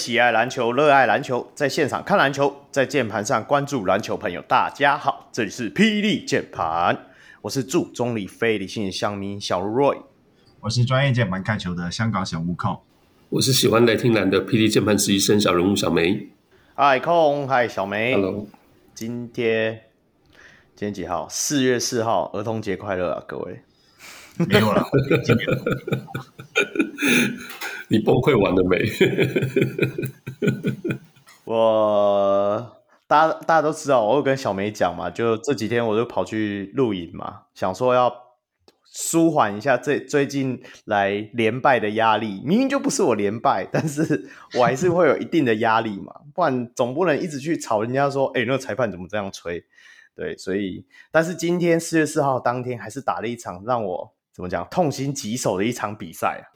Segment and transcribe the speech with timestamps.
[0.00, 6.96] 喜爱篮球、热爱篮球，在现场看篮球，在键盘上关注篮球朋友，大家好，这里是霹雳键盘，
[7.42, 9.98] 我是祝中立非理性乡民小 Roy，
[10.60, 12.80] 我是专业键盘看球的香港小悟空，
[13.28, 16.30] 我是喜欢来听篮的霹雳键盘实习生小人物小梅。
[16.74, 18.48] 嗨空，嗨小梅，Hello，
[18.94, 19.82] 今天。
[20.74, 21.28] 今天几号？
[21.28, 23.60] 四月四号，儿童节快乐啊，各位！
[24.48, 24.82] 没有了，
[27.90, 28.78] 你崩溃完了没？
[31.44, 32.76] 我
[33.08, 38.14] 大家大家都知道，我有跟小梅讲嘛，就这几天我就跑去露营嘛，想说要
[38.92, 42.40] 舒缓一下这最近来连败的压力。
[42.44, 49.64] 明明就不是我连败，但是我还是会有一定的压力嘛，不然总不能一直去吵人家说，哎，那个裁判怎么这样吹？
[50.14, 56.49] 对，所以，但是今天四月四号当天还是打了一场让我怎么讲痛心疾首的一场比赛啊，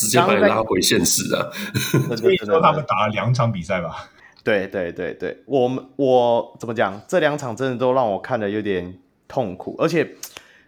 [0.00, 1.50] 直接把你拉回现实啊！
[2.16, 4.08] 所以说他们打了两场比赛吧？
[4.42, 6.98] 对对对对，我们我怎么讲？
[7.06, 8.98] 这两场真的都让我看的有点
[9.28, 10.14] 痛苦，而且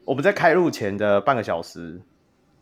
[0.05, 2.03] 我们在开录前的半个小时，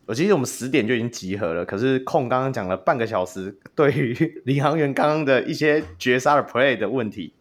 [0.05, 4.13] 我其实我们十点就已经集合了，可是控刚刚讲了半个小时，对于
[4.45, 7.33] 领航员刚刚的一些绝杀的 play 的问题。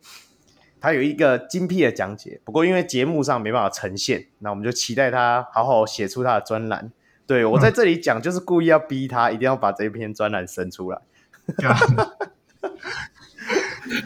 [0.82, 6.90] 他有一个精辟的讲解，不过因为节目上没办法呈现，那我们就期待他好好写出他的专栏。
[7.30, 11.00] 对，我在这里讲，就是故意要逼他一定要把这篇专栏生出来。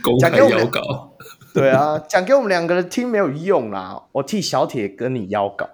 [0.03, 1.17] 公开邀稿，
[1.55, 5.71] 对啊，讲给我们两个人听没有用啦，我替小铁跟你邀稿，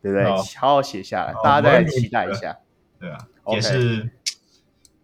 [0.00, 0.24] 对不对？
[0.56, 2.56] 好好写下来，大家再来期待一下。
[3.00, 3.18] 对啊，
[3.48, 4.10] 也是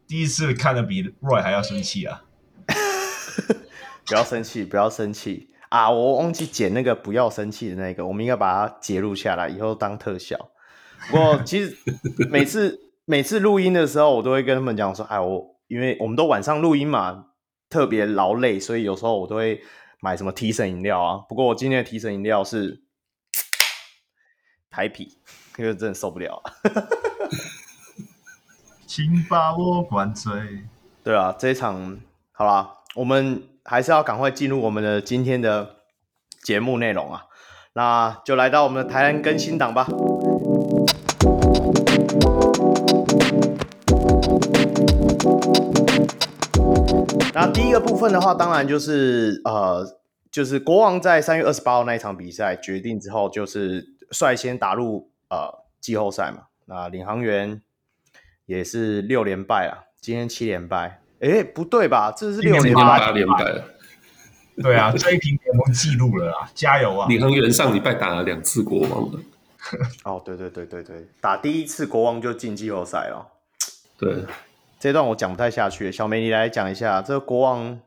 [0.06, 2.22] 第一次看的比 Roy 还要生气啊。
[4.06, 5.91] 不要生气，不要生气啊！
[5.91, 10.50] 我忘记剪那个不要生气的那个，我们应该把它截录下来，以后当特效。
[11.08, 11.76] 不过其实
[12.28, 17.26] 每次每次录音的时候，我都会跟他们讲说：“哎，我因为我们都晚上录音嘛，
[17.68, 19.62] 特别劳累，所以有时候我都会
[20.00, 21.18] 买什么提神饮料啊。
[21.28, 22.82] 不过我今天的提神饮料是
[24.70, 25.18] 台啤，
[25.56, 26.42] 因为真的受不了。”
[28.86, 30.32] 请把我灌醉。
[31.04, 31.98] 对啊，这一场
[32.32, 33.44] 好啦，我们。
[33.62, 35.76] 还是要赶快进入我们的今天的
[36.42, 37.26] 节目内容啊！
[37.74, 39.86] 那就来到我们的台湾更新档吧。
[47.34, 50.00] 那第一个部分的话，当然就是呃，
[50.31, 56.44] 就是国王在三月二十八号那一场比赛决定之后，就是率先打入呃季后赛嘛。
[56.66, 57.60] 那领航员
[58.47, 61.00] 也是六连败啊，今天七连败。
[61.21, 62.10] 哎，不对吧？
[62.10, 63.65] 这是六连八连败了。
[64.62, 66.50] 对啊，追平联盟纪录了啊！
[66.54, 67.09] 加油啊！
[67.09, 69.21] 领航员上礼拜打了两次国王了。
[70.04, 73.27] 哦，对对对对对，打第一次国王就进季后赛了。
[73.97, 74.25] 对，
[74.80, 75.92] 这段我讲不太下去。
[75.92, 77.78] 小梅，你来讲一下这个国王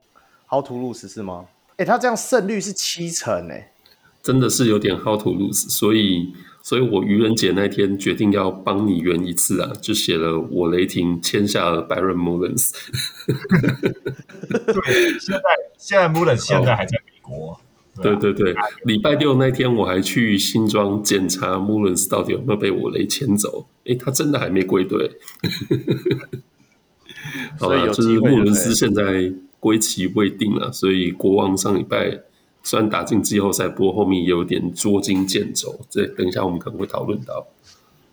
[0.48, 1.48] how to lose 是吗？
[1.78, 3.74] 哎，他这样胜率是七成哎，
[4.22, 6.34] 真的是有点 how to lose，所以。
[6.66, 12.72] 所以我愚人节那天决定要帮你圆一次啊，就写了我雷霆签下了 Byron Mullens。
[14.48, 15.44] 对，现在
[15.78, 17.60] 现在 Mullens 现在还在美国。
[18.02, 18.56] 对对对，
[18.86, 23.68] 礼拜六那天我还去新庄检查 Mullens 到底有没有被我雷签走。
[23.84, 25.12] 诶，他真的还没归队。
[27.60, 32.22] 好了，就是 Mullens 现在归期未定了，所以国王上礼拜。
[32.66, 35.82] 虽然打进季后赛，不过后面也有点捉襟见肘。
[35.90, 37.46] 这等一下我们可能会讨论到。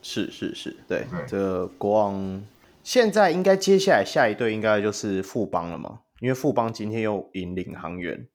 [0.02, 2.42] 是是是，对，对这个国王
[2.82, 6.00] 现在应该接下来下一队应该就是富邦了嘛？
[6.18, 8.26] 因为富邦今天又赢领航员。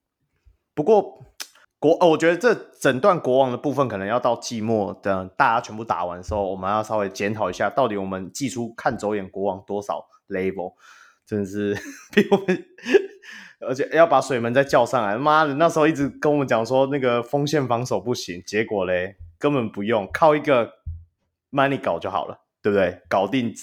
[0.74, 1.20] 不过
[1.80, 10.74] 国、哦，我觉得这整段国王的部分可能要到季末，等大家全部打完的时候，我们要稍微检讨一下，到底我们季初看走眼国王多少 level，
[11.26, 11.76] 真的是
[12.14, 12.66] 比我们。
[13.62, 15.54] 而且要把水门再叫上来，妈的！
[15.56, 20.72] 那时候一直跟我们讲说那个锋线防守不行，结果嘞根本不用，靠一个
[21.52, 23.02] money 搞就好了，对不对？
[23.10, 23.54] 搞定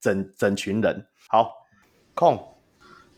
[0.00, 1.06] 整整群人。
[1.28, 1.52] 好，
[2.14, 2.56] 控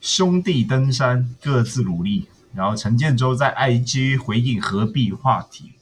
[0.00, 2.28] 兄弟登山各自努力。
[2.54, 5.72] 然后陈建州在 IG 回应合璧话题，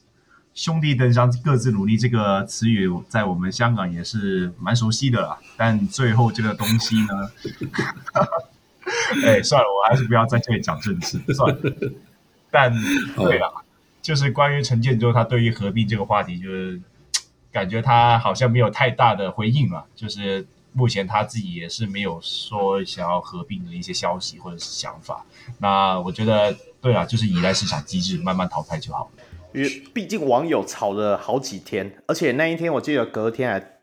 [0.55, 7.29] 兄弟登山各自努力这个词语在我们香港也是蛮熟悉的啦，但最后这个东西呢？
[9.25, 11.59] 哎，算了，我还是不要在这里讲政治，算了。
[12.49, 12.73] 但
[13.17, 13.51] 对啦，
[14.01, 16.81] 就是关于陈建州，他对于合并这个话题，就是
[17.51, 19.85] 感觉他好像没有太大的回应了。
[19.93, 25.25] 就是目前他自己也是没有说想要合并的一些消息或者是想法。
[25.57, 29.24] 那我觉得，对啊，就是依赖市场机制，慢慢淘汰就好了。
[29.55, 33.79] 因为毕竟网友吵了好几天，而且那一天我记得隔天还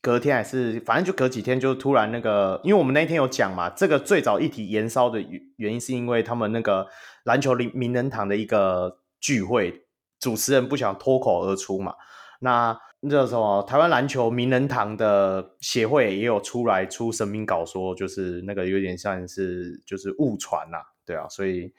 [0.00, 6.86] 隔天还是反正就隔几天，就突然那个，因为我们那一天有讲嘛，这个最早一题延烧的原原因是因为他们那个
[7.24, 9.86] 篮球名人堂的一个聚会，
[10.20, 11.94] 主持人不想脱口而出嘛，
[12.40, 12.78] 那。
[13.06, 21.70] 那个什么，台湾篮球名人堂的协会也有出来出声明稿，说就是那个有点像是就是误传呐，对啊，所以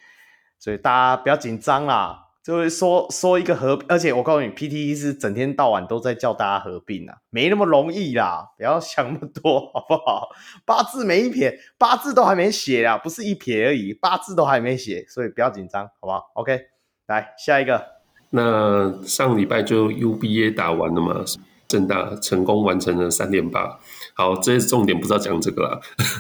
[0.60, 10.30] 所以大家不要紧张啦，就会说说一个合，而且我告诉你，PTE 是整天到晚都在叫大家合并啊，没那么容易啦，不要想那么多， 好不好？
[10.64, 16.68] 八字没一撇，八字都还没写啊，不是一撇而已，八字都还没写，所以不要紧张，好不好？OK，
[17.08, 17.84] 来下一个。
[18.30, 21.26] 那上礼拜就 UBA 打完了嘛，
[21.68, 23.80] 正大成功完成了三连霸。
[24.14, 25.80] 好，这是重点，不知道讲这个啦。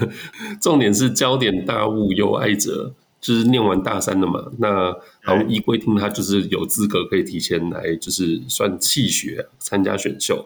[0.60, 2.94] 重点是焦点大物有爱者，
[3.26, 4.52] 就是念完大三了嘛。
[4.60, 4.92] 那
[5.24, 10.46] 好像依规定，他就是有资格可以提前来，就是算弃学参加选秀。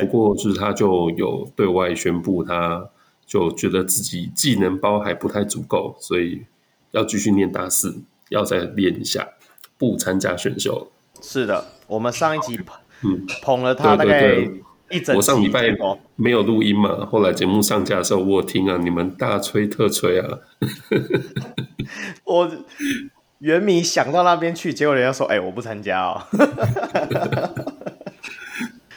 [0.00, 2.88] 不过就是他就有对外宣布，他
[3.24, 6.42] 就觉得自己技能包还不太足够，所以
[6.90, 9.28] 要继续念大四，要再练一下。
[9.78, 10.92] 不参加选秀，
[11.22, 14.46] 是的，我们上一集捧，嗯，捧了他大概
[14.90, 15.14] 一整。
[15.16, 15.74] 我上礼拜
[16.16, 20.38] 没有录音嘛，后来节目上架的时候我有听啊，你们大吹特吹啊。
[22.24, 22.50] 我
[23.38, 26.22] 原迷想到那边去，结果人家说：“哎、欸，我不参加哦。”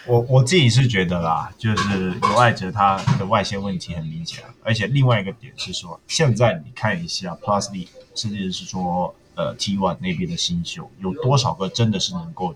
[0.06, 9.16] 我我自己是觉得啦，就是有爱者他的外线问题很明显，而且另外一个点是说，现在你看一下 Plus D，甚至是说。
[9.36, 12.54] 呃 T One 那边的新秀有多少个真的是能够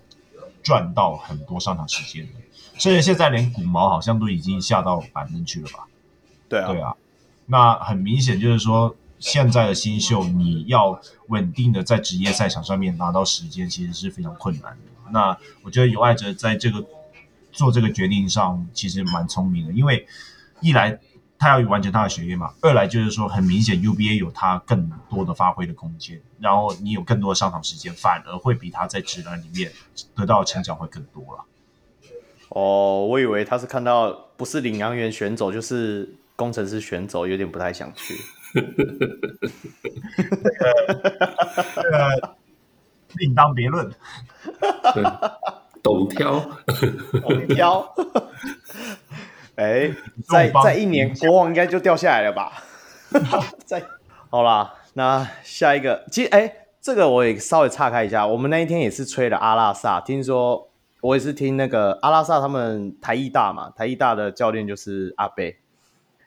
[0.62, 2.34] 赚到很多上场时间的？
[2.78, 5.86] 甚至现在连古毛好像都已经下到板凳去了吧？
[6.48, 6.94] 对啊，对啊。
[7.46, 15.10] 那很明显就是说，现在的新秀你要稳定的在职业赛场上面拿到时间，其实是非常困难的。
[15.10, 16.84] 那我觉得尤爱哲在这个
[17.52, 20.06] 做这个决定上其实蛮聪明的，因为
[20.60, 20.98] 一来。
[21.40, 22.52] 他要完成他的学业嘛？
[22.60, 29.70] 二来就是说，很明显 UBA 有他更多的发挥的空间，然后你有更多的上场时间，反而会比他在职篮里面
[30.16, 31.44] 得到的成长会更多了。
[32.50, 38.14] 哦，我以为他是看到不是领航员选走，就是工程师选走，有点不太想去。
[41.74, 42.34] 这个
[43.16, 43.90] 另当别论。
[45.80, 46.40] 懂挑，
[47.22, 47.94] 懂挑。
[49.54, 49.90] 哎，
[50.28, 52.52] 再再一年，国王应该就掉下来了吧？
[53.64, 53.82] 再
[54.28, 58.26] 好啦，那下一个，其实哎，这个我也稍微岔开一下。
[58.26, 60.67] 我们那一天也是吹了阿拉萨，听说
[61.00, 65.56] 我也是听那个阿拉萨他们台艺大嘛，台艺大的教练就是阿贝，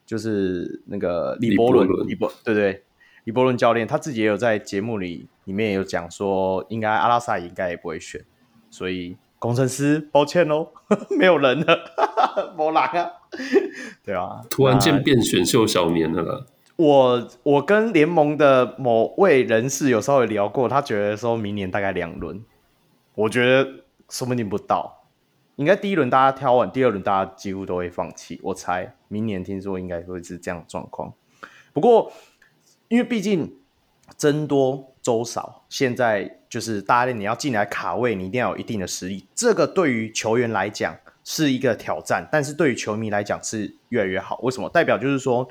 [0.06, 2.84] 就是那个李伯伦，李伯对对，
[3.24, 8.24] 李伯伦教练他自己也有在节目里里面也有讲说，应该阿拉萨应该也不会选，
[8.70, 9.18] 所以。
[9.42, 10.68] 工程师，抱歉喽，
[11.18, 11.80] 没有人了，
[12.56, 13.12] 没人啊，
[14.06, 16.46] 对啊，突然间变选秀小年了啦。
[16.76, 22.46] 我我跟联盟的某位人士有稍微聊过，他觉得说明年大概两轮，
[23.16, 23.68] 我觉得
[24.12, 25.06] 说不定不到，
[25.56, 28.40] 应该第一轮大家挑完，第二轮大家几乎都会放弃。
[28.44, 31.12] 我猜明年听说应该会是这样的状况，
[31.74, 32.14] 不过
[32.90, 33.56] 因为毕竟
[34.18, 36.38] 僧多粥少，现在。
[36.52, 39.26] 就是大家，你要进来卡位，你一定要有一定的实力。
[39.34, 44.38] 这个对于球员来讲是一个挑战，但是对于球迷来讲是越来越好。
[44.42, 44.68] 为什么？
[44.68, 45.48] 代表就是说，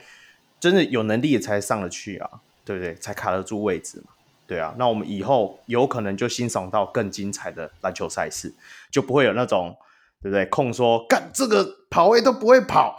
[0.61, 2.29] 真的有能力的才上得去啊，
[2.67, 2.95] 对不对？
[2.97, 4.13] 才卡得住位置嘛，
[4.51, 4.75] 对啊。
[4.77, 8.53] 那我们以后有可能就欣赏到更精彩的篮球赛事，
[8.91, 9.77] 就不会有那种
[10.21, 10.45] 对不对？
[10.47, 12.97] 控说干这个跑位都不会跑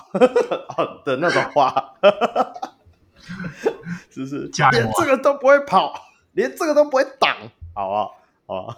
[1.03, 1.95] 的那种话，
[4.09, 4.49] 是不是？
[4.71, 5.93] 连这个都不会跑，
[6.31, 7.35] 连这个都不会挡。
[7.73, 8.15] 好
[8.47, 8.77] 不，好啊，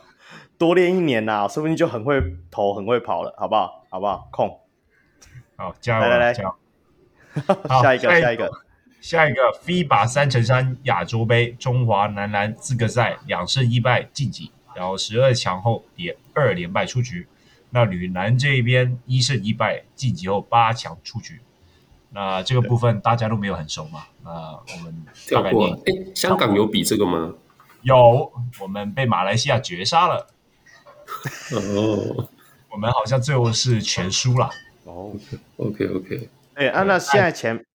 [0.58, 3.86] 多练一年呐、啊，说不定就很会投、很会跑了，好不好？
[3.92, 4.28] 好不好？
[4.32, 4.60] 控，
[5.58, 6.10] 好，加油！
[6.10, 6.44] 来来来，
[7.70, 8.50] 好下一个，下一个，
[9.04, 17.28] 下一个，FIBA 三乘三亚洲杯中华男篮资格赛两胜一败晋级，然后十二强后也二连败出局。
[17.72, 21.42] 那女篮这边一胜一败晋级后八强出局。
[22.12, 24.06] 那这个部分大家都没有很熟嘛？
[24.24, 25.74] 那我们跳过。
[25.86, 27.34] 哎，香港有比这个吗？
[27.82, 28.32] 有，
[28.62, 30.28] 我们被马来西亚绝杀了。
[31.52, 32.30] 哦，
[32.72, 34.50] 我们好像最后是全输了。
[34.86, 35.14] 哦
[35.58, 36.30] ，OK OK。
[36.54, 37.66] 哎，啊，那现在前，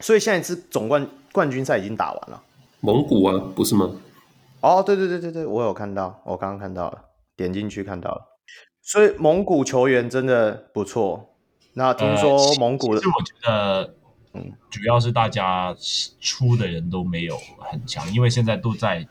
[0.00, 2.42] 所以现在是总冠冠军赛已经打完了。
[2.80, 3.90] 蒙古啊，不是吗？
[4.60, 7.04] 哦，对对对对对，我有看到，我刚刚看到了，
[7.36, 8.22] 点进去看到了。
[8.82, 11.34] 所以蒙古球员真的不错。
[11.74, 13.94] 那听说蒙古的，其实我觉得，
[14.34, 15.74] 嗯，主要是大家
[16.20, 19.06] 出的人都没有很强，因为现在都在。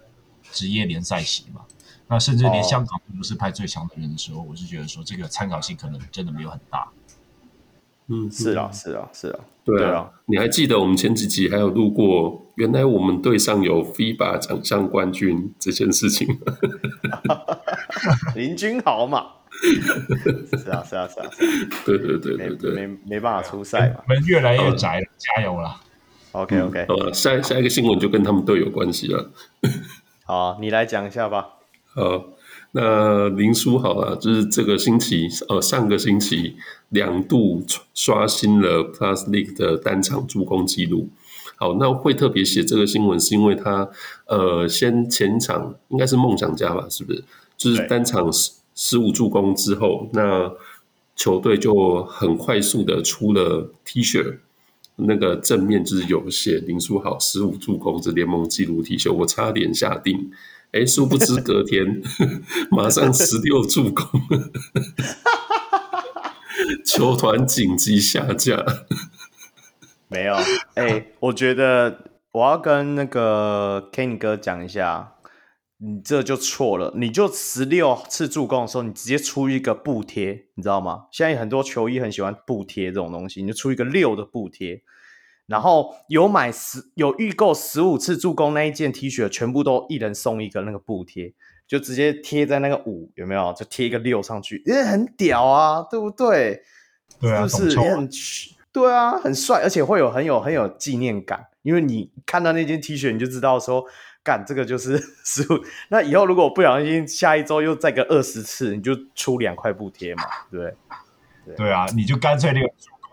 [0.50, 1.66] 职业联赛席嘛，
[2.08, 6.90] 那甚至连香港都不是派最强的人的时候，哦、我是觉得说这个参考性可能真的没有很大。
[8.10, 10.10] 嗯，是啊，是啊，是啊，对啊。
[10.28, 17.38] 你还记得我们前几集还有录过，原来我们队上有 FIBA 奖项冠军这件事情吗？
[18.36, 19.28] 林君豪嘛。
[20.58, 21.30] 是啊，是啊，是啊。
[21.86, 24.02] 对对对对对，没没办法出赛嘛。
[24.08, 25.76] 我们越来越窄了，加油了。
[26.32, 29.32] OK OK，好，下下一个新闻就跟他们队有关系了。
[30.26, 31.56] 好，你来讲一下吧。
[31.94, 32.37] 好。
[32.72, 36.56] 那林书豪啊，就是这个星期，呃，上个星期
[36.90, 41.10] 两度刷新了 Plus League 的单场助攻记录。
[41.56, 43.90] 好，那会特别写这个新闻，是因为他
[44.26, 47.24] 呃，先前场应该是梦想家吧，是不是？
[47.58, 50.52] 就是单场十十五助攻之后，那
[51.16, 54.38] 球队就很快速的出了 T 恤，
[54.98, 60.30] 那个正面就是有写林书豪十五助攻这联盟纪录 T 恤，我差点下定。
[60.72, 62.02] 哎，殊不知隔天
[62.70, 64.06] 马上十六助攻，
[66.86, 68.66] 球团紧急下架。
[70.10, 70.36] 没有，
[70.76, 75.14] 哎，我觉得我要跟那个 Ken 哥讲一下，
[75.80, 76.94] 你这就错了。
[76.96, 81.06] 你就十六次助攻的时候，你直接出一个布贴，你知道吗？
[81.12, 84.84] 现在很多球衣很喜欢布贴这种东西，你就出一个六的布贴。
[85.48, 91.34] 然后有买十有预购十五次助攻那一件 T 恤，全部都一人送一个那个布贴，
[91.66, 93.54] 就直接贴在那个五，有没有？
[93.54, 96.62] 就贴一个六上去，因为很屌啊，对不对？
[97.20, 98.10] 对啊，是不是也很
[98.74, 103.86] 对啊，很帅，而且会有很有很有纪念感，因为你看到那件 T 恤，你就知道说，
[104.22, 105.64] 干这个就是 十五。
[105.90, 110.76] 那以后如果我不小心下一周又再个二十次，你就出两块布贴嘛，对不对？
[111.46, 112.68] 对，对啊，你就干脆那个。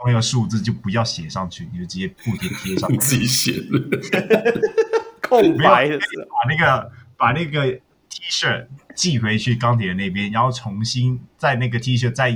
[0.06, 3.80] 那个数字就不要写上去，你就直接布贴贴上去，自己写的，
[5.22, 7.66] 空白的，把那个把那个
[8.08, 12.30] T 恤寄回去钢铁人那边，然后重新在那个 T 恤再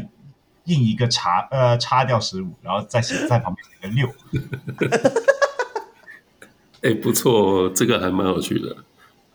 [0.65, 4.15] 印一个叉，呃，叉掉十五，然后再写在旁边写个六。
[6.83, 8.77] 哎，不错，这个还蛮有趣的。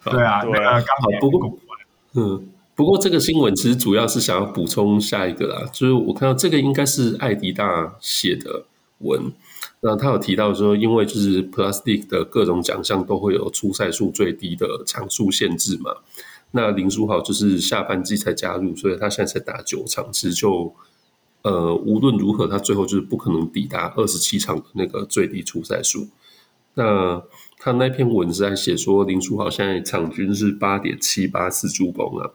[0.06, 1.60] 对啊，对啊，刚好不过，
[2.14, 2.50] 嗯。
[2.76, 8.66] 不过这个新闻其实主要是想要补充下一个啦，就是我看到这个应该是艾迪大写的
[9.00, 9.32] 文，
[9.82, 15.98] 那他有提到说，因为就是 Plastic 的各种奖项都会有出赛数最低的场数限制嘛，
[16.52, 20.74] 那林书豪就是下半季才加入，所以他现在才打九场，其实就
[21.44, 26.08] 呃无论如何，他最后就是不可能抵达二十七场的那个最低出赛数。
[26.76, 27.22] 那
[27.60, 32.32] 他那篇文是在写说，林书豪现在场均是八点七八次助攻啊。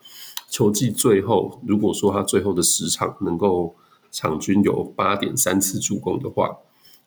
[0.48, 3.76] 球季最后，如果说他最后的十场能够
[4.10, 6.56] 场均有八点三次助攻的话，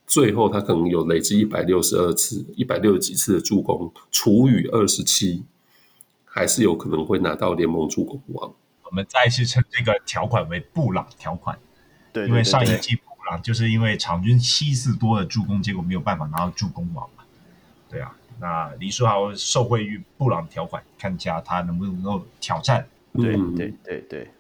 [0.05, 5.43] 最后他可能有累积一百六十二次、一百六十几次的助攻，除以二十七，
[6.23, 8.53] 还是有可能会拿到联盟助攻王。
[8.83, 11.57] 我们再一次称这个条款为布朗条款，
[12.13, 17.23] 对，对，对，对，因为上一季布朗就是因为场均七次多的助攻，结果没有办法拿到助攻王嘛。
[17.89, 22.87] 对啊，那林书豪受惠于布朗条款，看一下他能不能够挑战。
[23.13, 24.31] 对对对对，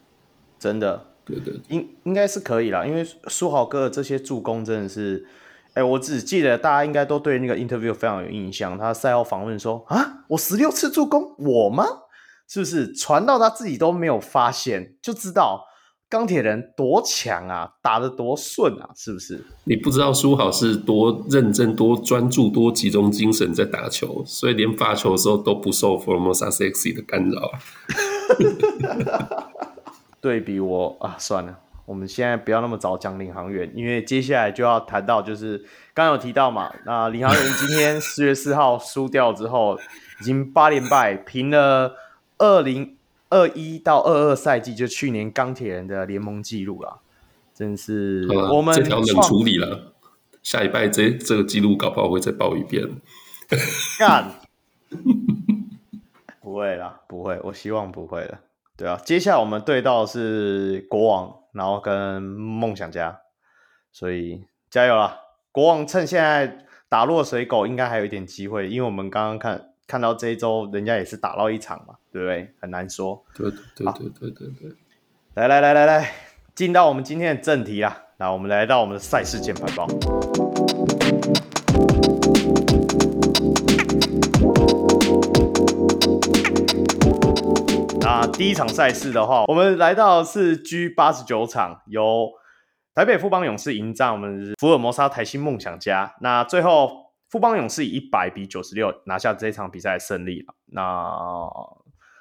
[0.59, 5.25] 真的，对对，应应该是可以啦，因为书豪哥的这些助攻真的是，
[5.73, 11.85] 哎，我只记得大家应该都对那个 interview 非常有印象，他赛后访问说啊，我十六次助攻，我吗？
[12.47, 15.67] 是不是传到他自己都没有发现，就知道。
[16.09, 19.45] 钢铁人多强啊，打得多顺啊，是不是？
[19.63, 27.53] 你不知道书豪是多认真、多专注、多集中精神在打球，所以连发球的时候都不受 Formosa Sexy 的干扰。
[30.21, 35.57] 对比我啊，算了，我们现在不要那么早讲领航员，因为接下来就要谈到，就是
[35.93, 39.77] 刚刚有提到嘛，那领航员今天四月四号输掉之后，
[40.19, 41.95] 已经八连败，平了
[42.37, 42.95] 二零。
[43.33, 46.99] 二一到二二赛季，就去年钢铁人的联盟纪录了，
[47.55, 49.93] 真是我们这条冷处理了。
[50.43, 52.85] 下一拜这这个记录搞不好会再报一遍。
[53.97, 54.33] 干，
[56.51, 58.39] 不会啦，不会，我希望不会了。
[58.75, 63.21] 对啊，接下来我们对到的是国王，然后跟梦想家，
[63.93, 65.17] 所以加油啦！
[65.53, 69.69] 国王趁现在打落水狗，应该还有一点机会，因为我们刚刚看。
[69.87, 72.53] 看到这一周，人家也是打到一场嘛，对不对？
[72.61, 73.21] 很难说。
[73.35, 74.77] 对对对对对对对。
[75.33, 76.11] 来来来来来，
[76.55, 78.01] 进到我们今天的正题啦。
[78.17, 79.85] 那我们来到我们的赛事键盘包。
[88.41, 92.27] 第一场赛事的话，我们来到是 G 八十九场，由
[92.95, 96.15] 台北富邦勇士迎战我们福尔摩沙台新梦想家。
[96.21, 97.11] 那最后。
[97.29, 100.55] 富邦勇士以一百比九十六拿下这场比赛的胜利了。
[100.65, 101.49] 那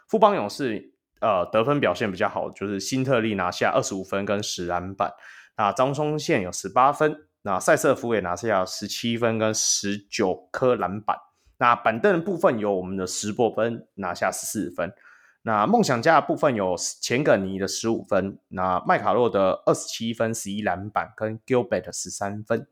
[0.08, 5.10] 富邦勇士呃得分表现比较好，就是辛特利拿下二十五分跟十篮板，
[5.56, 11.16] 那张宗宪有十八分，那赛瑟夫也拿下十七分跟十九颗篮板。
[11.58, 14.92] 那板凳的部分有我们的石伯芬拿下十四分，
[15.42, 22.66] 那梦想家的部分有钱葛尼的十五分，那麦卡洛的二十七分十一篮板跟 Gilbert 十三分，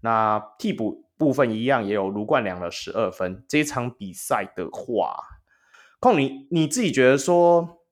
[0.00, 3.44] 那替补部分一样也有卢冠良的十二分。
[3.46, 5.14] 这一场比赛的话，
[5.98, 7.82] 控你你自己觉得说，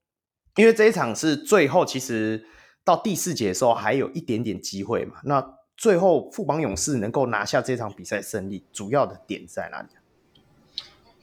[0.57, 2.47] 因为这一场是最后，其实
[2.83, 9.89] 到第四节的时候还有一点点机会嘛，那最后富邦勇士能够拿下这场比赛胜利，主要的点在哪里？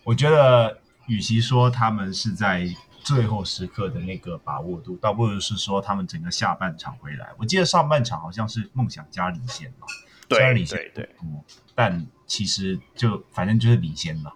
[0.04, 0.78] 我觉得，
[1.08, 2.68] 与其说他们是在
[3.04, 7.30] 最后时刻的那个把握度，倒不如是说他们整个下半场回来。
[7.38, 9.86] 我记得上半场好像是梦想家领先嘛，
[10.28, 11.10] 对，虽然领先对对，
[11.76, 14.34] 但其实就反正就是领先了。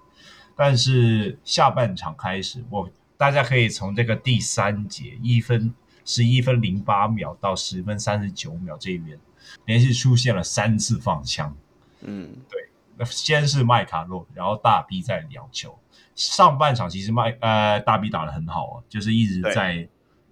[0.56, 5.74] 但是下半场开始，我大家可以从这个第三节一分
[6.06, 9.18] 十一分零八秒到十分三十九秒这边，
[9.66, 11.56] 连续出现了三次放枪。
[12.02, 12.70] 嗯，对。
[13.06, 15.80] 先是麦卡洛，然后大 B 在两球。
[16.20, 19.90] 上半场其实麦呃大 B 打得很好啊，就是一直在对，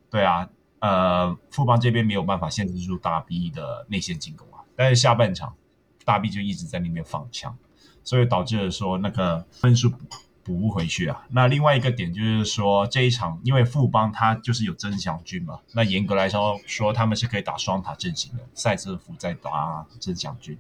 [0.10, 4.60] 对啊，呃富邦这边没有办法限制住大 B 的内线进攻啊。
[4.75, 5.56] 但是下半场
[6.03, 7.58] 大 B 就一直在那边放枪，
[8.03, 9.98] 所以导致了说那个分数补
[10.44, 11.25] 补不回去啊。
[11.29, 20.58] 那另外一个点就是说这一场因为富邦他就是有曾祥军嘛，那严格来说说他们是可以打双塔阵型的，赛瑟夫在打曾祥军。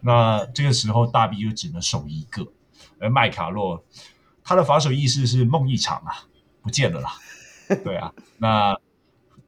[0.00, 2.46] 那这个时候，大 B 就只能守一个，
[2.98, 3.84] 而麦卡洛
[4.50, 6.26] 他的防守意识是梦一场啊，
[6.60, 7.12] 不见了啦。
[7.84, 8.76] 对啊，那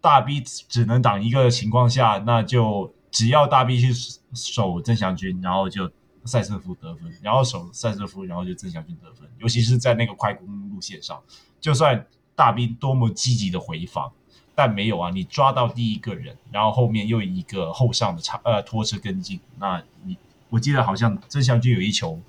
[0.01, 3.93] 大 B 只能挡一个的情况下，那就只要大 B 去
[4.33, 5.91] 守曾祥军，然后就
[6.25, 9.29] 赛瑟夫得分，然后守赛瑟夫，然后就曾祥军得分。
[9.41, 11.21] 尤其是在那个快攻路线上，
[11.61, 14.13] 就算大 B 多么积极的回防，
[14.55, 20.17] 但没有啊，你抓到第一个人，然后后面又一个后上的插呃拖车跟进，那你。
[20.49, 22.21] 我记得好像曾祥军有一球，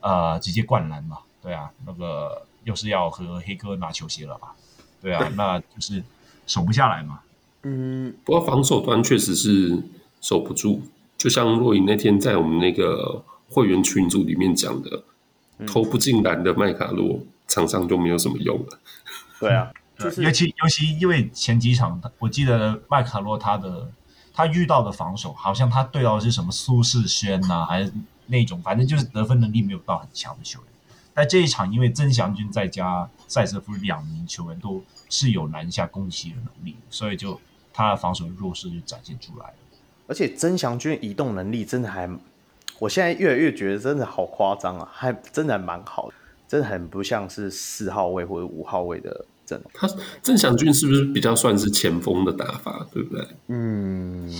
[0.00, 4.54] 呃，直接灌篮嘛，对啊，那个又是要和黑哥拿球鞋了吧？
[5.00, 6.02] 对啊，那就是
[6.46, 7.20] 守不下来嘛。
[7.62, 9.82] 嗯，不过防守端确实是
[10.20, 10.82] 守不住，
[11.16, 15.02] 就像若隐那天在我们那个会员群组里面讲的，
[15.66, 18.78] 投不进篮的麦卡洛场上就没有什么用了。
[19.40, 23.90] 对啊， 就是尤其尤其因为前几场，我记得麦卡洛他的。
[24.30, 27.92] 他遇到的防守，好像他对到的是什么苏世轩呐，还是
[28.26, 30.68] 那种，反正就是得分能力没有到很强的球员。
[31.18, 37.40] 但这一场，因为曾祥军再加塞瑟夫两名球员都是有篮下攻击的能力，所以就
[37.72, 39.54] 他的防守弱势就展现出来了。
[40.06, 42.08] 而且曾祥军移动能力真的还，
[42.78, 46.14] 我现在越来越觉得真的好夸张啊，还真的还蛮好的，
[46.46, 49.24] 真的很不像是四号位或者五号位的。
[49.74, 49.88] 他
[50.22, 53.26] 曾祥军是不是比较算是前锋的打法，对不对？
[53.48, 54.30] 嗯，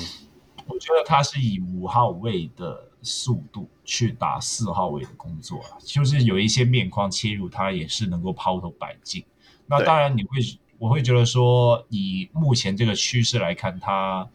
[0.66, 9.24] 我觉得他是以五号位的速度去打四号位的工作啊，就是有一些面框切入，他也是能够抛投摆进。
[9.66, 10.38] 那当然，你会
[10.78, 14.28] 我会觉得说，以目前这个趋势来看，他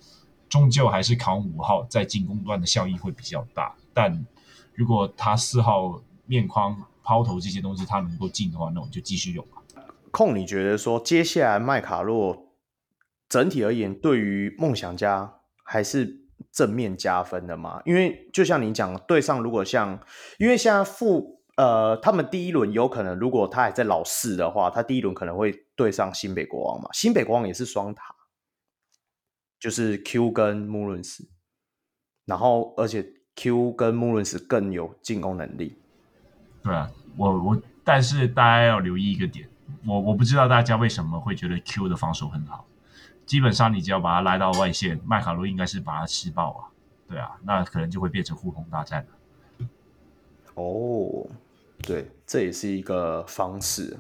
[0.47, 3.75] 终究还是扛五号在进攻端的效益会比较大。
[3.93, 4.25] 但
[4.73, 9.61] 如果他四号面框抛投这些东西他能够进的话，那我们就继续用吧。
[10.11, 12.53] 控，你觉得说接下来麦卡洛
[13.27, 17.81] 整体而言对于梦想家还是正面加分的吗？
[17.85, 19.99] 因为就像你讲，对上如果像，
[20.37, 26.89] 因为现在负呃，他们第一轮有可能如果他还在老四的话，他第一轮可能会对上新北国王嘛。
[26.93, 28.15] 新北国王也是双塔，
[29.59, 31.29] 就是 Q 跟穆伦斯，
[32.25, 35.77] 然后而且 Q 跟穆伦斯更有进攻能力。
[36.63, 39.47] 对啊，我我但是大家要留意一个点。
[39.85, 42.65] 我我不知道大家为什么会觉得 Q 的防守很好，
[43.25, 46.61] 基本上你只要把他拉到外线，麦卡洛应该是把他吃爆啊，
[47.07, 49.67] 对啊，那可能就会变成互轰大战了。
[50.55, 51.25] 哦，
[51.81, 53.97] 对，这也是一个方式。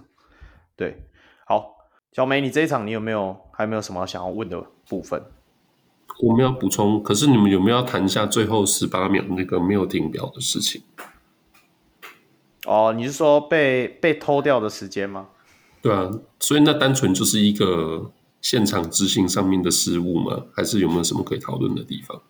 [0.75, 1.03] 对，
[1.45, 1.75] 好，
[2.11, 5.23] 小梅，你这一场你有没有还没有什么想要问的部分？
[6.21, 10.83] 我们要补充，可是你们有没有要谈一下最后十八秒那个没有停表的事情？
[12.65, 15.29] 哦，你是说被被偷掉的时间吗？
[15.81, 16.09] 对啊，
[16.39, 18.11] 所以那单纯就是一个
[18.43, 20.45] 现场执行上面的失误吗？
[20.53, 22.21] 还是有没有什么可以讨论的地方？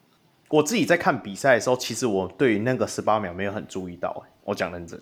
[0.47, 4.23] 我自己在看比赛的时候，其实我对于那个十八秒没有很注意到。
[4.43, 5.01] 我讲认真，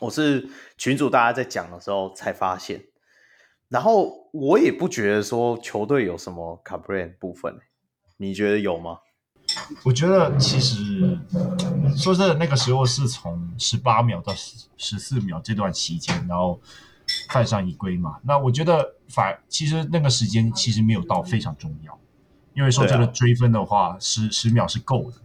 [0.00, 2.82] 我是群主大家在讲的时候才发现，
[3.68, 7.56] 然后我也不觉得说球队有什么 complain 部分，
[8.16, 8.98] 你觉得有吗？
[9.84, 11.16] 我觉得其实
[11.96, 16.60] 说真的，那个时候是从十八秒到十十四秒这段期间，然后。
[17.28, 18.18] 犯上一归嘛。
[18.22, 21.98] 那我觉得反其实那个时间其实没有到非常重要，
[22.54, 25.16] 因为说这个追分的话，十、啊、十秒是够的，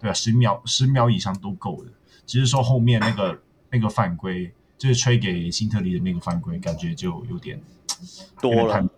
[0.00, 1.90] 对啊，十秒十秒以上都够的。
[2.26, 7.60] 只是说后面那个那个犯规，就是吹给辛特利的那个犯规，感觉就有点
[8.40, 8.88] 多了。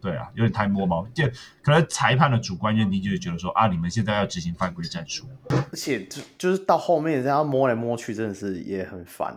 [0.00, 1.26] 对啊，有点太摸毛，就
[1.60, 9.36] 可能裁判的主观认定就是觉得说啊，你们现在要执行犯规战术，而且就就是到后面这样摸来摸去，真的是也很烦。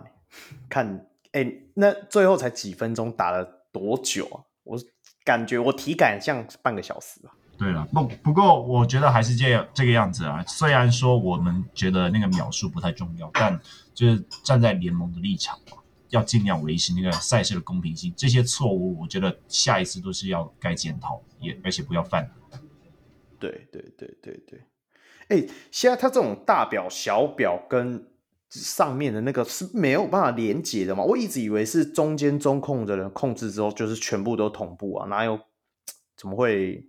[0.69, 4.41] 看，哎，那最后才几分钟，打了多久啊？
[4.63, 4.79] 我
[5.23, 7.31] 感觉我体感像半个小时啊。
[7.57, 10.43] 对了，不不过我觉得还是这样这个样子啊。
[10.47, 13.59] 虽然说我们觉得那个秒数不太重要，但
[13.93, 15.77] 就是站在联盟的立场嘛。
[16.09, 22.29] 要尽量维持那个赛事的公平性，这些错误我觉得下一次都是要该检讨，也而且不要犯。
[23.39, 24.61] 对对对对对，
[25.29, 28.10] 哎，现在他这种大表小表跟
[28.51, 31.03] 上面的那个是没有办法连接的嘛？
[31.03, 35.39] 我一直以为是中间中控的人控制之后就是全部都同步啊，哪有？
[36.15, 36.85] 怎么会？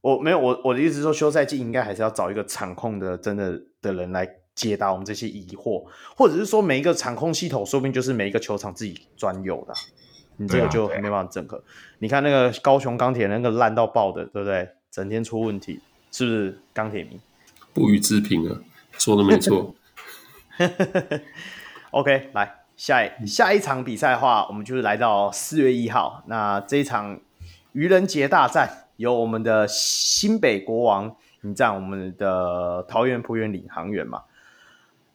[0.00, 4.28] 我没有，我我的意思是说，休赛季应该还是要找一个场控的真的的人来。
[4.54, 5.84] 解答我们这些疑惑，
[6.16, 9.74] 或者是说每一个场控系统，说不定就是每一个球场自己专有的，
[10.38, 11.56] 你这个就没办法整合。
[11.56, 14.68] 啊啊、你看那个高雄钢铁那个烂到爆的，对不对？
[14.92, 15.80] 整天出问题，
[16.12, 17.18] 是不是钢铁迷？
[17.72, 18.60] 不予置评啊，
[18.96, 19.74] 说的没错。
[21.90, 27.20] OK，来下一下一场比赛的话，我们就是来到四月一号，那这一场
[27.72, 34.22] 愚人节大战，由我们的新北国王迎战我们的桃园璞园领航员嘛。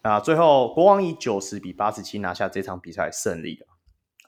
[0.02, 3.68] 啊，最后国王以九十比八十七拿下这场比赛胜利了。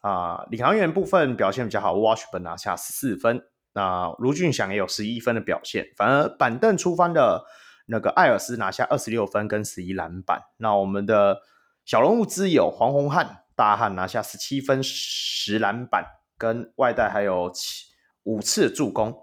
[0.02, 3.42] 啊，领航员部分表现比较好，Washburn 拿下十四分，
[3.74, 5.88] 那卢俊祥也有十一分的表现。
[5.96, 7.46] 反而板凳出发的
[7.92, 10.42] 那个艾尔斯拿下二十六分跟十一篮板。
[10.58, 11.42] 那我们的
[11.86, 16.06] 小人物之友黄宏汉大汉拿下十七分十篮板，
[16.38, 17.88] 跟外带还有七
[18.24, 19.16] 五次助攻。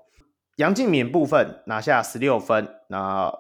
[0.57, 3.33] 杨敬敏部分拿下十六分，那。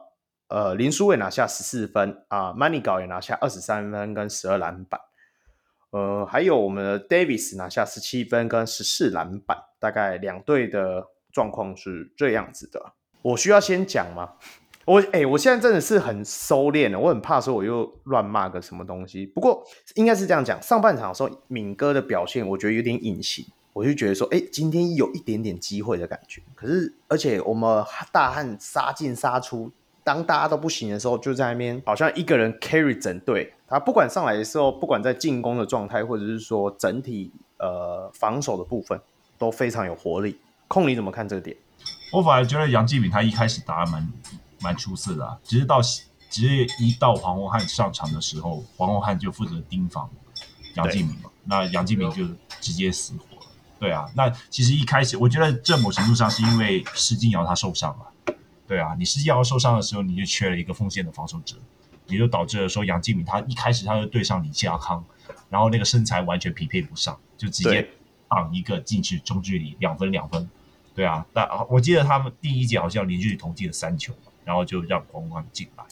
[0.50, 4.98] 呃，林书伟拿下十四分啊，Manigault 也拿下二十三分跟十二篮板，
[5.90, 12.94] 呃，还有我们的 Davis 拿下十七分跟十四篮板，大概两队的状况是这样子的。
[13.20, 14.36] 我需要先讲吗？
[14.88, 19.26] 我哎、我现在真的是很收敛了，我很怕说我又乱骂个什么东西。
[19.26, 19.62] 不过
[19.96, 26.40] 应该是这样讲，上半场的时候敏哥的表现我觉得有点隐形，我就觉得说，哎、今天有一点点机会的感觉。
[26.54, 29.70] 可是而且我们大汉杀进杀出。
[30.02, 33.52] 当大家都不行的时候，就在那边好像一个人 carry 整队。
[33.66, 38.98] 他不管上来的时候，不管在进攻的状态，或者是说整体呃防守的部分，
[39.36, 40.38] 都非常有活力。
[40.66, 41.54] 控你怎么看这个点？
[42.10, 44.02] 我反而觉得杨继敏他一开始打得蛮
[44.60, 50.08] 蛮出色的啊，只是到只是一到黄宏汉上场的时候，黄宏汉就负责盯防
[50.74, 52.26] 杨敬敏嘛，那杨敬敏就
[52.60, 53.42] 直接死活了。
[53.78, 58.34] 对啊，那其实一开始我觉得这某程度上是因为施晋尧他受伤了。
[58.66, 61.56] 对啊，你施金瑶受伤的时候，你就缺了一个锋线的防守者，
[62.06, 65.02] 也就导致了说杨敬敏他一开始他就对上李佳康，
[65.48, 67.88] 然后那个身材完全匹配不上，就直接
[68.28, 70.46] 挡一个进去中距离两分两分。
[70.94, 74.12] 对啊，但我记得他们第一节好像连续投进了三球，
[74.48, 75.84] 然后就让黄光进来。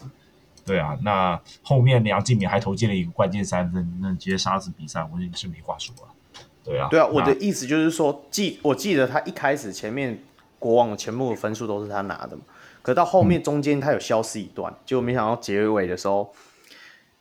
[0.65, 6.43] 对啊，那后面梁敬敏还投进了一个关键三分，那直接杀死比赛，我也是没话说了。
[6.65, 10.19] 对啊，对啊，我的意思就是说，记我记得他一开始前面
[10.59, 12.43] 国王的全部的分数都是他拿的嘛。
[12.81, 16.33] 可到后面中间他有消失一段，嗯、就没想到结尾的时候，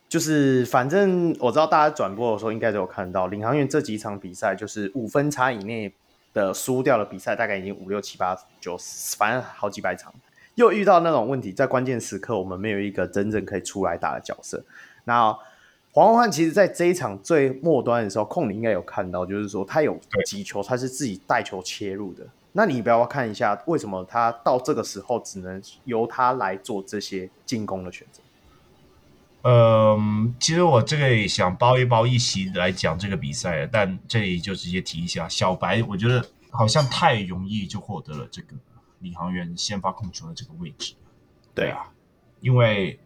[0.08, 5.92] 就是反正我知道大家转播的时候应该都有看到，领航员这几场比赛就是五分差以内
[6.32, 10.12] 的输掉的比赛，大概已经五六七八九十，反正好几百场，
[10.56, 14.64] 又遇到那种问题，在关键时刻我们没有一个真正可以出来打的角色。
[15.04, 15.32] 那
[15.92, 22.26] 黄宏汉其实在这一场最末端的时候，控你应该有看到，就是说他有几球他是自己带球切入的。
[22.52, 28.22] 那你不要看一下，为什么他到这个时候只能由他来做这些进攻的选择？
[29.42, 38.48] 嗯，其实我这个也想包一包一席来讲这个比赛，但这里就直接提一下，小白我觉得好像太容易就获得了这个
[39.06, 40.94] 领航员先发控球的这个位置。
[41.54, 41.92] 对啊，
[42.40, 42.98] 因为。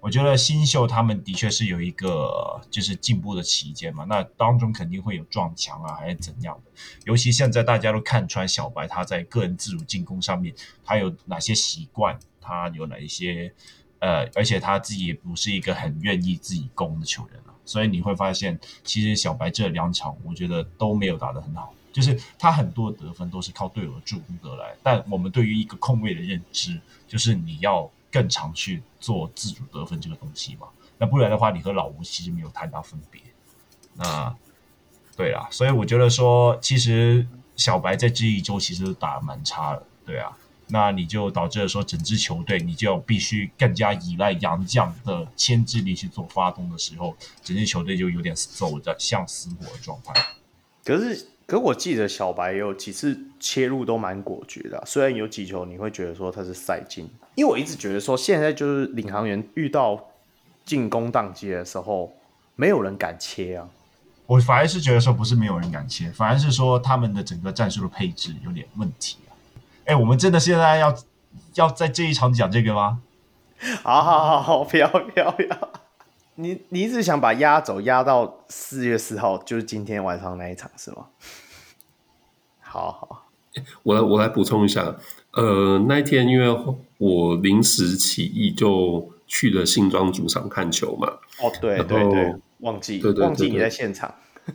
[0.00, 6.70] 我觉得新秀他们的确是有一个就是进步的期间嘛，那当中肯定会有撞墙啊，还是怎样的。
[7.04, 13.52] 尤其现在大家都看穿小白他在个人自主进攻上面他有哪些习惯，他有哪一些
[13.98, 27.90] 呃，而且他自己也不是一个很愿意自己攻的球员了，所以你会发现，其实小白这两场我觉得都没有打得很好，就是他很多得分都是靠队友的助攻得来，但我们对于一个控卫的认知就是你要。
[28.10, 33.20] 更常去做自主得分这个东西嘛，那不然的话，你和老吴其实没有太大分别。
[33.92, 34.34] 那
[35.14, 40.34] 对啊，所以我觉得说，其实小白在这一周其实打蛮差的，对啊。
[40.68, 50.14] 那你就导致了说，整支球队你就必须更加依赖杨将的牵制力去做发动的时候，整支球队就有点走着像死火的状态。
[50.82, 59.98] 可是，可我记得小白有几次切入都蛮果决的，虽然有几球你会觉得说他是赛进，因为我一直觉得说，现在就是领航员遇到
[60.66, 62.14] 进攻宕机的时候，
[62.54, 63.66] 没有人敢切啊。
[64.26, 69.16] 我反而是觉得说，不是没有人敢切，反而是说他们的整个战术的配置有点问题。
[69.86, 70.94] 哎，我们真的现在要
[71.54, 73.00] 要在这一场讲这个吗？
[73.82, 75.77] 好好好好，不要不要不要！
[76.40, 81.06] 你你一直想把压轴压到四月四号，就是今天晚上那一场是吗？
[82.60, 83.28] 好好，
[83.82, 84.94] 我来我来补充一下，
[85.32, 86.56] 呃，那一天因为
[86.98, 91.08] 我临时起意就去了新庄主场看球嘛。
[91.40, 94.14] 哦，对对对，忘记忘记你在现场。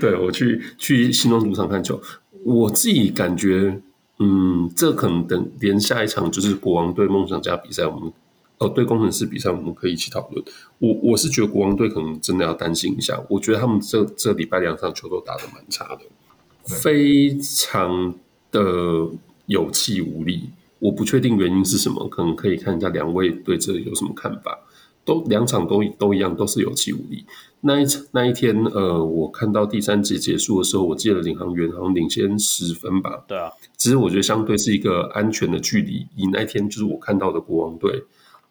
[0.00, 2.02] 对，我去去新庄主场看球。
[2.44, 3.80] 我自己感觉，
[4.18, 8.12] 嗯，这可能等连下一场就是国王对梦想家比赛，我们
[8.58, 10.44] 哦对工程师比赛，我们可以一起讨论。
[10.78, 16.00] 我我是觉得国王队可能真的要担心一下，我觉得他们这这礼拜两场球都打得蛮差的，
[16.64, 18.14] 非常
[18.50, 18.60] 的
[19.46, 20.50] 有气无力。
[20.78, 24.58] 我不确定原因是什么，可能可以看一下两位对这有什么看法。
[25.06, 27.26] 都两场都都一样，都是有气无力。
[27.60, 33.22] 那一场那一天，呃，我看到第三节结束的时候，我记得领航员好像领先十分吧。
[33.28, 36.06] 对啊，其实我觉得相对是一个安全的距离。
[36.16, 38.02] 以那一天就是我看到的国王队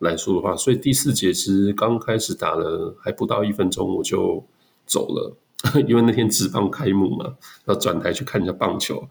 [0.04, 4.46] 来说的话，所以第四节其实刚开始打了还不到一分钟，我就
[4.86, 5.36] 走了，
[5.88, 7.36] 因为那天职棒开幕嘛，
[7.66, 9.10] 要转台去看一下棒球。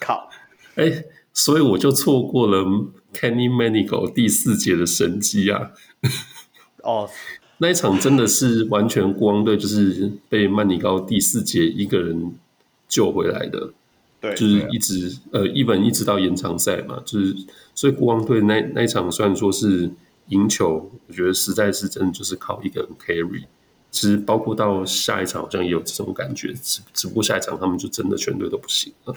[0.00, 0.28] 靠，
[0.76, 2.62] 哎，所以我就错过了
[3.12, 5.72] Kenny Manigault 第四节的神机啊！
[6.82, 7.10] 哦、oh.，
[7.58, 12.32] 那一场真的是完全国王队就是被曼尼高第四节一个人
[12.88, 13.72] 救回来的，
[14.20, 17.34] 对，就是一直呃一本一直到延长赛嘛，就是
[17.74, 19.90] 所以国王队那那一场虽然说是
[20.28, 23.44] 赢球，我觉得实在是真的就是靠一个人 carry。
[23.90, 29.14] 其实包括到下一场好像也有这种感觉，只只不过下一场他们就真的全队都不行了。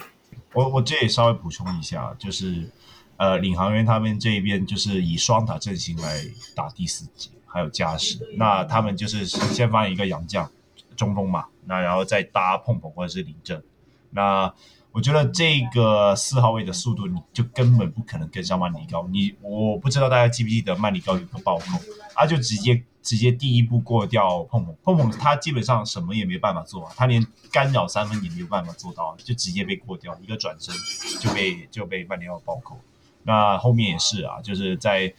[0.54, 2.70] 我我这里稍微补充一下，就是
[3.16, 7.30] 呃领航员他们这一边就是以双塔阵型来打第四节。
[7.54, 10.50] 还有加时，那他们就是先放一个洋将
[10.96, 13.62] 中锋嘛，那然后再搭碰碰或者是林正。
[14.08, 14.50] 那
[14.92, 19.08] 我觉得这个四号位的速度，你就根本不可能跟上曼尼高。
[19.08, 21.78] 你我不知道大家记不记得曼尼高有个暴扣，
[22.14, 30.74] 他就直接直接第一步过掉碰碰碰碰，他基本上什么也没办法做啊，他连干扰三分也没有办法做到，就直接被过掉，一个转身
[31.18, 32.78] 就被就被曼尼高暴扣。
[33.22, 35.12] 那后面也是啊，就是在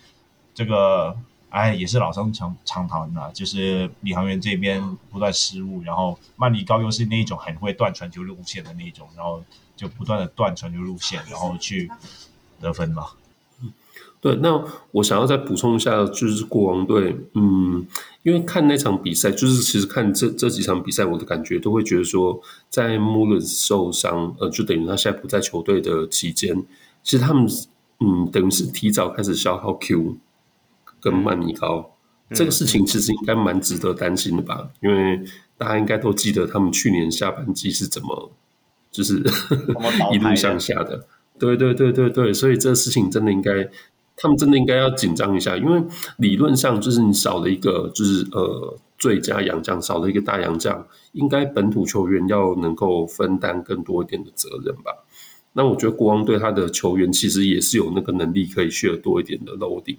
[0.53, 1.17] 这个。
[1.53, 4.81] 哎，也是老生常常谈的，就是领航员这边
[5.12, 9.39] 不断失误，然后曼尼高又是那种很会断传球路线的那种，然后
[9.75, 11.89] 就不断的断传球路线，然后去
[12.62, 13.07] 得分嘛。
[14.21, 17.86] 对，那我想要再补充一下，就是国王队，嗯，
[18.23, 26.63] 因为看那场比赛，就是其实看这这几场比赛，我的感觉都会觉得说，在穆伦受伤，呃，就等于他现在不在球队的期间，
[27.03, 27.47] 其实他们，
[27.99, 30.17] 嗯，等于是提早开始消耗 Q。
[31.01, 31.91] 跟曼尼高
[32.29, 34.69] 这个事情其实应该蛮值得担心的吧？
[34.81, 35.21] 因为
[35.57, 38.31] 大家应该都记得他们去年下半季是怎么
[38.93, 39.21] 就是
[40.13, 41.06] 一路向下的。
[41.38, 43.69] 对对对对对，所以这个事情真的应该，
[44.15, 45.84] 他们真的应该要紧张一下，因为
[46.17, 55.03] 理论上就是你少了一个就是呃最佳洋将，少了一个大洋将，应该本土球员要能够分担更多一点的责任吧？
[55.53, 59.97] 那我觉得国王队他的球员其实也是有那个能力可以 share 多一点的 loading。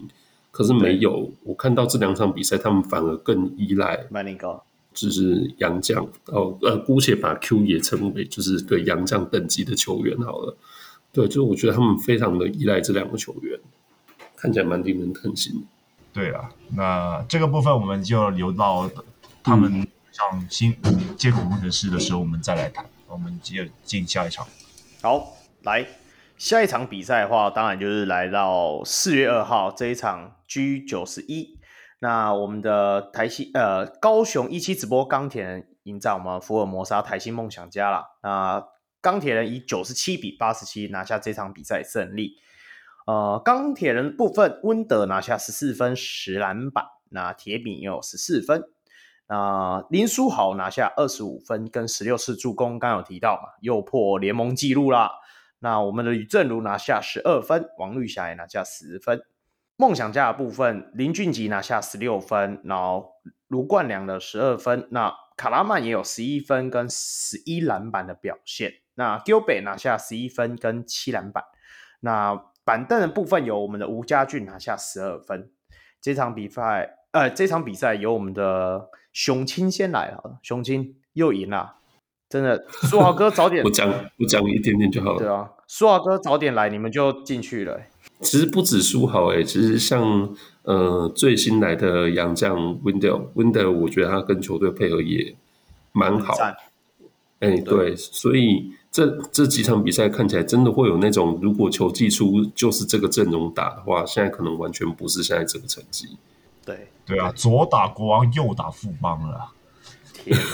[0.51, 10.57] 可是没有，我看到这两场比赛，他们反而更依赖曼尼高，就是洋将哦，呃，姑且把 Q 也称为就是对洋将等级的球员好了。
[11.13, 13.59] 对，就是我觉得他们非常的依赖这两个球员，
[14.37, 15.61] 看起来蛮令人疼心的。
[16.13, 18.89] 对啊，那这个部分我们就留到
[19.43, 20.75] 他们上新
[21.17, 22.87] 接口工程师的时候，我们再来谈。
[23.09, 24.47] 我们接着进下一场。
[25.03, 25.87] 好，来。
[26.37, 31.57] 下一场比赛的话，当然就是来到四月二号这一场 G 九十一。
[32.01, 38.05] 那我们的台新呃高雄一期直播钢铁人迎战我们福尔摩沙台新梦想家啦。
[38.23, 38.67] 那
[39.01, 42.37] 钢铁人以九十七比八十七拿下这场比赛胜利。
[43.07, 48.65] 呃，钢铁人部分温德拿下十四分十篮板，那铁饼也有十四分。
[49.27, 55.11] 那林书豪拿下二十五分跟十六次助攻，刚有提到嘛，又破联盟纪录啦。
[55.59, 59.23] 那我们的吕正如拿下十二分，王绿霞也拿下十分。
[59.77, 63.13] 梦想家的部分，林俊杰拿下十六分，然后
[63.49, 64.87] 卢冠良的十二分。
[64.91, 68.75] 那卡拉曼也有十一分跟十一篮板的表现。
[68.95, 71.45] 那 Gilbert 拿下十一分跟七篮板。
[72.01, 72.35] 那
[72.65, 75.51] 板凳的部分有我们的吴家俊拿下十二分。
[76.01, 81.77] 这场比赛，呃，这场比赛由我们的熊青先来了，熊青又赢了，
[82.29, 85.19] 真的，书豪哥早点， 我讲我讲一点点就好了。
[85.19, 87.81] 对啊，书豪哥早点来，你们就进去了。
[88.21, 95.35] 其实不止书豪诶，其实像呃最新来的洋将 Wendell，Wendell 我觉得他跟球队配合也
[95.93, 96.35] 蛮好。
[97.41, 106.17] 哎，对，对，所以这这几场比赛看起来真的会有那种，如果球技出就是这个阵容打的话，现在可能完全不是现在这个成绩。
[106.65, 109.51] 对对啊，左打国王，右打富邦了。
[110.15, 110.45] 天哪！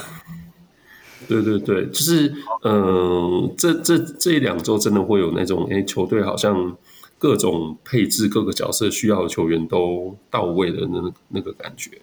[1.31, 2.29] 对对对，就是
[2.63, 6.77] 嗯、呃，这这这两周真的会有那种，哎，球队好像。
[7.23, 12.01] 各种配置、各个角色需要的球员都到位的那那个感觉。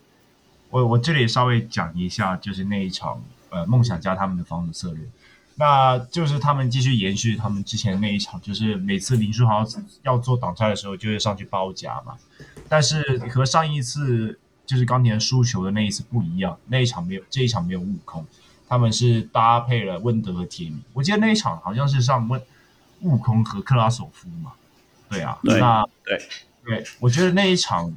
[0.69, 5.03] 我我这里稍微讲一下，就是那一场呃梦想家他们的防守策略，
[5.55, 9.65] 那就是他们继续延续他们之前那一场，就是每次林书豪
[10.03, 12.13] 要做挡拆的时候，就会上去包夹嘛。
[12.69, 14.37] 但是和上一次
[14.67, 18.23] 就是钢铁输球的那一次不一样，那一场没有这一场没有悟空，
[18.67, 20.81] 他们是搭配了温德和铁米。
[20.93, 22.41] 我记得那一场好像是上温
[23.01, 24.51] 悟空和克拉索夫嘛。
[25.09, 26.21] 对啊，对那对
[26.65, 27.95] 对，我觉得那一场，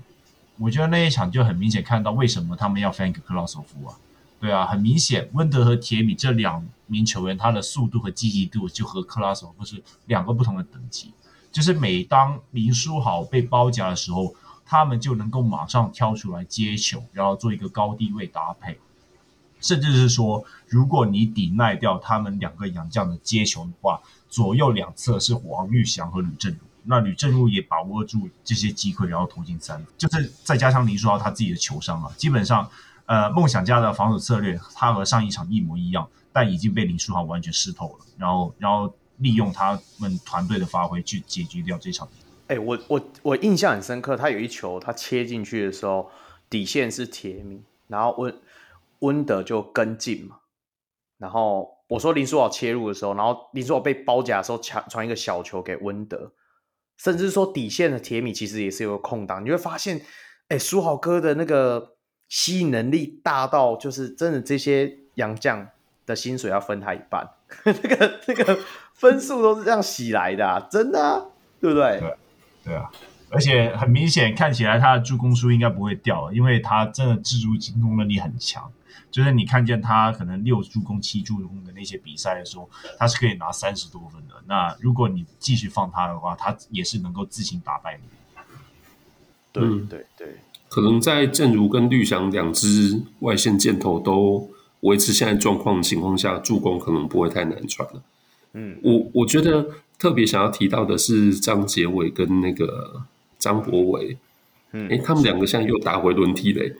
[0.58, 3.94] 我觉得那一场就很明显看到为什么他们要 Frank 克拉索夫啊。
[4.38, 11.12] 对啊，很明显，温德和铁米这两名球员，他的速度和积极度就和克拉索夫是两个不同的等级。
[11.52, 18.78] 就是每当林书豪被包夹的时候，他们就能够马上跳出来接球，然后做一个高低位搭配，
[19.60, 26.58] 甚至是说，如果你抵赖掉他们两个洋将的接球的话，左右两侧是王玉祥和吕政儒。
[26.82, 32.68] 那吕政儒也把握住这些机会，然后投进三，就是再加上林书豪他自己的球商啊，基本上，
[33.04, 42.08] 呃，梦想家的防守策略他和上一场一模一样，但已经被林书豪完全湿透了，然后，然后利用他们团队的发挥去解决掉这场。
[42.46, 46.10] 哎、我我我印象很深刻，他有一球他切进去的时候，
[46.48, 48.32] 底线是铁米，然后我
[49.00, 50.38] 温德就跟进嘛，
[51.18, 56.32] 然后我说林书豪切入的时候，然后林书豪被包夹的时候抢传一个小球给温德。
[57.02, 60.02] 甚至说底线的铁米其实也是有个空档，你会发现，
[60.48, 61.96] 哎，书豪哥的那个
[62.28, 65.66] 吸引能力大到，就是真的这些洋将
[66.04, 67.26] 的薪水要分他一半，
[67.64, 68.58] 那个那个
[68.92, 72.00] 分数都是这样洗来的，啊，真的，对不对？
[72.00, 72.16] 对，
[72.66, 72.90] 对啊，
[73.30, 78.70] 而且很明显看起来他的助攻数应该不会掉，因为他真的自主进攻能力很强。
[79.10, 84.34] 就是你看见他可能六助攻、七助攻的那些比赛的时候，他是可以拿三十多分的。
[84.46, 88.08] 那如果你继续放他的话，他也是能够自行打败你。
[89.52, 90.36] 对对对，
[90.68, 94.48] 可能在正如跟绿翔两支外线箭头都
[94.80, 98.02] 维持现在状况的情况下，助攻可能不会太难传了。
[98.52, 99.66] 嗯，我我觉得
[99.98, 103.02] 特别想要提到的是张杰伟跟那个
[103.38, 104.16] 张博伟。
[104.72, 106.76] 嗯，哎，他们两个现在又打回轮替嘞。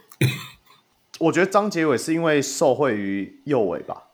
[1.20, 4.04] 我觉得张杰伟是因为受惠于右伟吧，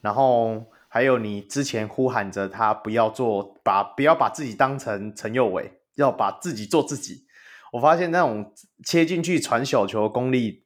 [0.00, 7.26] 然后还有你之前呼喊着他不要做，把不要把自己当成陈右伟，要把自己做自己。
[7.72, 8.50] 我发现那种
[8.82, 10.62] 切进去传小球的功力，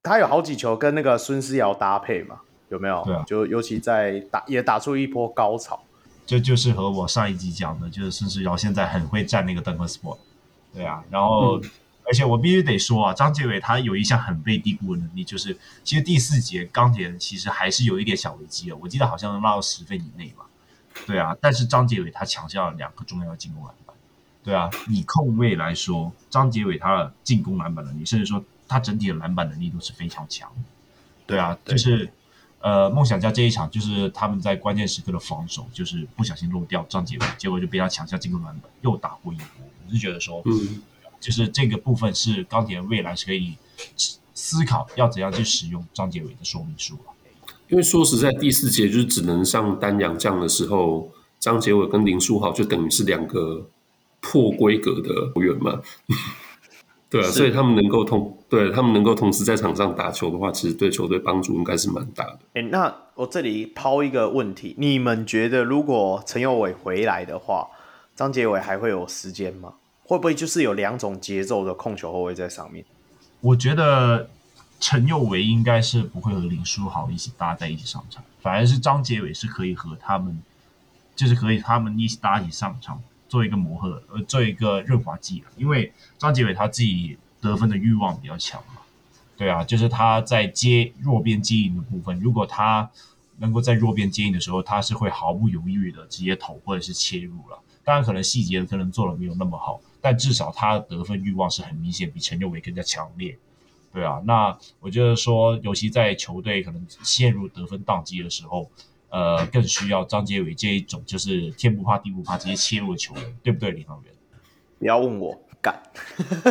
[0.00, 3.02] 他有好几球跟那个孙思瑶搭配嘛，有没有？
[3.04, 5.82] 对啊，就尤其在打也打出一波高潮。
[6.24, 10.18] 这就，是和我上一集讲的，就是孙思瑶现在很会站那个 Dunker Spot，
[10.72, 11.60] 对啊，然后。
[12.04, 20.44] 嗯而且我必须得说啊，张杰伟他有一项很被低估的能力，就是其实第四节钢铁人其实还是有一点小危机的，我记得好像能拉到十分以内吧。
[21.06, 23.96] 对啊，但是张杰伟他抢下了两个重要的进攻篮板。
[24.42, 30.52] 对啊，以控卫来说，张杰伟他的进攻篮板能力，甚至说他整体的篮板能力都是非常强。
[31.24, 32.12] 对啊，就是
[32.60, 39.46] 呃，梦想家这一场就是他们在关键时刻的防守，就是不小心漏掉张杰伟，结果就被他抢下进攻篮板，又打过一波。
[39.86, 40.82] 我是觉得说，嗯。
[41.22, 43.54] 就是这个部分是钢铁人未来是可以
[44.34, 46.98] 思考要怎样去使用张杰伟的说明书。
[47.68, 53.66] 因为说实在，第四节就是只能上单洋将的时候，张杰伟跟林书豪就等于是两个
[54.20, 55.80] 破规格的球员嘛。
[57.08, 62.38] 对啊，所以他们能够同对他们能够同时在场上打球的话，其实对球队帮助应该是蛮大的。
[62.54, 67.68] 哎，那我这里抛一个问题，你们觉得如果陈佑伟回来的话，
[68.16, 69.74] 张杰伟还会有时间吗？
[70.04, 72.84] 会不会就是有两种节奏的控球后卫在上面？
[73.40, 74.28] 我觉得
[74.78, 80.42] 陈佑维应该是不会和林书豪一起搭在一起上场，反而是张杰伟是可以和他们，
[81.16, 85.42] 就是可以他们一起搭一起上场，做一个磨合，呃，做一个润滑剂。
[85.56, 88.82] 因为张杰伟他自己得分的欲望比较强嘛，
[89.36, 92.90] 对啊，就是他在接弱边接应的部分，如果他
[93.38, 97.58] 能够在弱边接应的时候，他是会毫不犹豫的直接投或者是切入了。
[97.82, 103.38] 当然，可能细节可能做的没有那么好，但至少他得分欲望是很明显，比陈佑伟更加强烈。
[103.94, 108.70] 对啊，那我觉得说，尤其在球队可能陷入得分宕机的时候。
[109.14, 114.14] 呃，更需要张杰伟这一种，就是天不怕地不怕，直接切入的球员，对不对，领航员？
[114.78, 115.78] 不要问我，干。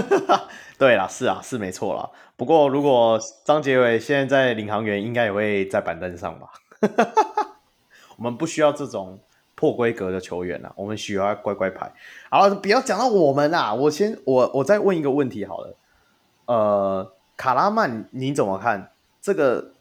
[0.77, 2.07] 对啦，是啊，是没错啦。
[2.37, 6.51] 不过，如果张杰伟现在在领航员，应该也会在板凳上吧？
[8.15, 9.19] 我们不需要这种
[9.61, 11.93] 破规格的球员啊，我们需要乖乖牌。
[12.31, 15.75] 好，不要讲到我们啦，我先，我我再问一个问题好了。
[16.47, 18.91] 呃，卡拉曼，你怎么看
[19.21, 19.73] 这个？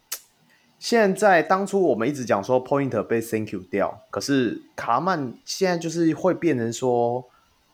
[0.77, 7.25] 现在当初我们一直讲说 Pointer 被 Thank you 掉，可是卡拉曼现在就是会变成说，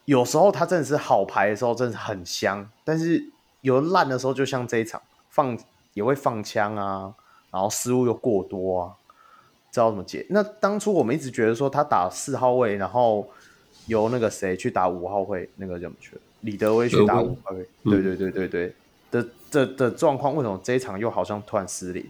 [0.05, 3.29] 有时候他真的是好牌的时候真的很香，但是
[3.61, 5.57] 有烂的时候，就像这一场放
[5.93, 7.13] 也会放枪啊，
[7.51, 8.95] 然后失误又过多啊，
[9.77, 10.25] 知道怎么解？
[10.31, 13.29] 那当初我们一直觉得说他打四号位，然后
[13.85, 16.17] 由那个谁去打五号位，那个怎么去？
[16.41, 18.75] 李德威去打五号位，对对对对对
[19.11, 22.03] 的的的状况，为什么这一场又好像突然失灵？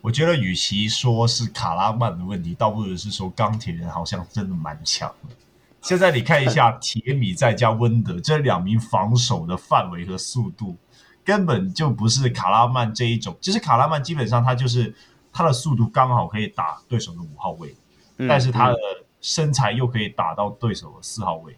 [0.00, 5.34] 我觉得，与其说是卡拉曼的问题，倒不如是说钢铁人好像真的蛮强的。
[5.82, 10.76] 现在你看一下铁米再加温德这两名防守的范围和速度，
[11.24, 13.36] 根本就不是卡拉曼这一种。
[13.40, 14.92] 其实卡拉曼基本上他就是
[15.32, 17.74] 他的速度刚好可以打对手的五号位，
[18.16, 18.76] 嗯、但是他的
[19.20, 21.56] 身材又可以打到对手的四号位。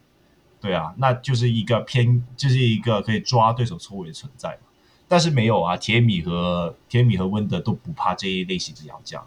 [0.61, 4.69] 对啊，那就是一个偏，就是一个可以抓对手错位的存在嘛。
[5.09, 9.27] 但是没有啊，铁米和铁米和温德都不怕这一类型的洋将，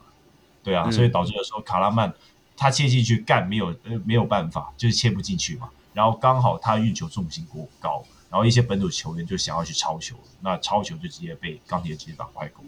[0.63, 2.13] 对啊，嗯、所以导致的时候卡拉曼
[2.55, 5.69] 他切进去干没有呃没有办法，就是切不进去嘛。
[5.91, 12.65] 然后刚好他运球重心过高，然后一些本土球员就想要去抄球，那抄球就直接被钢铁直接打快攻。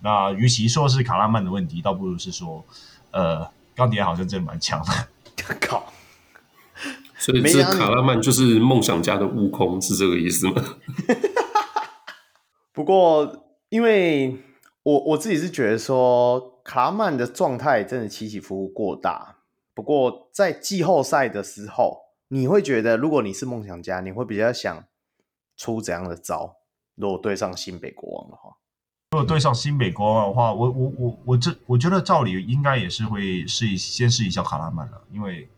[0.00, 2.62] 那与其说是卡拉曼的问题，倒不如是说，
[3.12, 4.92] 呃，钢铁好像真的蛮强的。
[5.58, 5.90] 靠！
[7.18, 10.62] 所以这卡拉曼就是梦想家的悟空，是这个意思吗？
[12.74, 14.36] 不过，因为
[14.82, 19.36] 我我自己是觉得说，卡拉曼的状态真的起起伏伏过大。
[19.72, 21.96] 不过，在季后赛的时候，
[22.28, 24.84] 你会觉得，如果你是梦想家，你会比较想
[25.56, 26.56] 出怎样的招？
[26.94, 28.50] 如果对上新北国王的话，
[29.10, 35.48] 如果对上新北国王的话，我我我我这我觉得照理应该也是会试一先试一下卡拉曼的，因为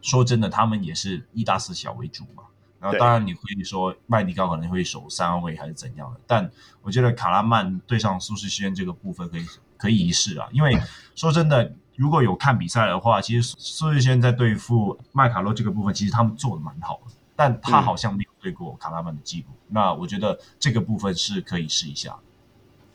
[0.00, 2.44] 说真的，他们也是一大四小为主嘛。
[2.80, 6.48] 然后当然你可以说麦迪高可能会守三号位还是怎样的，但
[6.80, 9.44] 我觉得卡拉曼对上苏世轩这个部分可以
[9.76, 10.80] 可以一试啊，因为
[11.16, 22.16] 说真的，如果有看比赛的话，其实苏世轩在对付麦卡洛这个部分，其实他们做的蛮好的，但他好像没有对过卡拉曼的记录，嗯、那我觉得这个部分是可以试一下。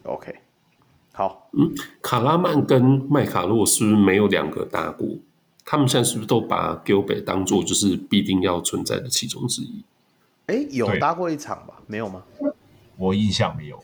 [0.03, 0.35] OK，
[1.13, 1.71] 好，嗯，
[2.01, 5.07] 卡拉曼跟麦卡洛是不是没有两个打过？
[5.63, 9.81] 他们现在是不是都把 Gilbert 当做就是必定要存在的其中之一？
[10.47, 11.75] 哎，有搭过一场吧？
[11.87, 12.21] 没有吗？
[12.97, 13.81] 我印象没有。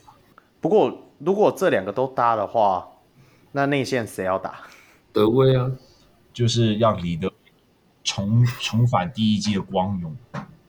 [0.60, 2.86] 不过如果这两个都搭的话，
[3.52, 4.60] 那内线谁要打？
[5.10, 5.72] 德威啊，
[6.34, 7.32] 就是让李德
[8.04, 10.16] 重重返第一季的光荣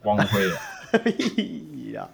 [0.02, 0.58] 光辉了。
[1.94, 2.10] 呀！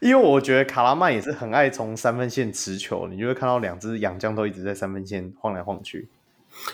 [0.00, 6.08] 因为我觉得卡拉曼也是很爱从三分线持球，你就会看到两只洋将都一直在三分线晃来晃去。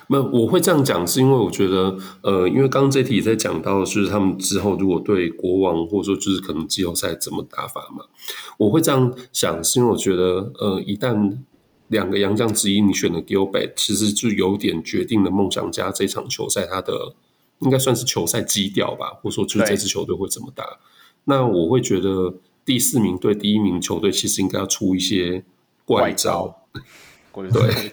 [0.09, 8.05] 那我会这样讲，是因为我觉得，呃，因为刚刚这题也在讲到，就是他们之后如果对国王，或者说就是可能季后赛怎么打法嘛，
[8.59, 11.37] 我会这样想，是因为我觉得，呃，一旦
[11.89, 17.15] 两个洋将之一你选了 Gilbert，其实就有点决定了梦想家这场球赛他的
[17.63, 20.65] 应该算是球赛基调吧，或者说就是这支球队会怎么打。
[21.25, 22.35] 那我会觉得
[22.65, 25.45] 第四名对第一名球队其实应该要出一些
[25.85, 26.55] 怪招，
[27.31, 27.93] 怪招对。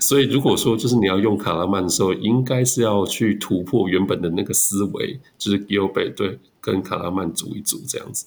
[0.00, 8.26] 所以，如果说就是你要用卡拉曼的时候，应该是要去突破原本的那个思维，就是 Gilbert 对跟卡拉曼组一组这样子。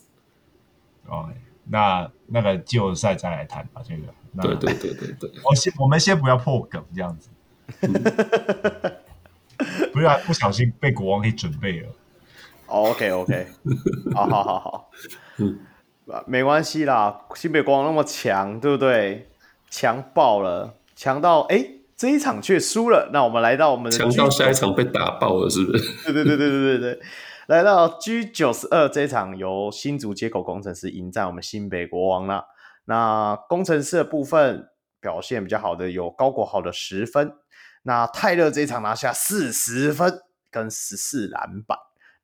[1.07, 1.27] 哦，
[1.65, 4.01] 那那个季后赛再来谈吧，这个。
[4.43, 5.31] 对对对对对。
[5.43, 7.29] 我先，我们先不要破梗这样子，
[9.93, 11.89] 不然不小心被国王给准备了。
[12.67, 13.47] Oh, OK OK，
[14.13, 14.91] 好好好好，
[15.37, 15.59] 嗯，
[16.27, 19.29] 没关系啦，新北国王那么强，对不对？
[19.69, 20.75] 强爆了。
[20.95, 23.09] 强到哎，这一场却输了。
[23.13, 26.11] 那我们来到我们的强到下一场被打爆了，是不是？
[26.11, 26.99] 对对对对对对对。
[27.47, 32.45] 来到 G 九十二这一场，由新竹接口工程师迎战我们新北国王了。
[32.85, 34.67] 那工程师的部分
[35.01, 37.31] 表现比较好的有高国豪的十分，
[37.89, 40.21] 那泰勒这一场拿下四十分
[40.51, 41.75] 跟十四篮板。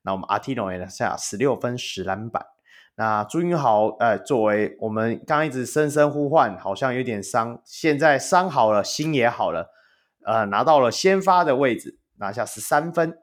[0.02, 2.46] 那我们阿提诺也拿下十六分十篮板。
[2.94, 9.72] 那朱云豪，呃，作为我们刚一直声声呼唤，好像有点伤，现在伤好了，心也好了，
[10.24, 13.18] 呃，拿到了先发的位置，拿下十三分。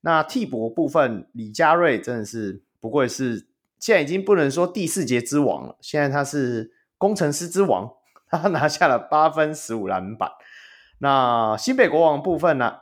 [0.00, 3.46] 那替补部分，李佳瑞真的是不愧是，
[3.78, 7.92] 现在已经不能说第四节之王了，现在他是工程师之王，
[8.30, 10.30] 他拿下了八分十五篮板。
[11.02, 12.76] 那新北国王部分呢？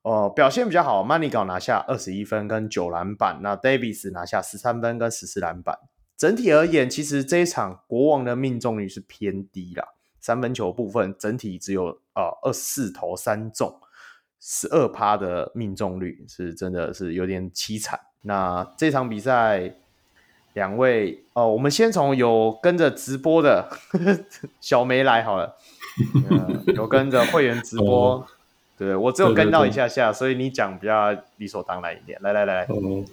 [0.00, 5.78] 呃，表现比较好，Manigault 拿下二十一分跟九篮板，那 Davis 拿下十三分跟十四篮板。
[6.16, 9.86] 整体而言，其实这一场国王的命中率是偏低啦，
[10.18, 13.78] 三分球部分整体只有呃二十四投三中，
[14.40, 18.00] 十二趴的命中率是真的是有点凄惨。
[18.22, 19.74] 那这场比赛，
[20.58, 24.18] 两位哦、呃，我们先从有跟着直播的呵 呵
[24.60, 25.54] 小梅来好了。
[26.28, 28.26] 呃、有跟着会员直播，哦、
[28.76, 32.18] 对我只有跟到一下下，对对对，所以你讲比较理所当然一点。
[32.22, 33.04] 来来来，哦，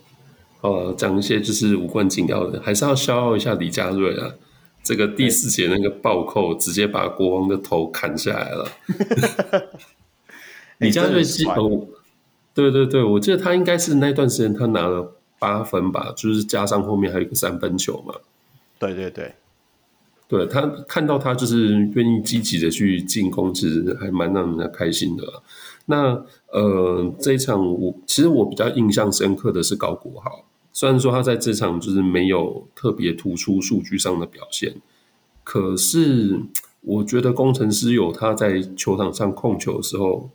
[0.61, 4.33] 哦，讲一些就是无关紧要的，还是要消耗一下李佳瑞啊。
[4.83, 8.67] 这个第四节那个暴扣，直接把国王的头砍下来了。
[10.77, 11.87] 李佳瑞是哦，
[12.53, 15.15] 对对对，我记得他应该是那段时间他拿了
[15.45, 18.15] 八分吧，就是加上后面还有一个三分球嘛。
[18.79, 19.31] 对对对。
[20.27, 25.23] 对，他看到他就是愿意积极的去进攻，其实还蛮让人家开心的。
[25.85, 30.43] 那呃，这一场我其实我比较印象深刻的是高国豪，
[30.73, 34.73] 虽然说他在这场就是没有特别突出数据上的表现，
[35.43, 36.39] 可是
[36.81, 40.31] 我觉得工程师有他在球场上控球的时候，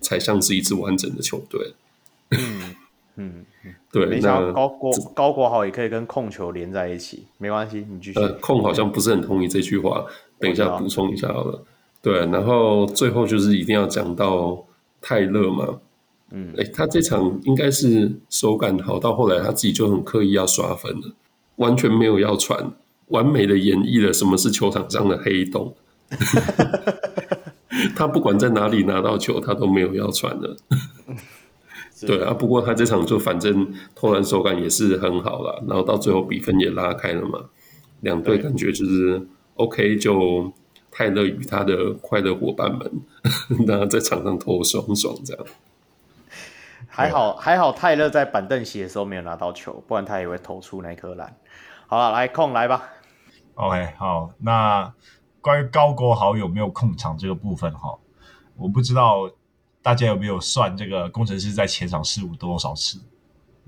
[0.00, 1.74] 才像是一支完整的球队。
[2.30, 2.74] 嗯。
[3.16, 3.44] 嗯，
[3.92, 8.20] 对，没想到高国高国豪也可以跟控球连在一起，没关系，你继续。
[8.20, 10.04] 呃，控好像不是很同意这句话，
[10.38, 11.64] 等一下补充一下好了。
[12.00, 14.64] 对，然后最后就是一定要讲到
[15.00, 15.80] 泰勒嘛，
[16.30, 21.12] 嗯，哎，他这场应该是手感好到后来他自己就很刻意要刷分了，
[21.56, 22.72] 完全没有要传，
[23.08, 25.74] 完美的演绎了什么是球场上的黑洞。
[27.96, 30.56] 他不管在哪里拿到球，他都没有要传的。
[32.06, 37.38] 对啊，不过他这场就反正投篮手感也是很好了，然后到最后比分也拉开了嘛，
[38.00, 39.26] 两队感觉就是
[39.56, 40.50] OK，就
[40.90, 42.90] 泰勒与他的快乐伙伴们，
[43.66, 45.44] 那在场上投爽爽这样。
[46.88, 51.36] 还好还好，泰勒在板凳席的时候没有拿到球，不然他也会投出那颗篮。
[51.86, 52.88] 好了，来控来吧。
[53.54, 54.92] OK，好，那
[55.40, 57.98] 关于高国豪有没有控场这个部分哈，
[58.56, 59.30] 我不知道。
[59.82, 63.00] 大家有没有算这个工程师在前场失误多少次？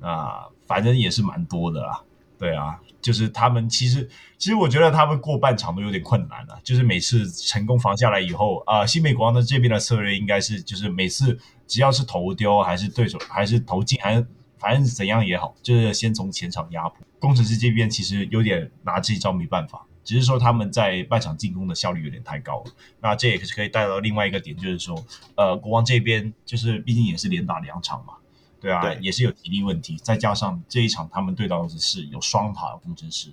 [0.00, 2.02] 啊，反正也是蛮多的啦。
[2.38, 6.60] 对啊，就是他们其实，其实我觉得他们过半场都有点困难了。
[6.64, 11.38] 就是每次成功防下来以后，啊，新美国王的这边的策略应该是，就是每次
[11.68, 14.26] 只要是投丢，还是对手，还是投进，还是
[14.58, 16.98] 反正怎样也好，就是先从前场压迫。
[17.20, 19.86] 工程师这边其实有点拿这一招没办法。
[20.04, 25.04] 只是说他们在半场进攻的效率有点太高了，那这也是可以带到另外一个点，就是说，
[25.36, 28.14] 呃，国王这边就是毕竟也是连打两场嘛，
[28.60, 33.32] 对啊，对，也是有体力问题，再加上这一场他们对到的是有双塔的工程师，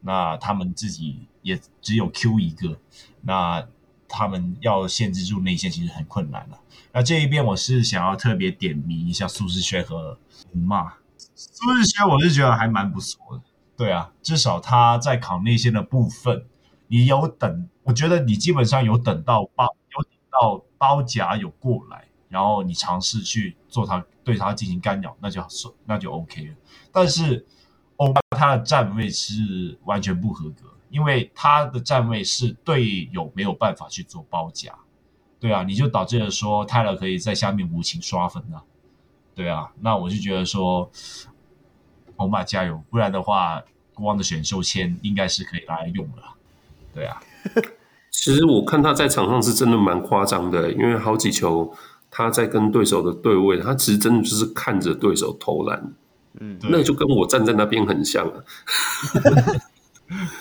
[0.00, 2.78] 那他们自己也只有 Q 一个，
[3.22, 3.66] 那
[4.08, 6.58] 他们要限制住内线其实很困难了。
[6.92, 10.18] 那这一边我是想要特别点名一下苏世轩和
[10.50, 10.94] 胡骂，
[11.36, 13.42] 苏世轩我是觉得还蛮不错的。
[13.78, 16.44] 对啊，至少他在扛内线的部分，
[16.88, 19.66] 你有等，我觉得你基本上有等到包，
[19.96, 26.54] 有等到包夹有过来，然后你尝试去做他对他进行干扰，那就算那就 OK 了。
[26.90, 27.46] 但是
[27.98, 34.74] 欧巴他的站位是完全不合格，因为他的站位是队友没有办法去做包夹，
[35.38, 38.60] 对啊，你就导致了说泰勒可以在下面无情刷分啊，
[39.36, 40.90] 对啊，那我就觉得说。
[42.18, 43.60] 欧马加油，不然的话，
[43.94, 46.22] 国王的选秀签应该是可以拿来用了。
[46.94, 47.20] 对啊，
[48.10, 51.74] 其实我看他在场上是真的蛮夸张的，因为好几球
[52.10, 55.92] 他在跟对手的对位，他其实真的就是看着对手投篮。
[56.40, 58.44] 嗯，那就跟我站在那边很像啊。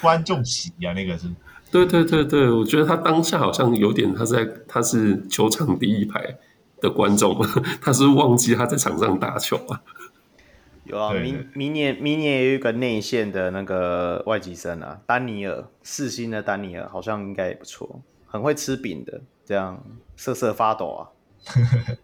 [0.02, 1.28] 观众席啊，那个是。
[1.70, 6.38] 对对对对，我觉得他当下好像有点他在他是球场第一排
[6.80, 7.46] 的观众，
[7.82, 9.82] 他是忘记他在场上打球啊。
[10.88, 19.84] 有啊，明明年明年也有一个内线的那个外籍生啊，丹尼尔，四星的丹尼尔，好像应该也不错，很会吃饼的，这样
[20.16, 21.10] 瑟瑟发抖啊！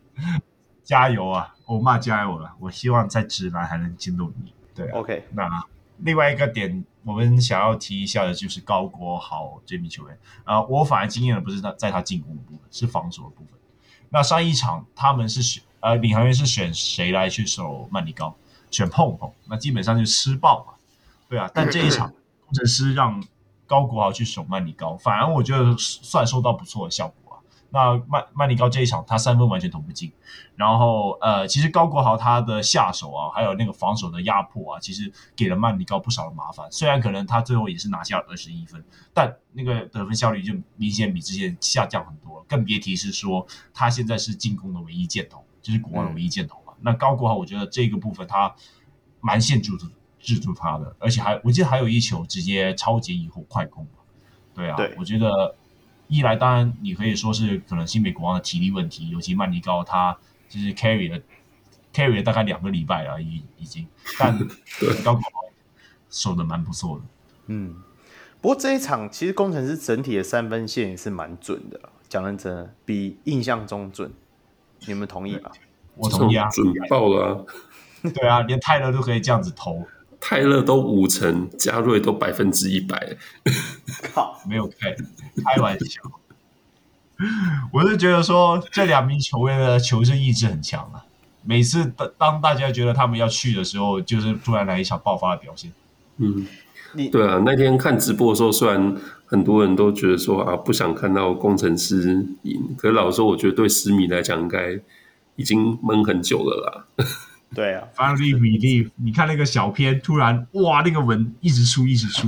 [0.83, 2.53] 加油啊，欧骂加油了！
[2.59, 4.53] 我希望在直男还能见到你。
[4.75, 5.23] 对、啊、，OK。
[5.31, 5.49] 那
[5.99, 13.53] 另外一个点，我们想要提一下的就是高国豪这名球员啊、呃，我反而惊艳的不是他在他进攻的部分，是防守的部分。
[14.09, 18.35] 那上一场他们是选呃领航员是选谁来去守曼尼高？
[18.73, 20.73] 选碰碰，那基本上就吃爆嘛。
[21.29, 22.11] 对啊，但这一场
[22.43, 23.23] 工程师让
[23.67, 27.39] 高国豪去守曼尼高，反而我觉得算收到不错的效果啊。
[27.69, 30.11] 那曼曼尼高这一场，他三分完全投不进，
[30.55, 36.67] 然后呃，其实高国豪他的下手啊，还有那个防守的压迫啊，其实给了曼尼高不少的麻烦。
[36.71, 42.45] 虽然可能他最后也是拿下了二十一分，但那个得分效率就明显比之前下降很多了。
[42.47, 46.57] 更别提是说他现在是进攻的唯一箭头，就是国王的唯一箭头。
[46.59, 48.53] 嗯、那高国豪，我觉得这个部分他
[49.21, 49.87] 蛮限制住
[50.19, 53.87] 制住他的，而且还我记得还有一球直接超级以后快攻，
[54.53, 55.55] 对啊，对我觉得。
[56.09, 60.15] 一来，当然你可以说是可能新美国王的体力问题，尤其曼尼高他
[60.47, 61.19] 就是 carry 了
[61.91, 63.87] carry 了大概两个礼拜而已，已经，
[64.19, 64.37] 但
[65.03, 65.49] 高国豪
[66.11, 67.03] 守的蛮不错的。
[67.47, 67.81] 嗯，
[68.41, 74.11] 不过这一场其实工程师整体的三分线也是蛮准的，讲认真的，比印象中准。
[74.85, 75.49] 你们同意吗？
[75.95, 78.09] 我同意啊，准爆了啊！
[78.13, 79.85] 对啊，连泰勒都可以这样子投。
[80.19, 83.17] 泰勒都五成，嘉瑞都百分之一百，
[84.13, 84.95] 靠，没有开
[85.43, 86.01] 开玩笑。
[87.71, 91.05] 我是觉得说这两名球员的求生意志很强啊。
[91.45, 95.73] 每次当当大家觉得他们要去的时候，就是突然来一场爆发的表现。
[96.17, 96.47] 嗯，
[96.93, 104.79] 你对啊，那天看直播的时候，虽然很多人都觉得说啊，不想看到工程师赢，可是老实说，我觉得对狮迷来讲，应该
[105.35, 107.05] 已经闷很久了啦。
[107.53, 112.27] 对啊，Finally believe，你看那个小片，突然哇，那个文一直出，一直出。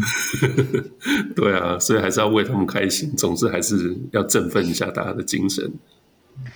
[1.35, 5.73] 对啊，所以还是要为他们开心，总之还是要振奋一下大家的精神。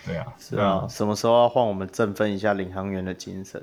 [0.05, 3.59] 对啊，是啊，什么时候要换我们振奋一下领航员的精神？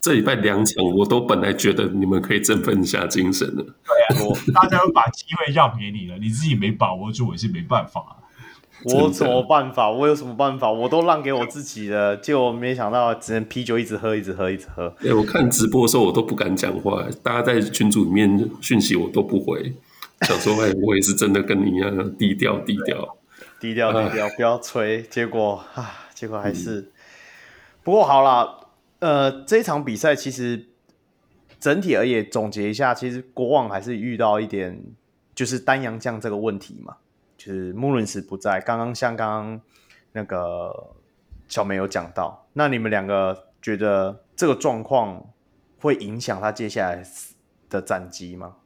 [0.00, 3.62] 这礼拜两场，我都本来觉得你们可以振奋一下精神的。
[3.62, 3.70] 对
[4.08, 8.16] 啊，我大家都把机会让给你了，你自己没把握住，我是没办法。
[8.84, 9.90] 我什么办法？
[9.90, 10.70] 我有什么办法？
[10.70, 14.94] 我都让给我自己了，就没想到只能啤酒一直喝，一直喝，一直喝。
[15.04, 19.74] 哎，我看直播的时候我都不敢讲话，大家在群组里面讯息我都不回，
[20.22, 23.16] 想说哎，我也是真的跟你一样低调低调，
[23.60, 25.02] 低调低调，不要吹。
[25.02, 26.80] 结果啊，结果还是。
[26.80, 26.90] 嗯、
[27.82, 28.68] 不过好了，
[29.00, 30.68] 呃，这场比赛其实
[31.58, 34.82] 整体而言总结一下，其实国王还是遇到一点
[35.34, 36.96] 就是丹阳将这个问题嘛。
[37.40, 39.60] 就是穆伦斯不在，刚刚像刚刚
[40.12, 40.94] 那个
[41.48, 45.24] 小梅有讲到，那你们两个觉得这个状况
[45.78, 47.02] 会影响他接下来
[47.70, 48.56] 的战绩吗？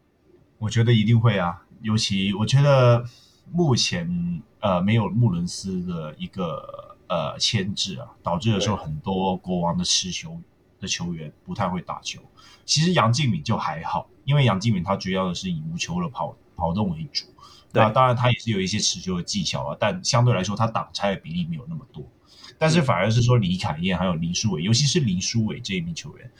[0.58, 3.04] 我觉得一定会啊，尤其我觉得
[3.52, 10.36] 目前呃没有穆伦斯的一个呃牵制啊，导致的时候很多国王的持球
[10.80, 12.20] 的球员不太会打球。
[12.64, 17.26] 其实杨敬敏就还好，因为杨敬敏他主要的是以无球的跑跑动为主。
[17.74, 22.08] 对啊，当然他也是有一些持球的技巧啊，但相对来说他挡拆的比例没有那么多。
[22.56, 26.30] 但是反而是说李凯燕还有林书伟，尤其是林书伟这一名球员，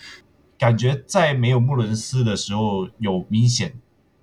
[0.56, 3.74] 感觉在没有穆伦斯的时候，有明显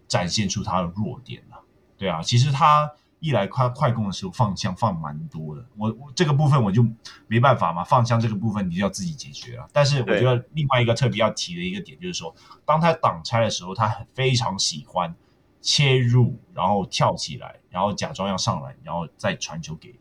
[0.08, 1.62] 展现出他的弱点了。
[1.98, 2.90] 对啊，其实他
[3.20, 6.88] 一来快快攻的时候放枪放蛮多的，我我这个部分我就
[7.28, 9.68] 没办法嘛，放枪这个部分你就要自己解决了。
[9.74, 12.34] 但是我觉得另外一个特别要提的一个点就是说，
[12.66, 15.14] 当他挡拆的时候，他非常喜欢。
[15.62, 19.96] 切入，然后跳起来，然后假装要上篮，然后再传球给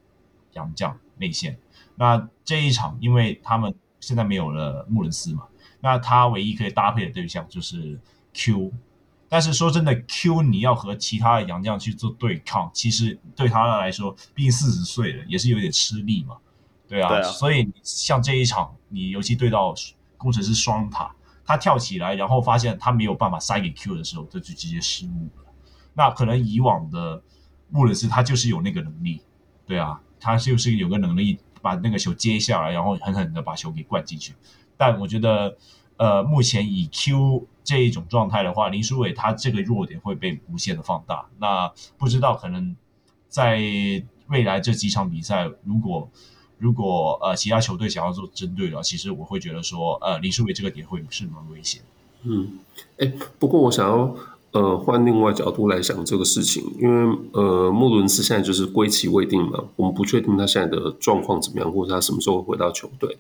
[0.55, 1.59] 杨将内线。
[1.95, 5.47] 那这一场，因为他们现在没有了穆伦斯嘛，
[5.81, 8.01] 那他唯一可以搭配的对象就是
[8.33, 8.73] Q。
[9.29, 16.37] 但是说真的，Q 你要和其他的洋将去做对抗，其实对他来说，毕竟四十岁了，也是有点吃力嘛。
[16.89, 19.73] 对啊，对啊，所以像这一场，你尤其对到
[20.17, 25.45] 工程师双塔，他跳起来，然后发现他没有办法塞给 Q 的时候，他就直接失误了。
[25.95, 27.23] 那可能以往的
[27.69, 29.21] 穆伦斯他就是有那个能力，
[29.67, 34.35] 对啊，他就是有个能力把那个球接下来，然后狠狠的把球给灌进去。
[34.77, 35.57] 但我觉得，
[35.97, 41.27] 呃，目前以 Q 这一种状态的话，林书伟他这个弱点会被无限的放大。
[41.39, 42.75] 那不知道可能
[43.29, 43.61] 在
[44.29, 46.09] 未来这几场比赛，如果
[46.59, 51.83] 如果呃其他球队想要做针对的话，其实我会觉得说，呃，林书伟这个点会是蛮危险。
[52.23, 52.59] 嗯，
[52.99, 54.17] 哎，不过我想要。
[54.53, 63.17] 呃，换另外角度来想这个事情，因为呃，穆伦斯现在就是归期未定嘛，我们不确定他现在的状况怎么样，或者他什么时候会回到球队。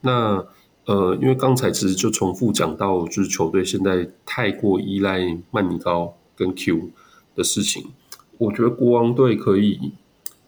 [0.00, 0.44] 那
[0.86, 6.90] 呃，因为刚才其实就重复讲到，就是球队现在太过依赖曼尼高跟 Q
[7.36, 7.92] 的事情，
[8.38, 9.92] 我觉得国王队可以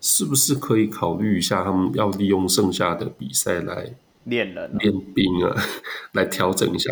[0.01, 5.55] 是不是可以考虑一下，他们要利用剩下的比赛来练人、练兵啊，
[6.15, 6.91] 来调整一下。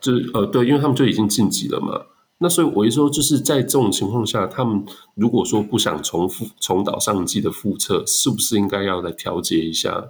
[0.00, 2.06] 就是呃，对，因为他们就已经晋级了嘛。
[2.42, 4.82] 那所以我一说，就是在这种情况下，他们
[5.14, 10.08] 如果说不想重复重蹈上一季的覆辙，是不是应该要来调节一下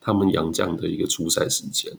[0.00, 1.92] 他们洋将的一个出赛时间？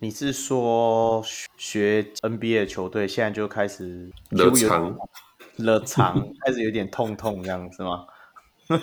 [0.00, 1.24] 你是说
[1.56, 4.94] 学 NBA 的球队现在就开始热场，
[5.56, 8.04] 热场 开始有点痛痛这样是吗？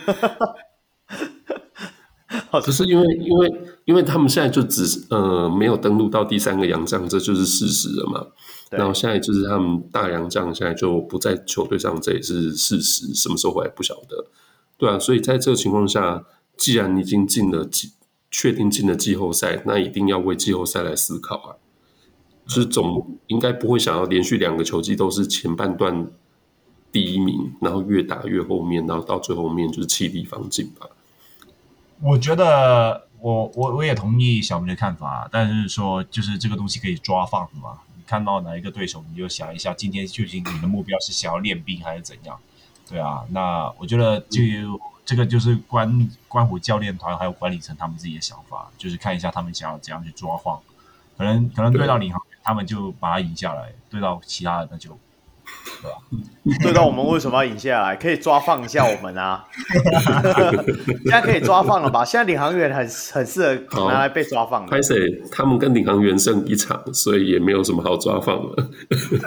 [2.63, 3.53] 只是因为因为
[3.86, 8.26] 因为他们现在就只呃没有登录到第三个洋将，这就是事实了嘛。
[8.72, 13.13] 然后现在就是他们大洋将现在就不在球队上，这也是事实。
[13.13, 14.26] 什么时候回来不晓得，
[14.78, 14.97] 对啊。
[14.99, 16.26] 所以在这个情况下，
[16.57, 17.93] 既然已经进了季，
[18.32, 21.55] 确定进了季后赛，那一定要为季后赛来思考啊。
[22.47, 26.07] 就是总应该不会想要连续两个球季都是前半段
[26.91, 30.88] 第一名，然后越打越后面，然后到最后面就是气力方尽吧。
[32.01, 37.80] 我觉得我我我也同意小明的看法，但是说就是这个东西可以抓放的嘛。
[38.06, 42.39] 看到哪一个对手，你就想一下，今天究竟你的目标是想要练兵还是怎样？
[42.89, 50.62] 对啊，那我觉得就、嗯、这个就是关关乎教练团还有管理层他们自己的想法，就是看一下他们想要怎样去抓晃。
[51.18, 54.97] 可能可能对到领航员，他们就把他赢下来；对到其他的那就。
[55.66, 56.59] 对吧？
[56.61, 57.95] 对，那我们为什么要引下来？
[57.95, 59.43] 可以抓放一下我们啊！
[61.03, 62.05] 现在可以抓放了吧？
[62.05, 64.70] 现在领航员很很适合拿来被抓放的。
[64.70, 64.95] 拍谁？
[65.32, 68.70] 他们跟领航员胜一场，所以也没有什么好抓放了。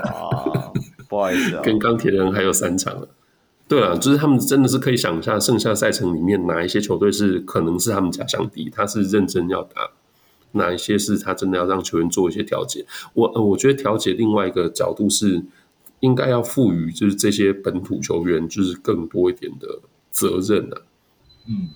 [0.02, 0.70] 啊，
[1.08, 1.62] 不好意思啊。
[1.64, 3.08] 跟钢铁人还有三场了。
[3.66, 9.90] 对啊，就是他们真的是可以想一下，剩下赛程里面哪一些球队是可能是他们假想敌，他是认真要打；
[10.52, 12.86] 哪一些是他真的要让球员做一些调节。
[13.14, 15.42] 我我觉得调节另外一个角度是。
[16.00, 19.80] 应该要赋予就是这些本土球员就是更多一点的
[20.10, 20.82] 责任啊。
[21.46, 21.68] 嗯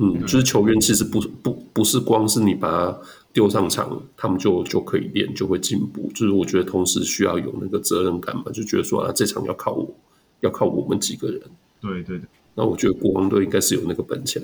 [0.00, 3.00] 嗯，就是球员其实不不不是光是你把他
[3.32, 6.08] 丢上场，他们就就可以练就会进步。
[6.14, 9.92] 就是我觉得同时需要有那个责任感嘛，就觉得说啊，这场要靠我，
[10.40, 11.40] 要靠我们几个人。
[11.80, 12.28] 对对对。
[12.54, 14.40] 那我觉得国王队应该是有那个本钱。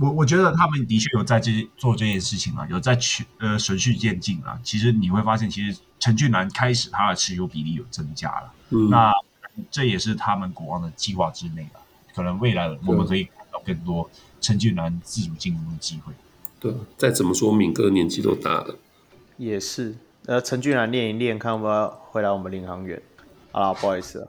[0.00, 4.58] 我我觉得他们的确有在这做这件事情啊，有在去呃循序渐进啊。
[4.62, 9.12] 其实你会发现，其实陈俊南开始他的持有比例有增加了，嗯、那
[9.70, 11.80] 这也是他们国王的计划之内的。
[12.14, 14.08] 可能未来我们可以看到更多
[14.40, 16.12] 陈俊南自主进攻的机会。
[16.58, 18.76] 对，再怎么说，敏哥年纪都大了，
[19.36, 19.96] 也是。
[20.26, 23.00] 呃，陈俊南练一练，看要不要回来我们领航员。
[23.52, 24.26] 啊，不好意思啊，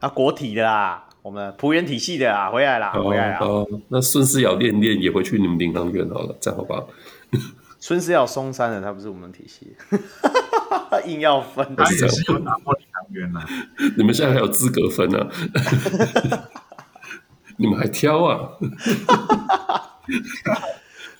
[0.00, 1.07] 啊，国体的啦。
[1.28, 3.38] 我们浦原体系的啊，回来啦，回来啦。
[3.42, 6.88] 哦，那孙思尧练练也回去你们领航员好了，这样好不好？
[7.78, 9.76] 孙思尧松山的，他不是我们体系，
[11.04, 13.40] 硬要分，他也是有拿过领航员的。
[13.98, 15.28] 你们现在还有资格分呢？
[17.58, 18.48] 你们还挑啊？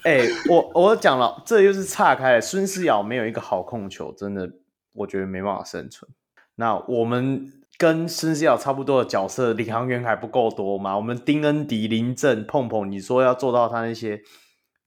[0.04, 2.40] 哎、欸，我我讲了，这又是岔开了。
[2.40, 4.50] 孙思尧没有一个好控球，真的，
[4.94, 6.10] 我觉得没办法生存。
[6.54, 7.52] 那我们。
[7.78, 10.96] 跟孙思尧差不多的角色，领航员还不够多吗？
[10.96, 14.20] 我们丁恩迪、林振、碰碰，你说要做到他那些，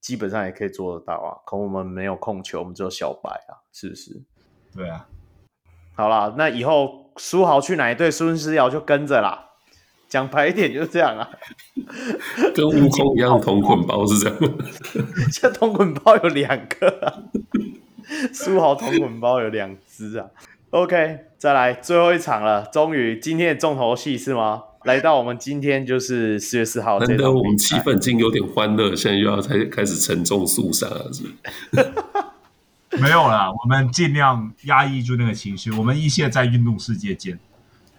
[0.01, 1.39] 基本上也可以做得到啊。
[1.45, 4.21] 可我们没有控球，我们只有小白啊，是不是？
[4.75, 5.07] 对啊。
[5.95, 9.47] 好啦，那以后书豪去哪一队，孙思尧就跟着啦。
[10.09, 11.29] 讲白一点就是这样啊。
[12.53, 14.37] 跟悟空一样，同捆包是这样。
[15.31, 17.23] 这同捆包有两个啊。
[18.33, 20.29] 书豪同捆包有两只啊。
[20.71, 24.63] OK，再来最后一场了，终于今天的重头戏是吗？
[24.85, 31.27] 来到我们今天就是四月四号，难得我们气氛已经有点欢乐，现在又要开开始沉重肃杀了，是不
[31.77, 32.97] 是？
[33.01, 37.37] 没有啦，我们尽量压抑住那个情绪，我们一切在运动世界见。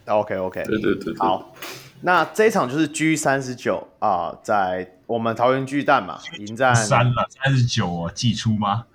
[0.06, 1.54] OK OK，对对对，对，好，
[2.00, 8.86] 那这一场就是 G 三十九啊，在我们桃园巨蛋嘛，迎战三了三十九哦，寄出吗？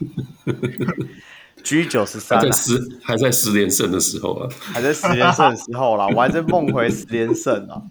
[1.66, 7.82] G 九十三，还在十还在十连胜的时候啊，还在十连胜的时候啦，我还在梦回十连胜啊。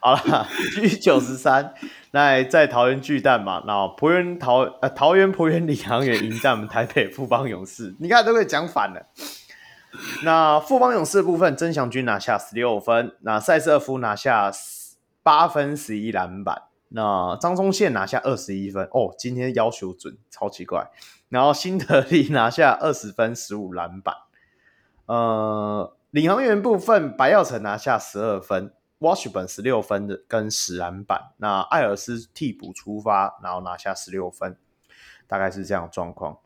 [0.00, 0.46] 好了
[0.76, 1.74] ，G 九十三，
[2.12, 9.04] 那在桃园巨蛋嘛，那浦园桃呃桃园浦园领航员迎战我们台北富邦勇士，你看都可以讲反了。
[10.22, 14.52] 那富邦勇士的部分，曾祥军拿下十六分，那塞瑟夫拿下
[15.24, 20.88] 八分十一篮板，那张宗宪拿下二十一分，哦，今天要求准，超奇怪。
[21.30, 24.14] 然后辛德利拿下二十分十五篮板，
[25.06, 34.56] 呃，领航员部分白耀成拿下十二分，Washburn 十六分的跟十篮板，那艾尔斯替补出发，然后拿下十六分，
[35.28, 36.36] 大概是这样状况。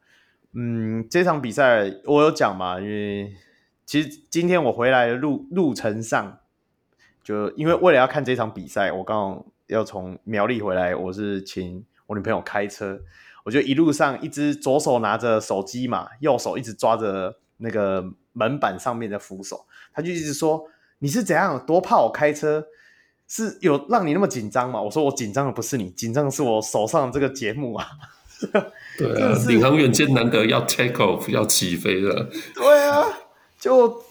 [0.53, 3.35] 嗯，这场比赛我有讲嘛，因为
[3.87, 6.41] 其实今天我回来的路路程上，
[7.22, 13.01] 就因为为了要看这场比赛，我刚好要从苗栗回来，我是请我女朋友开车。
[13.45, 20.66] 我就一路上一只左手拿着手机嘛，右手一直抓着那个门板上面的扶手，他就一直说
[20.99, 22.66] ：“你是怎样多怕我开车？
[23.28, 27.86] 是有让你那么紧张吗？”我说：“我紧张的不是你，紧张的是我手上的这个节目啊。”
[28.99, 32.28] 对啊， 领航员艰难得要 take off 要起飞了。
[32.55, 33.07] 对啊，
[33.59, 34.05] 就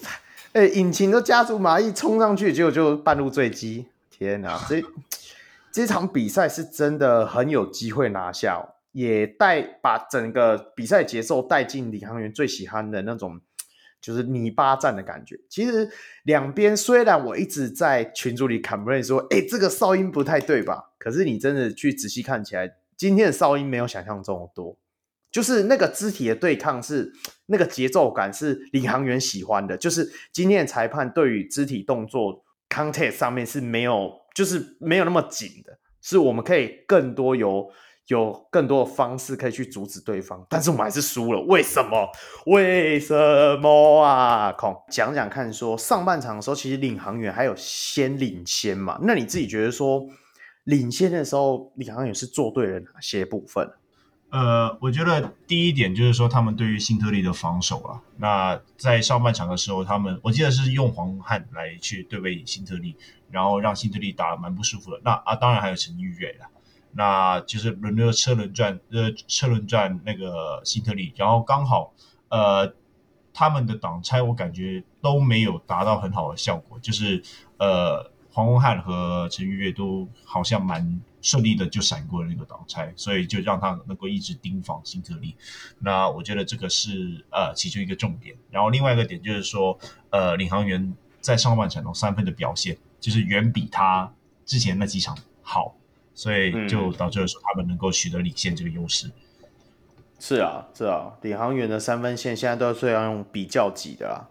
[0.53, 3.85] 哎、欸，引擎都加速马力冲上去，结果就半路坠机。
[4.09, 4.81] 天哪，这
[5.71, 13.41] 这场比赛是真的很有机会拿下，也带把整个比赛节奏带进领航员最喜欢的那种。
[14.03, 15.39] 就是泥巴战的感觉。
[15.47, 15.89] 其实
[16.23, 20.91] 两边虽然我一直在群组里 complain 说，哎、这个哨音不太对吧？
[20.99, 24.77] 可是你真的去仔细看起来，今天的哨音没有想象中的多。
[25.31, 27.13] 就是那个肢体的对抗是
[27.45, 29.77] 那个节奏感是领航员喜欢的。
[29.77, 37.71] 就是今天的裁判对于肢体动作 contact 上面是没有，就是没有那么紧的，是我们可以更多有。
[38.07, 41.41] 有更多的方式可以去阻止对方，但是我们还是输了。
[41.43, 42.09] 为什么？
[42.47, 43.15] 为什
[43.61, 44.51] 么啊？
[44.51, 48.99] 孔讲讲看说，上半场的时候，其实领航员还有先领先嘛？
[49.03, 50.05] 那你自己觉得说，
[50.65, 53.69] 领先的时候，领航员是做对了哪些部分？
[54.31, 62.97] 呃，我觉得第一点就是说，他们对于辛特利的防守啊，那在上半场的时候，他们我记得是用黄汉来去对位辛特利，
[63.29, 64.99] 然后让辛特利打得蛮不舒服的。
[65.05, 66.47] 那啊，当然还有陈玉瑞了。
[66.95, 71.91] 那就是轮流车轮转，呃，车轮转那个辛特利，然后刚好，
[72.29, 72.73] 呃，
[73.33, 77.23] 他们的挡拆我感觉都没有达到很好的效果，就是
[77.57, 85.35] 呃，黄宏汉和陈玉月都好像蛮顺利的就闪过了那个挡拆，所以就让他能够一直盯防辛特利。
[85.79, 88.35] 那我觉得这个是呃其中一个重点。
[88.51, 89.77] 然后另外一个点就是说，
[90.11, 94.13] 呃，领航员在上半场三分的表现，就是远比他
[94.45, 95.75] 之前那几场好。
[96.13, 99.07] 所以就导致了说他们能够取得领先这个优势。
[99.07, 99.13] 嗯。
[100.19, 104.29] 是啊，是啊，领航员的三分线现在都是要用比较级的啦，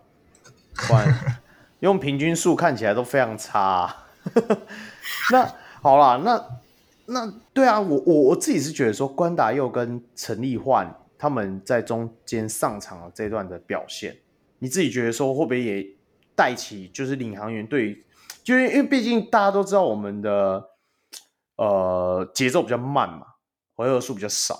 [0.88, 1.42] 不然
[1.80, 4.06] 用平均数看起来都非常差啊。
[5.30, 6.42] 那好啦，那
[7.12, 14.16] 那对啊，我我我自己是觉得说关达佑跟陈立焕他们在中间上场的这段的表现，
[14.60, 15.86] 你自己觉得说会不会也
[16.34, 18.02] 带起就是领航员对，
[18.42, 20.71] 就是因为毕竟大家都知道我们的。
[21.62, 23.24] 呃，节奏比较慢嘛，
[23.76, 24.58] 回合数比较少。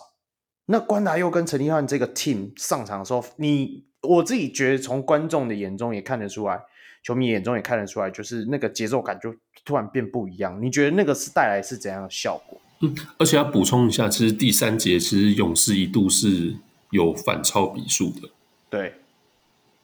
[0.66, 6.62] 那关达又跟陈立焕这个 team 上场的时候，你我自己觉得从观众的眼中也看得出来，
[7.02, 9.34] 球迷眼中也看得出来，就是那个节奏感就
[9.64, 10.62] 突然变不一样。
[10.62, 12.60] 你觉得那个是带来是怎样的效果？
[12.82, 16.54] 嗯，而且要补充一下，其实第三节其实勇士一度是
[16.90, 18.28] 有反超比数的。
[18.70, 18.94] 对，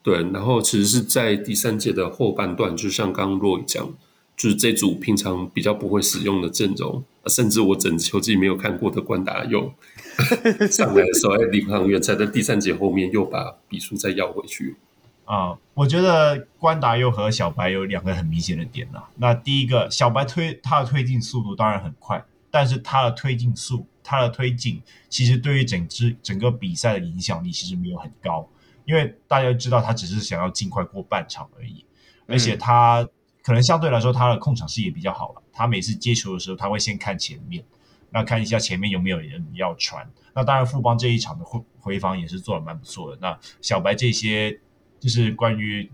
[0.01, 3.93] 对，然后其实是在第三节的后半段，就像刚刚若雨讲。
[4.39, 9.73] 就是这组平常比较不会使用的阵容，甚至我整球季没有看过的关达佑
[10.71, 14.77] 上来的时候，哎，领航员才在第三节后面又把比数再要回去。
[15.25, 19.03] 啊、呃，我觉得关达佑和小白有两个很明显的点呐。
[19.17, 28.47] 那第一个，小白推他的推进速度当然很快，但是他的推进速，他的推进其实对于整支整个比赛的影响力其实没有很高，
[28.85, 31.83] 因为大家知道他只是想要尽快过半场而已，
[32.25, 33.05] 而且他。
[33.41, 35.41] 可能相对来说，他的控场视野比较好了。
[35.51, 37.63] 他每次接球的时候，他会先看前面，
[38.11, 40.09] 那看一下前面有没有人要传。
[40.33, 43.17] 那当然，富邦这一场的回回防也是做的蛮不错的。
[43.21, 44.59] 那小白这些
[44.99, 45.89] 就是关于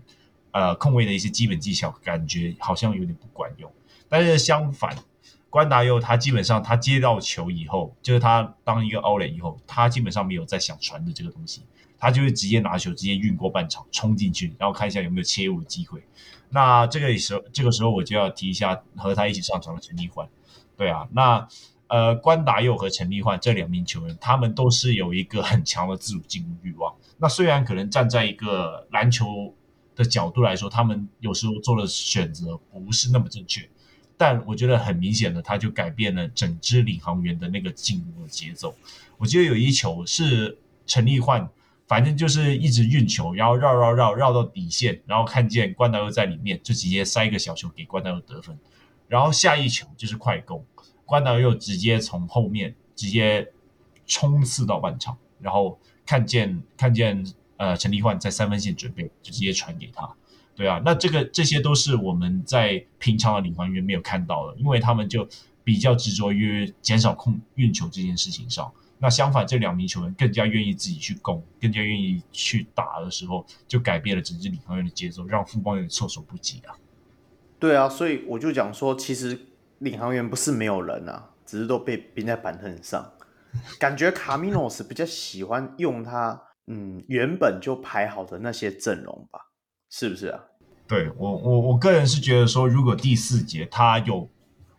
[0.50, 3.72] 呃控卫的一些基本技巧，感觉好像有点不管用。
[4.08, 4.94] 但是相反，
[5.50, 11.62] 关达佑他基本上他接到球以后，就是他当一个奥垒以后，他基本上没有再想传的这个东西，
[11.98, 16.02] 他就会直接拿球直接运过半场冲进去，然后看一下有没有切入的机会。
[16.48, 20.28] 那这个时候，这个时候我就要提一下和他一起上场的陈立焕，
[20.76, 21.46] 对啊，那
[21.88, 26.94] 呃关达佑和陈立焕这两名球员，他们都是有一个很强的自主进攻欲望。
[27.18, 29.54] 那虽然可能站在一个篮球
[29.94, 33.68] 的角度来说，他们有时候做的选择不是那么正确，
[34.16, 38.74] 但我觉得很明显的，他就改变了整支领航员的那个进攻的节奏。
[39.18, 41.48] 我记得有一球是陈立焕。
[41.86, 48.58] 反正就是一直运球，然后绕绕绕绕到底线，然后看见关达佑在里面，就直接塞一个小球给关达佑得分。
[49.08, 50.64] 然后下一球就是快攻，
[51.04, 53.52] 关达佑直接从后面直接
[54.04, 57.24] 冲刺到半场，然后看见看见
[57.56, 60.12] 呃陈立焕在三分线准备，就直接传给他。
[60.56, 65.28] 对啊，那这个这些都是我们在平常的领航员没有看到的，因为他们就
[65.62, 68.72] 比较执着于减少控运球这件事情上。
[68.98, 76.74] 那相反，这两名球员更加愿意自己去攻，更加愿意去打的时候，就改变了整支领航员的节奏，让富邦有点措手不及啊。
[77.58, 79.38] 对啊，所以我就讲说，其实
[79.78, 83.12] 领航员不是没有人啊，只是都被钉在板凳上。
[83.78, 89.40] 感觉卡米诺斯比较喜欢用他，嗯，原本就排好的那些阵容吧，
[89.90, 90.40] 是不是啊？
[90.86, 94.28] 对我，我我个人是觉得说，如果第四节他有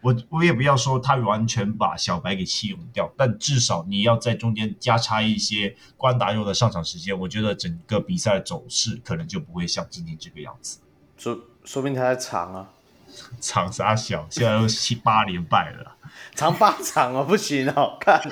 [0.01, 10.77] 我我也不要说他完全把小白给弃用掉，但至少你要在中间加插一些关达佑的上场时间，我觉得整个比赛的走势可能就不会像今天这个样子。
[11.17, 12.69] 说说不定他在藏啊，
[13.41, 14.27] 藏啥小？
[14.29, 15.95] 现在都七八连败了，
[16.35, 18.21] 藏八场哦，不行哦，看，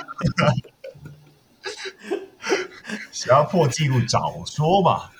[3.11, 5.09] 想要破纪录早说嘛。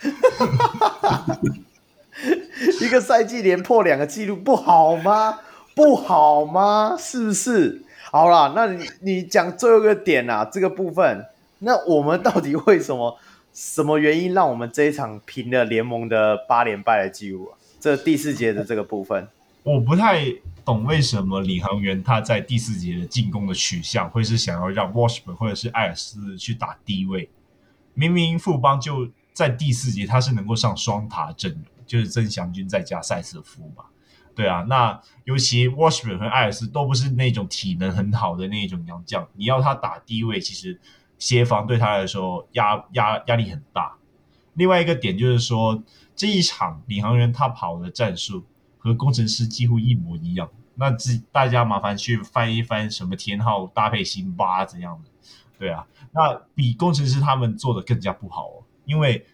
[2.82, 5.40] 一个赛季连破两个纪录不好吗？
[5.76, 6.96] 不好吗？
[6.98, 7.84] 是不是？
[8.12, 11.26] 好啦，那你你讲最后一个点啊，这个部分，
[11.60, 13.18] 那我们到底为什么？
[13.54, 17.58] 什么原因让我们这一场平了联盟的八连败的记录啊？
[17.80, 19.28] 这第四节的这个部分，
[19.64, 20.26] 我不太
[20.66, 27.30] 懂为什么领航员他在第四节的进攻的取向会是想要让 Washburn 或者是艾尔斯去打低位，
[27.94, 31.62] 明明富邦就在第四节他是能够上双塔阵容。
[31.86, 33.84] 就是曾祥军再加赛瑟夫嘛，
[34.36, 40.80] 对啊，那尤其 Washburn 和艾尔斯都不是那种体能很好的那一种洋将，你要他打低位，其实
[41.18, 43.96] 协防对他来说压压压力很大。
[44.54, 45.82] 另外一个点就是说，
[46.16, 48.46] 这一场领航员他跑的战术
[48.78, 55.10] 和工程师几乎一模一样，那自大家麻烦去翻一翻什么天浩搭配辛巴怎样的，
[55.58, 59.26] 对啊，那比工程师他们做的更加不好哦，因为。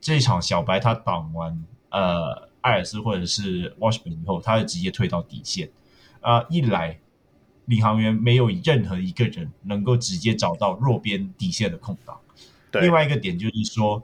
[0.00, 5.70] 这一场小白他挡完呃艾尔斯或者是 Washburn 以后，他就直接退到底线。
[6.20, 6.98] 啊、呃，一来
[7.66, 12.18] 领航员没有任何一个人能够直接找到弱边底线的空档。
[12.70, 12.82] 对。
[12.82, 14.02] 另外一个点就是说，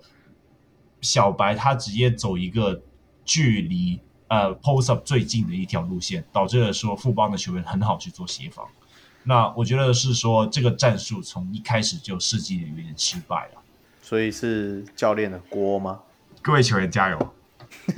[1.00, 2.80] 小白他直接走一个
[3.24, 3.98] 距离
[4.28, 8.66] 呃 post up 最近的一条路线，导致了说富邦的球员很好去做协防。
[9.24, 13.62] 那我觉得是说这个战术从一开始就设计的有点失败了。
[14.02, 16.00] 所以是教练的锅吗？
[16.42, 17.34] 各位球员加油！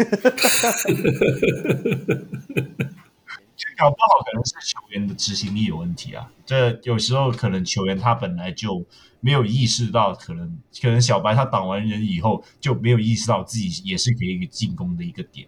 [3.79, 6.31] 搞不好可能是球员的执行力有问题啊。
[6.47, 8.83] 这有时候可能球员他本来就
[9.21, 15.47] 没有意识到，可能可能小白他挡完人以后就没有意识到自己也是给一个进攻的一个点，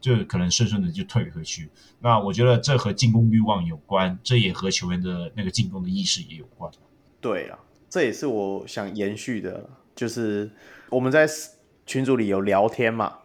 [0.00, 1.70] 就可能顺顺的就退回去。
[2.00, 6.72] 那我觉得这和进攻欲望有关，这也和球员的那个进攻的意识也有关。
[7.20, 7.58] 对啊，
[7.88, 9.70] 这也是我想延续的。
[9.94, 10.50] 就是
[10.90, 11.28] 我们在
[11.86, 13.18] 群组里有聊天嘛，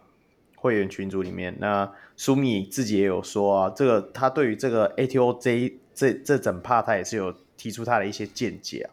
[0.64, 8.88] 会员群组里面，那苏米自己也有说啊，这个他对于这个 ATO 这这这整趴，他也是有提出他的一些见解啊。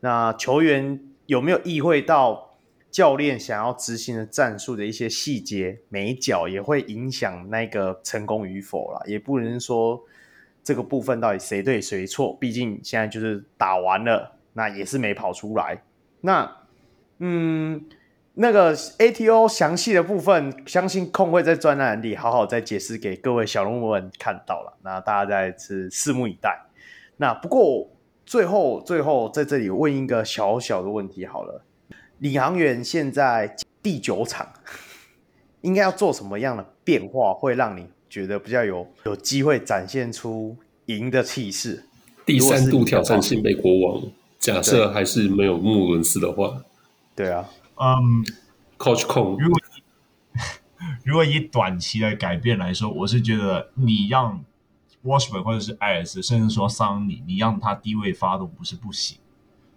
[0.00, 2.56] 那球员有没有意会到
[2.90, 9.02] 教练想要执行的战术的一些细节眉角，也会影响那个成功与否啦？
[9.06, 10.02] 也不能说
[10.62, 15.82] 这个部分到底谁对谁错，毕竟现在就是打完了，那也是没跑出来，
[16.22, 16.50] 那。
[17.18, 17.80] 嗯，
[18.36, 24.76] 那个 ATO 详细的部分，相信控会在专栏里好好再解释给各位小龙们看到了。
[24.82, 26.66] 那大家再次拭目以待。
[27.16, 27.88] 那不过
[28.26, 31.62] 最后最后在这里问一个小小的问题好了，
[32.18, 34.48] 领航员现在第九场，
[35.62, 40.56] 应该要做什么样的变化，会让你觉得比较有有机会展现出
[40.86, 41.84] 赢的气势？
[42.26, 44.02] 第三度挑战新北国王，
[44.40, 46.64] 假设还是没有穆伦斯的话。
[47.14, 48.24] 对啊，嗯
[48.78, 49.60] ，Coach Cole，如果
[51.04, 54.44] 如果以短期的改变来说，我是觉得你让
[55.04, 59.18] Washburn 或者是艾尔斯，甚至说桑尼，你让他低位发动不是不行，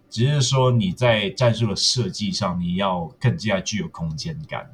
[0.08, 4.70] 只是说你在战术的设计上，你要更加具有空间感，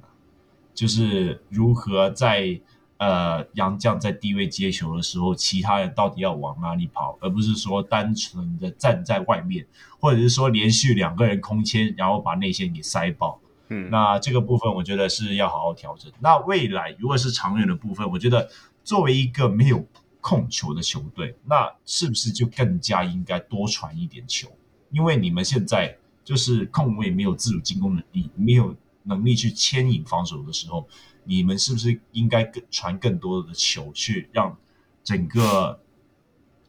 [0.75, 2.61] 就是如何在。
[3.05, 9.67] 呃，杨将在低位接球的时候，其他人到底要往哪里跑，而不是说单纯的站在外面，
[10.01, 13.39] 或者是说连续两个人空切，然后把内线给塞爆。
[13.69, 16.11] 嗯，那这个部分我觉得是要好好调整。
[16.19, 18.49] 那未来如果是长远的部分，我觉得
[18.83, 19.87] 作为一个没有
[20.23, 24.49] 控球的球队，那是不是就更加应该多传一点球？
[24.91, 25.95] 因为你们现在
[26.25, 30.89] 就是控卫没有自主进攻能力，没有能力去牵引防守的时候。
[31.25, 34.57] 你们是不是应该更传更多的球，去让
[35.03, 35.81] 整个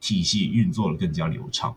[0.02, 1.76] 体系运作的更加流畅？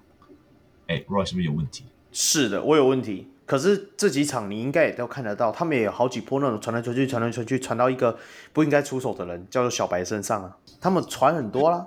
[0.86, 1.84] 哎，Roy 是不是有问题？
[2.12, 3.28] 是的，我有问题。
[3.44, 8.18] 可是这几场你应该也都看得到，他们也有好几波那种传来传去、传来传去，传到一个
[8.52, 10.56] 不应该出手的人，叫做小白身上啊。
[10.80, 11.86] 他们传很多啦。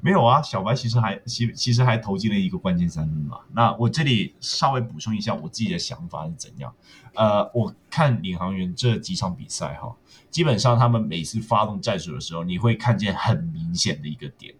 [0.00, 3.40] 没有啊，小白其实还其其实还投进了一个关键三分嘛。
[3.52, 6.72] 那我这里稍微补充一下我自己的想法是怎样？
[7.14, 9.92] 呃，我看领航员这几场比赛哈。
[10.32, 14.52] 基本上，他们每次发动战术的时候，你会看见很明显的一个点，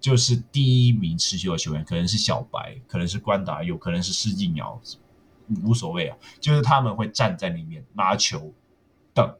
[0.00, 4.80] 就是第一名持球的球员可能是小白，可能是关达佑，可能是施晋尧，
[5.62, 8.52] 无所谓啊，就是他们会站在里面拿球
[9.12, 9.36] 等。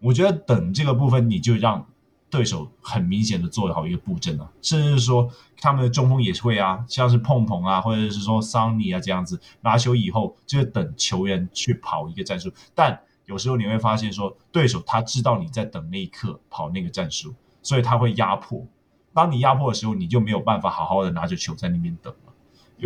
[0.00, 1.84] 我觉得等这个部分，你就让
[2.28, 18.66] 对手很明显的做好一个布阵啊，甚至说他们的中锋也会啊，像是碰碰啊，或者是说桑尼啊这样子拿球以后就是等球员去跑一个战术，但有时候你会发现说对手他知道你在等那一刻跑那个战术，所以他会压迫。
[19.14, 22.32] 当你压迫的时候，你就没有办法好好的拿着球在那边等了。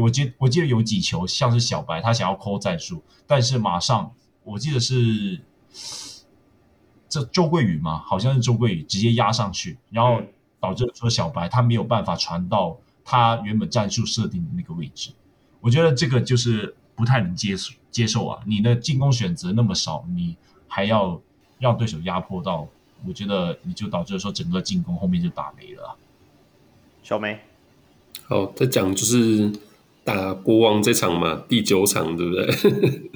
[0.03, 4.12] 我记我记得有几球像是小白他想要 call 战术，但是马上
[4.45, 5.40] 我记得是。
[7.09, 10.22] 这周桂宇嘛，好像是周桂宇直接压上去，然后
[10.59, 15.12] 导致说小白他没有办法传到他原本战术设定的那个位置。
[15.61, 18.43] 我觉得这个就是不太能接受接受啊！
[18.47, 20.36] 你的进攻选择那么少，你
[20.66, 21.20] 还要
[21.59, 22.68] 让对手压迫到，
[23.07, 25.97] 我觉得你就导致说整个进攻后面就打没了。
[27.03, 27.40] 小梅，
[28.24, 29.53] 好，再讲就是
[30.05, 33.11] 打国王这场嘛，第九场对不对？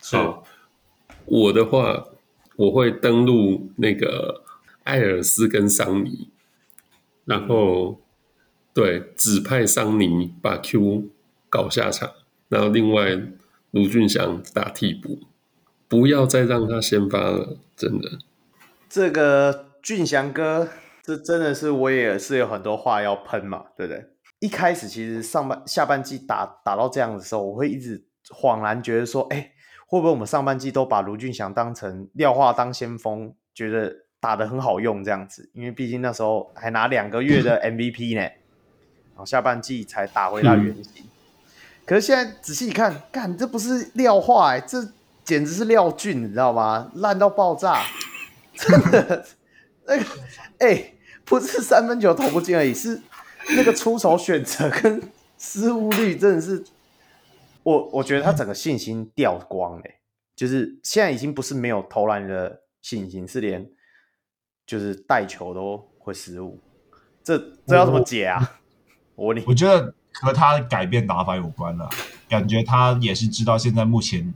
[0.18, 0.44] 好，
[1.26, 2.06] 我的话。
[2.56, 4.44] 我会登录那个
[4.82, 6.28] 艾尔斯跟桑尼，
[7.24, 7.98] 然后
[8.74, 11.04] 对指派桑尼把 Q
[11.48, 12.10] 搞下场，
[12.50, 13.18] 然后另外
[13.70, 15.20] 卢俊祥打替补，
[15.88, 18.18] 不要再让他先发了，真的。
[18.90, 20.68] 这个俊祥哥，
[21.02, 24.04] 这真的是我也是有很多话要喷嘛，对不对？
[24.40, 29.52] 一开始其实上半下半季打打到这样的时候，我会一直恍然觉得说，哎。
[29.86, 35.50] 会不会我们上半季都把卢俊祥当成廖化当先锋，觉得打得很好用这样子？
[35.52, 41.02] 因为毕竟那时候还拿两个月的 MVP 呢，然后下半季才打回他原形。
[41.86, 44.80] 可是现在仔细一看，干这不是廖化哎，这
[45.24, 46.90] 简直是廖俊，你知道吗？
[46.94, 47.82] 烂到爆炸，
[48.54, 49.26] 真的
[49.86, 50.04] 那个
[50.58, 53.00] 哎，不是三分球投不进而已，是
[53.56, 55.02] 那个出手选择跟
[55.38, 56.64] 失误率真的是。
[57.62, 59.84] 我我觉得他整个信心掉光了，
[60.34, 63.68] 就是现在已经不是没有投篮的信心，是连
[64.66, 66.58] 就是带球都会失误，
[67.22, 68.60] 这这要怎么解啊？
[69.14, 71.88] 我问你，我觉得和他改变打法有关了，
[72.28, 74.32] 感觉他也是知道现在目前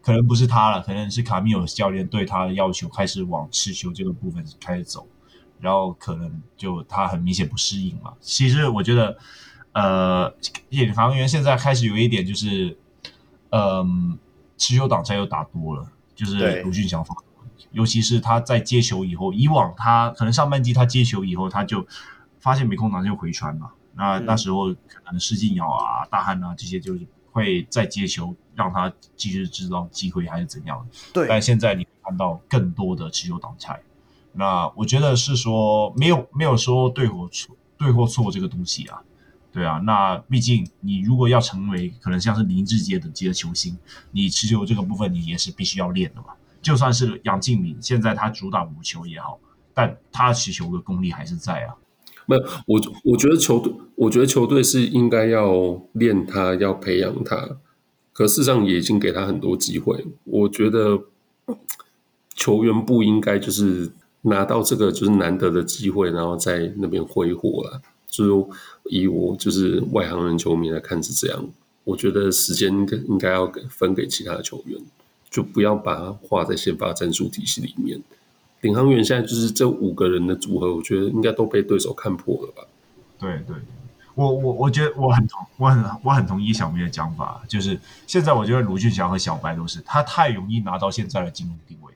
[0.00, 5.06] 可能不是他了，可能是卡米尔教练对他的要求开始往持球这个部分开始走，
[5.60, 8.14] 然后可能就他很明显不适应嘛。
[8.20, 9.18] 其实我觉得。
[9.74, 10.30] 呃，
[10.68, 12.76] 引航员现在开始有一点就是，
[13.48, 13.86] 嗯、呃，
[14.58, 17.16] 持球挡拆又打多了，就是鲁迅想法，
[17.70, 21.86] 尤其是他在接球以后，以往他可能上半季他接球以后，他就
[22.38, 30.86] 发现没空档就回传嘛，那、嗯、那时候可能施晋尧啊、大汉啊这些就是会再接球，让他继续制造机会还是怎样？
[31.12, 33.80] 对，但现在你看到更多的持球挡拆，
[34.32, 39.02] 那我觉得是说没有没有说对或错对或错这个东西啊。
[39.52, 43.76] 对啊，那毕竟你如果要成为可能像是林志杰等级的球星，
[44.10, 46.28] 你持球这个部分你也是必须要练的嘛。
[46.62, 49.38] 就算是杨敬敏，现在他主打五球也好，
[49.74, 51.76] 但他持球的功力还是在啊。
[52.26, 57.56] 没有，我我觉得球队，我觉得球队是应该要练他，要培养他。
[58.12, 60.04] 可事实上也已经给他很多机会。
[60.24, 61.02] 我觉得
[62.34, 63.90] 球员不应该就是
[64.22, 67.80] 拿到这个就是难得的机会，然后在那边挥霍了。
[68.08, 68.48] 就
[68.84, 71.48] 以我就是外行人球迷来看是这样，
[71.84, 74.78] 我觉得时间应该应该要给分给其他的球员，
[75.30, 78.02] 就不要把它画在先发战术体系里面。
[78.62, 82.62] 领航员现在就是这五个人的组合，我觉得应该都被对手看破了吧？
[83.18, 83.54] 对对，
[84.14, 91.92] 我我我觉得我很同我很我很同意小明的讲法，就是现在我觉得卢俊祥和小白都是他太容易拿到现在的进攻定位，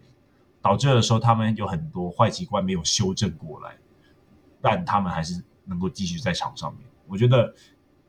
[0.63, 3.77] 导致的时候他们有很多坏习惯没有修正过来，
[4.61, 5.43] 但他们还是。
[5.69, 7.53] 能够继续在场上面，我觉得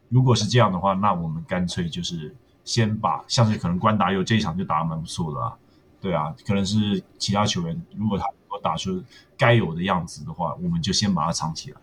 [0.10, 5.58] 如果是这样的话，那我们干脆就是先把像是可能关达佑这一场就打得蛮不错的啊，
[6.00, 8.28] 对啊，可能是其他球员如果他
[8.62, 9.04] 打出
[9.38, 11.78] 该有的样子的话，我们就先把它藏起来，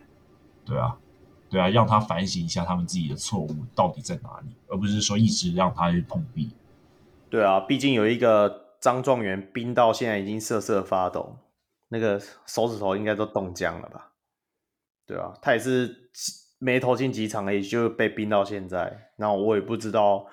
[0.65, 0.97] 对啊，
[1.49, 6.51] 对啊，让他反省一下他们自己的错误到底在哪里，而不是说一直让他去碰壁。
[7.29, 11.37] 对啊，毕竟有一个张状元冰到现在已经瑟瑟发抖，
[11.89, 14.11] 那个手指头应该都冻僵了吧。
[15.05, 16.09] 对啊，他也是
[16.59, 19.11] 没投进几场而已，就被冰到现在。
[19.17, 20.25] 那我也不知道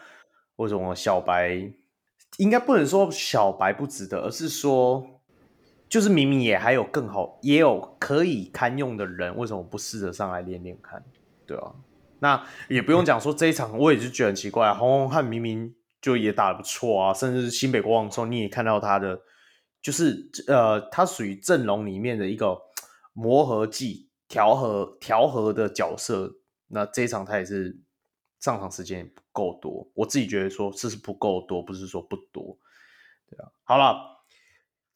[0.56, 1.70] 为什么小白
[2.38, 5.11] 应该不能说小白不值得，而是说
[5.92, 11.04] 就是明明也还有更好，也有可以堪用的人，为什么不试着上来练练看？
[11.46, 11.74] 对啊，
[12.20, 14.72] 那也不用讲说这一场，我也是觉得很奇怪啊。
[14.72, 19.20] 洪宏翰明明就也打得不错啊，甚至是新北国王的时候，你也看到他的，
[19.82, 22.58] 就是呃，他属于阵容里面的一个
[23.12, 24.08] 磨合剂。
[24.28, 26.32] 调和调和的角色，
[26.68, 27.78] 那这一场他也是
[28.40, 32.56] 上场时间也不够多，我自己觉得说这是不够多，不是说不多，
[33.28, 33.52] 对啊。
[33.64, 34.11] 好了，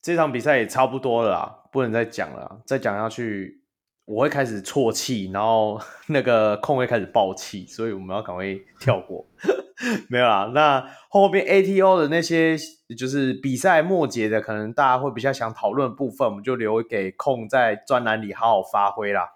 [0.06, 3.60] 这场比赛也差不多了啦，不能再讲了，再讲下去
[4.04, 8.44] 我会开始啜泣，然后 那个控会开始爆气，所以我们要赶快
[8.78, 9.26] 跳过。
[10.08, 12.56] 没有啦，那后面 ATO 的那些
[12.96, 19.30] 就是比赛末节的，可能大家会比较想讨论的部分，我们就留给控在专栏里好好发挥啦，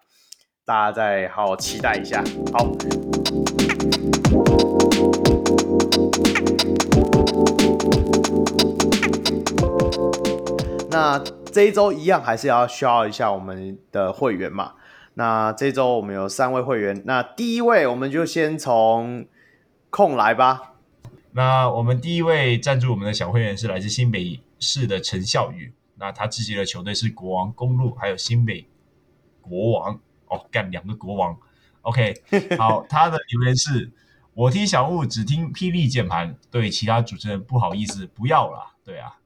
[0.65, 2.23] 大家再好好期待一下。
[2.53, 3.00] 好。
[10.91, 11.19] 那
[11.53, 14.75] 这一周一样还是要需要一下我们的会员嘛？
[15.15, 19.25] 那这周我们有三位会员，那第一位我们就先从
[19.89, 20.75] 空来吧。
[21.33, 28.67] 那我们第一位赞助我们的小会员是来自新北市的陈孝宇，那他支持的球队是国王公路，还有新北
[29.41, 31.37] 国王哦，干两个国王。
[31.83, 32.15] OK，
[32.59, 33.93] 好，他的留言是：
[34.35, 38.75] 我听小物只听霹雳键盘，对其他主持人不好意思，不要啦。
[38.85, 39.17] 对啊。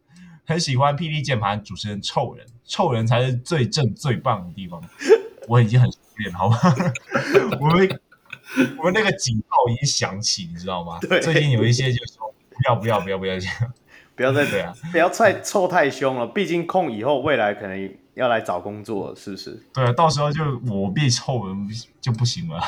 [0.46, 4.82] 很喜欢霹雳键盘主持人臭人，臭人才是最正最棒的地方。
[5.48, 6.58] 我已经很熟练了，好吧？
[7.60, 8.00] 我们
[8.78, 10.98] 我们那个警报已经响起，你知道吗？
[11.00, 11.20] 对。
[11.20, 13.72] 最近有一些就说不要不要不要不要这样，
[14.14, 16.26] 不要再这样，不要再臭太凶了。
[16.26, 19.62] 毕竟控以后未来可能要来找工作，是不是？
[19.72, 21.68] 对啊，到时候就我变臭人
[22.00, 22.62] 就不行了。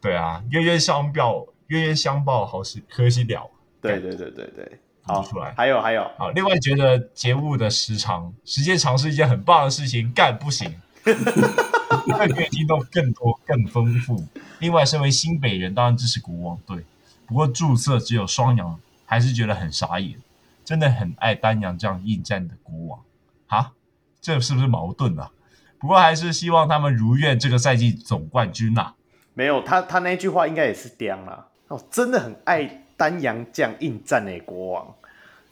[0.00, 3.50] 对啊，冤冤相报，冤冤相报，好时可惜了。
[3.80, 4.80] 对对对对对。
[5.08, 10.70] 好，出来，还有还有，好，另外觉得节目的时长，时间长是一件很棒的事情，干不行，
[11.02, 14.22] 会可以听到更多更丰富。
[14.58, 16.84] 另外，身为新北人，当然支持国王队，
[17.26, 20.18] 不过注册只有双阳，还是觉得很傻眼，
[20.64, 23.00] 真的很爱丹阳这样应战的国王，
[23.46, 23.72] 哈，
[24.20, 25.30] 这是不是矛盾啊？
[25.78, 28.94] 不过还是希望他们如愿这个赛季总冠军呐、啊。
[29.34, 34.94] 没有，他他那句话应该也是这样啦，哦，真的很爱丹阳这样应战的国王。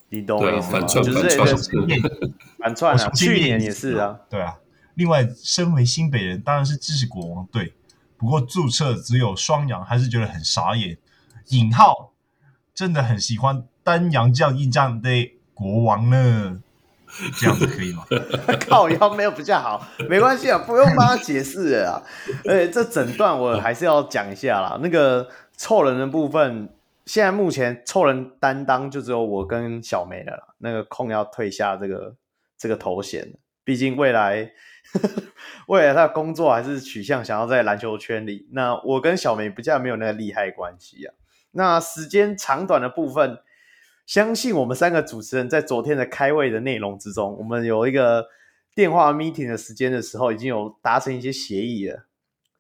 [0.08, 0.86] 你懂我意思吗？
[0.86, 1.12] 就是
[2.58, 4.56] 反串 啊，去年也是啊，对啊。
[4.94, 7.72] 另外，身为新北人，当然是支持国王队。
[8.16, 10.96] 不过注册只有双阳，还是觉得很傻眼。
[11.48, 12.12] 引号，
[12.72, 15.10] 真的很喜欢丹阳这样应战的
[15.54, 16.62] 国王呢。
[17.38, 18.04] 这样子可以吗？
[18.68, 22.02] 靠腰没有比较好，没关系啊，不用帮他解释了啊。
[22.44, 26.68] 而且这整段我还是要讲一下啦，那个臭人的部分。
[27.06, 32.16] 现在目前凑人担当就只有我跟小梅了啦，那个空要退下这个
[32.58, 34.52] 这个头衔，毕竟未来
[34.92, 35.22] 呵呵
[35.68, 38.48] 未来他的工作还是取向想要在篮球圈里。
[38.52, 41.14] 那我跟小梅比较没有那个利害关系啊。
[41.52, 43.38] 那时间长短的部分，
[44.04, 48.26] 相信我们三个主持人在昨天的开会的内容之中，我们有一个
[48.74, 52.06] 电话 meeting 的时间的时候，已经有达成一些协议了。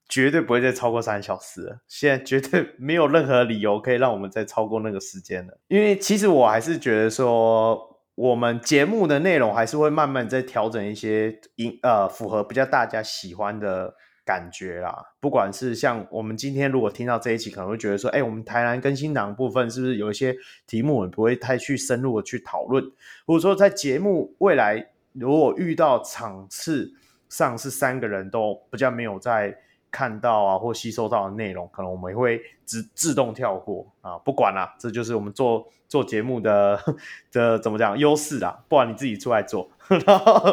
[0.08, 5.58] 绝对不会再超过三小时了，现在绝对 没有任何理由可以让我们再超过那个时间了。
[5.66, 14.96] 因为其实我还是觉得说，我们节目的内容还是会慢慢在调整一些音，呃，符合比较大家喜欢的感觉啦。
[15.20, 20.36] 不管是像我们今天如果听到这一期，可能会觉得说，哎，我们台南更新档部分是不是有一些
[20.68, 22.84] 题目，我们不会太去深入的去讨论，
[23.26, 26.92] 或者说在节目未来如果遇到场次
[27.28, 29.58] 上是三个人都比较没有在。
[29.96, 36.78] 看到啊，或吸收到的内容，可能我们会自自动跳过啊，不管啦，这就是我们做做节目的
[37.32, 39.70] 的怎么讲优势啦，不然你自己出来做，
[40.06, 40.52] 然后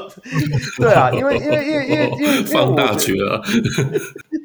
[0.77, 3.41] 对啊，因为因为因为因为因为放大绝了，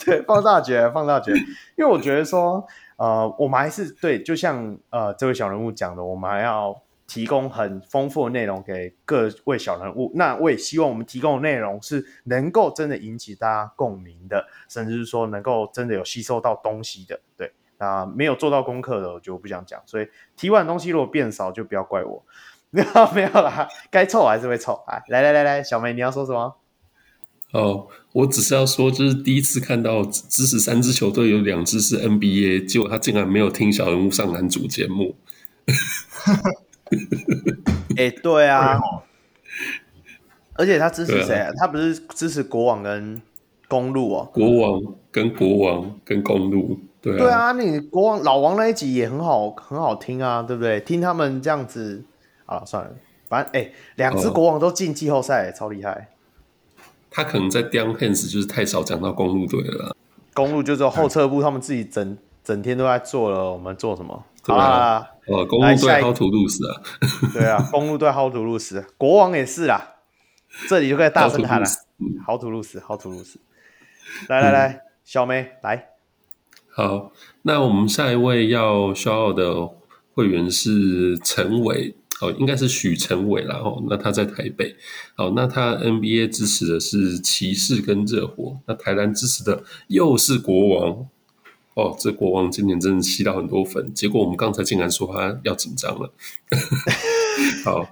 [0.05, 1.33] 对，放大绝，放大绝，
[1.77, 2.67] 因为我觉得说，
[2.97, 6.77] 呃，我们还是对，就像呃这位小人物讲的，我们还要。
[7.09, 17.19] 提供很丰富的内容给各位小人物，那我也希望我们提供的内容是能够真的引起大家共鸣的，甚至是说能够真的有吸收到东西的。
[17.35, 19.83] 对，那没有做到功课的我就不想讲。
[19.87, 20.07] 所以
[20.37, 22.23] 提完东西如果变少，就不要怪我。
[22.71, 24.75] 没 有没有啦，该臭还是会臭。
[24.87, 26.57] 哎，来来来来，小梅你要说什么？
[27.53, 35.17] 哦，我只是要说，就是第一次看到支持三支球队有两支是 NBA，结果他竟然没有听小人物上篮主节目。
[37.97, 38.79] 哎、欸，对啊，
[40.55, 41.51] 而且他支持谁啊？
[41.57, 43.21] 他不是支持国王跟
[43.67, 44.31] 公路哦？
[44.33, 50.81] 国王跟国王跟公路，对啊，对啊，你国王老王那一集也很好，很好听啊，对不对？
[50.81, 52.05] 听他们这样子，
[52.47, 52.91] 啊，算了，
[53.29, 56.09] 反正哎，两支国王都进季后赛，超厉害。
[57.11, 59.97] 他可能在 d o w n Hans 就是太少讲到公路队了，
[60.35, 64.25] 公路就是后撤步，他们自己整整天都在做了，我们做什么？
[64.45, 65.07] 对啊。
[65.29, 66.83] 哦，公路队 How to lose 啊？
[67.35, 69.97] 对啊，公路队 How to lose，国王也是啦。
[70.69, 71.67] 这里就可以大声喊了
[72.27, 73.37] ，How to lose，How to lose。
[74.29, 75.91] 来来来，嗯、小梅来。
[76.71, 79.71] 好，那我们下一位要 shout 的
[80.15, 83.57] 会员是陈伟哦，应该是许成伟啦。
[83.57, 84.75] 哦，那他在台北。
[85.17, 91.07] 哦，那他 NBA 支持的是骑士跟热火，那台南支持的又是国王。
[91.79, 96.13] 哦，这国王今年真的吸到很多粉，结果我们刚才竟然说他要紧张了。
[97.65, 97.87] 好，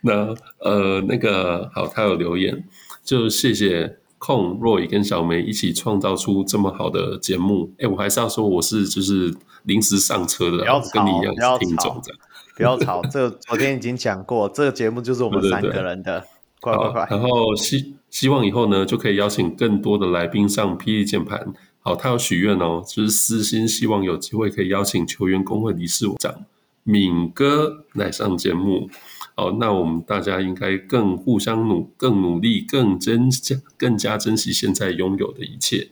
[0.00, 2.64] 那呃，那个好，他有留言，
[3.04, 7.70] 就谢谢控 Roy 跟小梅一起创造出这么好的节目。
[7.78, 9.34] 哎，我还是要说，我是就是
[9.64, 10.64] 临时上车的，
[10.94, 12.20] 跟你一样是听众这样。
[12.56, 16.28] 不要吵，这个昨天已经讲过，这个节目就是我们三个人的，对对对，
[16.60, 17.06] 快快快！
[17.10, 21.52] 然后希希望以后呢，就可以邀请更多的来宾上霹雳键盘。
[21.88, 26.44] 好，他有许愿哦，就是私心希望有机会可以邀请球员工会理事长
[26.82, 28.90] 敏哥来上节目。
[29.34, 35.88] 好，那我们大家应该更互相努，更努力，更珍加，更加珍惜现在拥有的一切。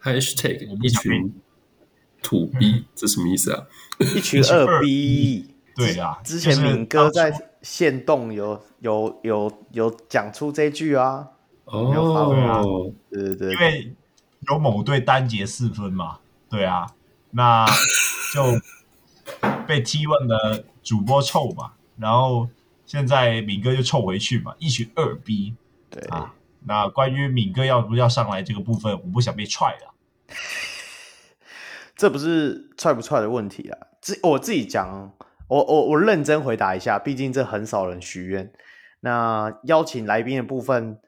[0.00, 1.32] Hashtag 一群
[2.22, 3.66] 土逼，这什么意思啊？
[4.14, 5.46] 一群二逼。
[5.74, 11.26] 对啊，之前敏哥在线动有有有有讲出这句啊。
[11.64, 13.96] 哦，对对对，因为。
[14.48, 16.18] 有某队单节四分嘛？
[16.48, 16.86] 对啊，
[17.30, 17.66] 那
[18.32, 18.42] 就
[19.66, 22.48] 被踢问的主播臭嘛，然后
[22.86, 25.54] 现在敏哥就臭回去嘛，一群二逼。
[25.90, 26.34] 对啊，
[26.64, 29.94] 那关于敏哥要不要上来这个部分，我不想被踹了。
[31.96, 35.12] 这不是踹不踹的问题啊，自我自己讲，
[35.48, 38.52] 我我我认真回答一下，毕竟这很少人许愿。
[39.00, 40.98] 那邀请来宾的部分，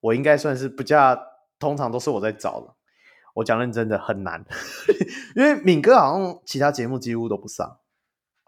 [0.00, 1.18] 我应该算是不加，
[1.58, 2.74] 通常都是我在找的。
[3.38, 4.44] 我讲认真的很难，
[5.36, 7.78] 因为敏哥好像其他节目几乎都不上，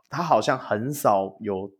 [0.09, 1.71] 他好像很少有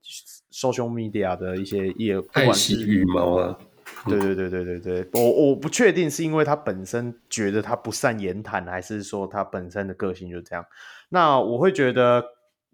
[0.53, 3.59] social media 的一些业，不管是羽毛啊，
[4.07, 10.65] 对对对对对对，我我不确定是因为他本身觉得他不善言谈，还是说他本身的个性就这样。
[11.09, 12.25] 那我会觉得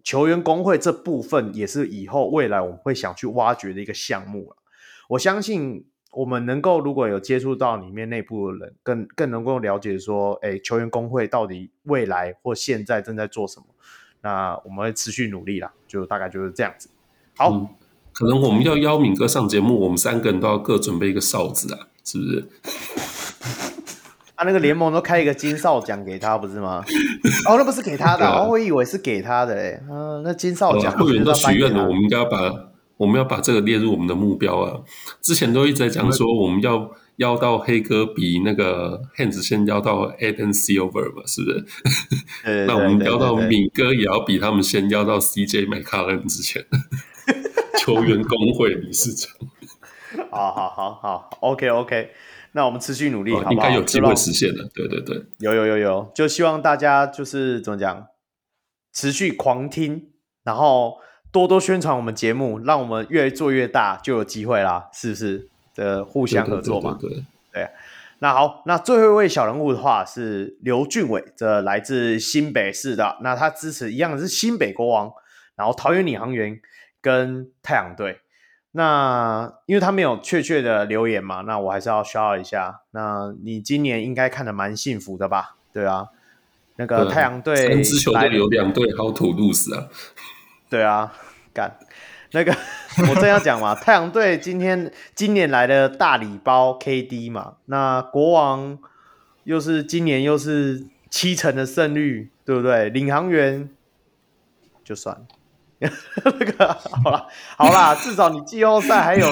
[0.03, 4.53] 球员工会这部分也是以后未来我们会想去挖掘的一个项目。
[5.09, 5.87] 我相信。
[6.17, 13.67] 我们能够如果有接触到里面内部的人，更更能够了解说，哎，球员工会到底未来或现在正在做什么？
[14.21, 16.89] 那我们会持续努力啦，就大概就是这样子。
[17.37, 17.67] 好，嗯、
[18.13, 22.47] 可能我们要邀敏哥上节目，我们三个人都要各准备一个哨子啊，是不是？
[24.33, 26.83] 啊，那个联盟都开一个金哨奖给他，不是吗？
[27.47, 32.66] 哦，那不是给他的， 啊、哦，我以为是给他的嘞，嗯、啊，那金哨奖会员都许愿了，我们应该要把。
[32.97, 34.81] 我们要把这个列入我们的目标啊！
[35.21, 41.65] 之前都一直在讲说，我们要邀到黑哥比那个 Hans 先邀到 Adam Silver 嘛，是不是？
[42.43, 46.65] 对对对对 那我们邀到敏哥也要比他们先邀到 CJ McCollum 之前，
[47.79, 49.31] 球员工会理事长。
[50.31, 52.09] 好好好好，OK OK，
[52.53, 54.67] 那我们持续努力，好好应该有机会实现的。
[54.73, 58.07] 对对对，有有有有，就希望大家就是怎么讲，
[58.93, 60.09] 持续狂听，
[60.43, 60.95] 然后。
[61.31, 65.49] 多多宣传我们节目，让我们越做越大，就有机会啦，是不是？
[65.75, 66.97] 的互相合作嘛。
[66.99, 67.23] 对，对，对，
[67.53, 67.69] 对，对。
[68.19, 73.17] 那好，那最后一位小人物的话是刘俊伟，这来自新北市的。
[73.21, 75.11] 那他支持一样的是新北国王，
[75.55, 76.59] 然后桃园领航员
[76.99, 78.21] 跟太阳队。
[78.71, 82.81] 那因为他没有确切的留言嘛，那我还是要 shout 一下。
[82.89, 85.55] 那你今年应该看得蛮幸福的吧？
[85.71, 86.07] 对啊，
[86.77, 89.87] 那个太阳队三支球队有两队好土路死啊。
[90.69, 91.13] 对啊，
[91.53, 91.77] 干
[92.31, 92.53] 那个
[93.09, 98.77] 我正要讲嘛， 太阳队今天今年来的大礼包 KD 嘛，那国王
[99.45, 102.89] 又是今年又是七成的胜率，对不对？
[102.89, 103.69] 领航员
[104.83, 105.25] 就算了，
[106.25, 109.25] 那个好了好啦，至少你季后赛还有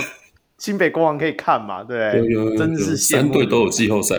[0.57, 4.15] 新北国王可以看嘛，对，有有有有真是三队都有季后赛，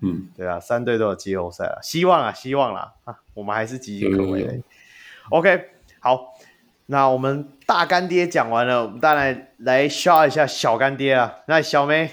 [0.00, 4.54] 嗯，对啊，三队都有季后赛了，希望啊，希望啦啊，我们还是岌岌可危的。
[5.30, 6.31] OK，好。
[6.86, 11.32] 那我们大干爹讲完了，我们当然来 shout 一下小干爹啊。
[11.48, 12.10] 那小梅，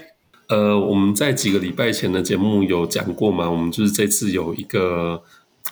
[0.48, 3.50] 呃，我们在几个礼拜前的节目有讲过嘛？
[3.50, 5.22] 我们就是这次有一个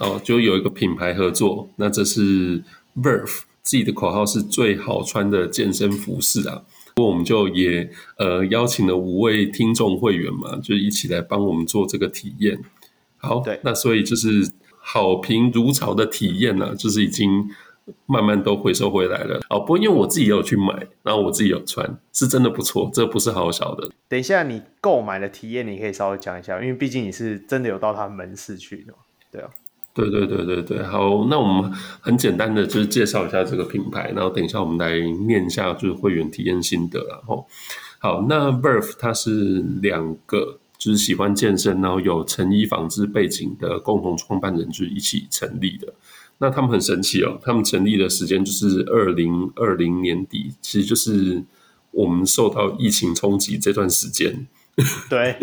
[0.00, 1.70] 哦，就有一个品牌合作。
[1.76, 2.62] 那这是
[2.96, 6.62] Verve 自己的口号是最好穿的健身服饰啊。
[6.94, 7.88] 不过我们就也
[8.18, 12.58] 呃邀请了五位听众会员嘛，就一起来帮我们做这个体验。
[13.16, 14.50] 好，对，那所以就是
[14.80, 17.48] 好评如潮的体验呢、啊，就是已经。
[18.06, 23.88] 慢慢都回收回来了哦，不过因为我自己也有去买，然后我自己有穿，是真的不错，这不是好小的。
[24.08, 28.92] 等一下你购买的体验，你可以稍微讲一下，因为毕竟你是真的有到他门市去的，
[29.30, 29.48] 对啊。
[29.94, 34.96] 对对对对对，好，那我们很简单的就是介绍一下这个品牌，然后等一下我们来
[35.26, 37.44] 念一下就是会员体验心得，然后
[37.98, 45.92] 好，那 Verve 它是两个就是喜欢健身，然后有成衣纺织背景的共同创办人，就是一起成立的。
[46.38, 51.44] 那他们很神奇哦，他们成立的时间就是二零二零年底，其实就是
[51.90, 54.46] 我们受到疫情冲击这段时间。
[55.08, 55.36] 对，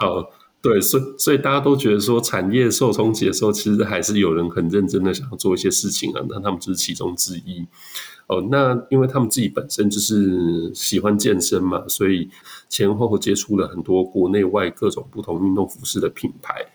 [0.00, 0.26] 哦。
[0.62, 6.20] 对，所以所以大家都觉得说，产业受冲击的时候，其实还是有人很认真的想要做一些事情啊。
[6.28, 7.64] 那他们就是其中之一。
[8.26, 12.28] 哦，那因为他们自己本身就是喜欢健身嘛，所以
[12.68, 16.66] 前后接触了很多国内外各种不同运动服饰的品牌。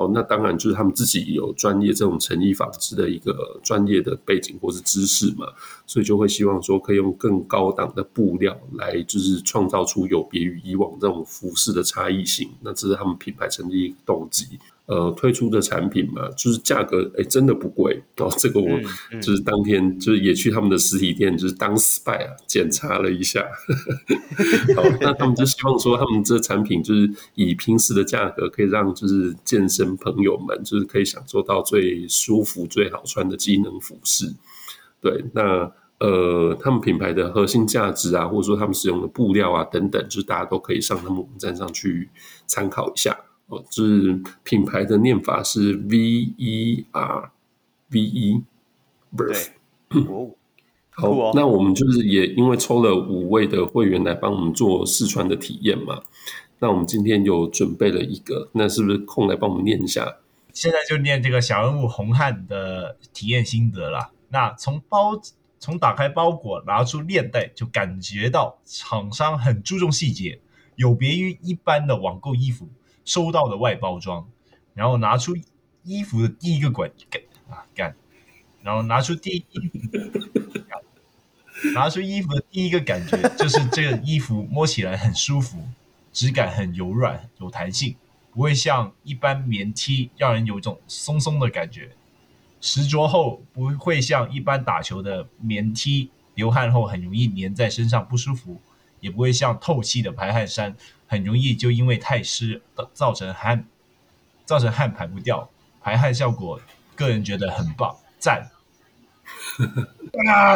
[0.00, 5.46] 哦，那当然就是他们自己有专业这种成衣纺织的一个专业的背景或是知识嘛，
[5.86, 12.48] 所以就会希望说可以用更高档的布料来，就是创造出有别于以往这种服饰的差异性。
[12.62, 14.58] 那这是他们品牌成立的动机。
[14.90, 18.28] 呃，推出的产品嘛，就是价格哎，真的不贵哦。
[18.36, 18.68] 这个我
[19.22, 23.40] 就是当天就是也去他们的实体店，就是当 spy 啊检查了一下。
[24.74, 34.34] 好，那他们就希望说，他们这产品就是以平时的价格，可以让就是健身朋友们就是可以享受到最舒服、最好穿的机能服饰。
[35.00, 42.08] 对，那呃，他们品牌的核心价值啊，或者说他们使用的布料啊等等，就是大家都可以上他们网站上去
[42.48, 43.16] 参考一下。
[43.50, 47.30] 哦，就是品牌的念法是 V E R
[47.90, 48.42] V E
[49.14, 49.48] Verve。
[50.08, 50.30] 哦，
[50.90, 56.02] 好，哦、那我们就是也因为抽了五位的会员来帮我们做试穿的体验嘛，
[56.60, 60.16] 那我们今天有准备了一个，那是不是空来帮我们念一下？
[60.52, 64.10] 现在就念这个小人物红汉的体验心得啦。
[64.30, 65.20] 那从包
[65.58, 70.40] 从打开包裹拿出链带，就感觉到厂商很注重细节，
[70.76, 72.68] 有别于一般的网购衣服。
[73.10, 74.24] 收到的外包装，
[74.72, 75.36] 然后拿出
[75.82, 77.96] 衣服的第一个管干啊干，
[78.62, 79.44] 然后拿出第一
[81.74, 85.66] 拿出衣服的第一个感觉就是这个衣服摸起来很舒服，
[86.12, 87.96] 质感很柔软有弹性，
[88.32, 91.90] 不会像一般棉 T 让人有一种松松的感觉。
[92.60, 98.60] 实着后不会像一般打球的棉 T 流汗后很容易粘在身上不舒服，
[99.00, 100.76] 也不会像透气的排汗衫。
[101.10, 102.62] 很容易就因为太湿，
[102.94, 103.66] 造成汗，
[104.46, 105.50] 造成汗排不掉，
[105.80, 106.60] 排汗效果，
[106.94, 108.48] 个人觉得很棒，赞。
[110.28, 110.54] 啊！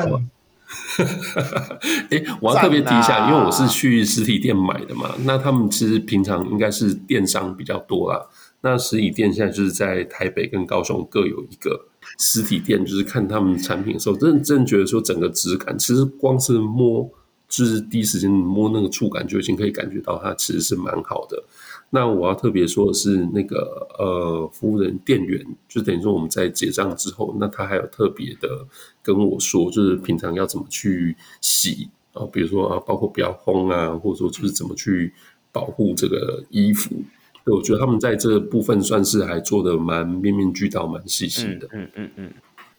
[2.08, 8.24] 哎，我要特别提一下，因为我是去实体店买的嘛，那他们其实平常应该是电商比较多啦。
[8.60, 11.88] 那实体店现在就是在台北跟高雄各有一个
[12.20, 17.10] 实体店，就是看他们产品的时候，真的真的觉得说整个质感，其实光是摸。
[17.56, 21.40] 就是第一时间摸那个触感就已经可以感觉到它其实是蛮好的。
[21.90, 28.66] 那我要特别说的是，那个呃，服务人店员就等于说我们在结账之后，那他还有特别的
[29.00, 35.12] 跟我说，就是平常要怎么去洗啊，比如说啊，包括不要烘啊，或者说就是怎么去
[35.52, 36.90] 保护这个衣服。
[37.44, 41.68] 对，我觉得他们在这部分算是还做得蛮面面俱到，蛮细心的。
[41.72, 42.32] 嗯嗯，嗯。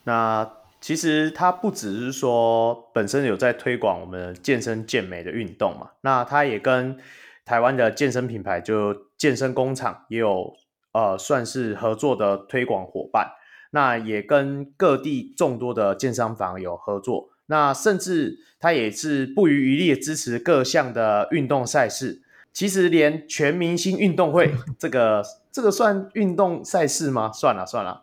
[0.04, 0.46] 那。
[0.80, 6.98] 其实它不只是说本身有在推广我们健身健美的运动嘛，那它也跟
[7.44, 10.52] 台湾的健身品牌就健身工厂也有
[10.92, 13.32] 呃算是合作的推广伙伴，
[13.70, 22.22] 那也跟各地众多的健身房有合作，那甚至它也是不遗余力支持各项的运动赛事。
[22.52, 25.22] 其实连全明星运动会这个
[25.52, 27.30] 这个算运动赛事吗？
[27.30, 28.02] 算了算了。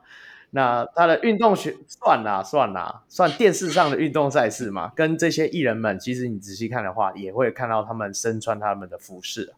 [0.55, 9.51] 那他的运动选算啦算啦，算电视上的运动赛事嘛，跟这些艺人们，其实你仔细看的话，也会看到他们身穿他们的服饰。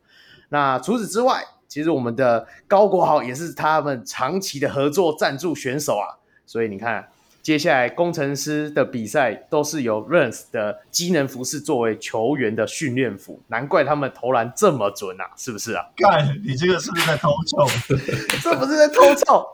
[0.48, 6.16] 那除此之外，其实我们的高国豪也是他们长期的合作赞助选手啊。
[6.46, 7.06] 所以你看，
[7.42, 15.84] 接下来工程师的比赛都是由 RANS 的机能服饰作为球员的训练服，难怪他们投篮这么准啊，是不是啊？
[15.98, 17.58] 干，你这个是不是在偷笑？
[18.42, 19.46] 这不是在偷臭。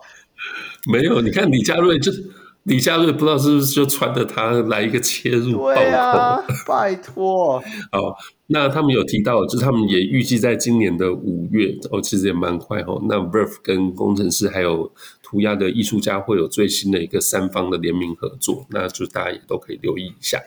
[0.92, 2.12] 没有，你看李佳瑞就
[2.64, 5.82] 李佳瑞，不知道是不是就穿着它来一个切入暴扣？
[5.82, 7.60] 啊、 拜托。
[7.92, 8.16] 好，
[8.48, 13.02] 那他们有提到，就是他们也预计在今年的五月哦，其实也蛮快哦。
[13.10, 14.92] 那 Verve 跟工程师还有
[15.24, 20.40] 涂鸦的艺术家会有最新的一个三方的联名合作，那就大家也都可以留意一下。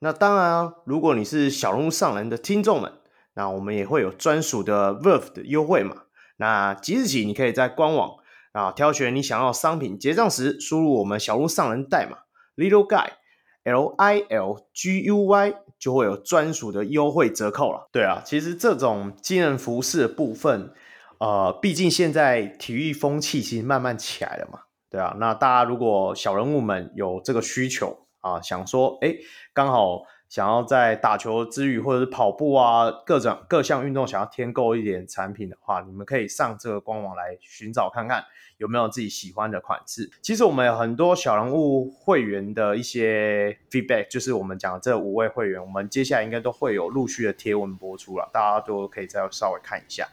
[0.00, 2.90] 那当然啊，如果你是小龙上人的听众们，
[3.34, 5.98] 那我们也会有专属的 Verve 的优惠嘛。
[6.38, 8.16] 那即日起，你可以在官网。
[8.52, 12.18] 啊，挑选你想要商品，结账时输入我们小鹿上人代码
[12.56, 13.08] Little Guy
[13.64, 17.88] L I L G U Y，就会有专属的优惠折扣了。
[17.92, 20.72] 对啊，其实这种机能服饰的部分，
[21.18, 24.60] 呃，毕竟现在体育风气其实慢慢起来了嘛。
[24.90, 29.14] 对啊，那大家如果小人物们有这个需求啊，想说，哎，
[29.54, 38.24] 刚好想要在打球之余，或者是跑步啊，各种各项运动想要添购一点产品的话，你们可以上这个官网来寻找看看
[38.62, 40.08] 有没有自己喜欢的款式。
[40.22, 50.06] 其实我们有很多小人物会员的一些 feedback，就是我们讲的这五位会员，我们接下来应该都会有陆续的贴文播出了，大家都可以再稍微看一下，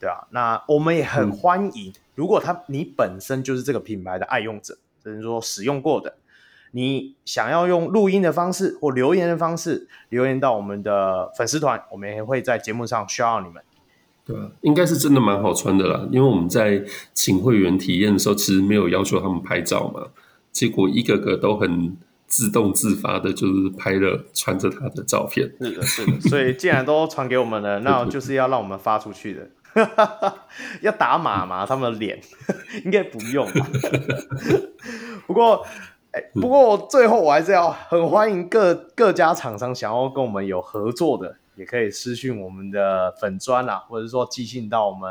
[0.00, 6.16] 对啊，那我们也很欢迎，嗯、如果他你本身就是这个品牌的爱用者，就是说使用过的。
[6.72, 13.62] 你想要用录音的方式或留言的方式留言到我们的粉丝团，我们也会在节目上 shout 你们。
[14.26, 16.82] 对啊，应该是真的蛮好穿的啦，因为我们在
[17.12, 20.06] 请会员体验的时候，其实没有要求他们拍照嘛，
[20.50, 21.96] 结果一个个都很
[22.26, 25.52] 自动自发的，就是拍了穿着他的照片。
[25.60, 26.20] 是的，是的。
[26.22, 29.48] 所以既然都传给我们了， 那就是要让我们发出去的。
[30.80, 31.66] 要打码嘛？
[31.66, 32.20] 他们的脸
[32.84, 33.66] 应该不用吧。
[35.26, 35.64] 不过。
[36.40, 45.10] 不过最后我还是要很欢迎各各家厂商想要跟我们有合作的，也可以私讯我们的粉砖啊，或者说寄信到我们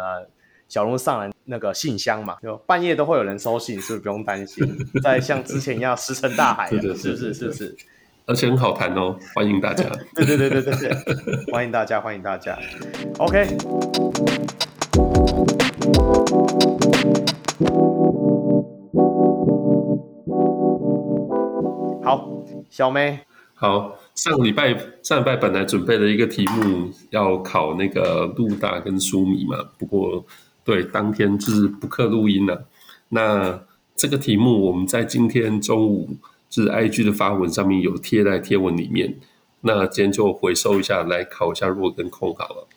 [0.68, 4.66] 小龙上来那个信箱嘛，就半夜都会有人收信，是不是不用担心？
[5.04, 7.34] 再像之前一样石沉大海，是不是？
[7.34, 7.76] 是不是？
[8.26, 9.84] 而且很好谈哦，欢迎大家。
[10.16, 12.58] 对对对对对对，欢迎大家，欢迎大家。
[13.20, 13.58] OK。
[22.02, 22.30] 好
[22.70, 23.20] 小妹，
[23.54, 30.24] 好，上礼拜上礼拜本来准备了一个题目要考那个路大跟苏米嘛，不过
[30.64, 32.66] 对当天就是不刻录音了。
[33.10, 33.64] 那
[33.96, 36.16] 这个题目我们在今天中午
[36.50, 39.20] 就是 IG 的发文上面有贴在贴文里面，
[39.62, 42.68] 那今天就回收一下来考一下若跟空好了。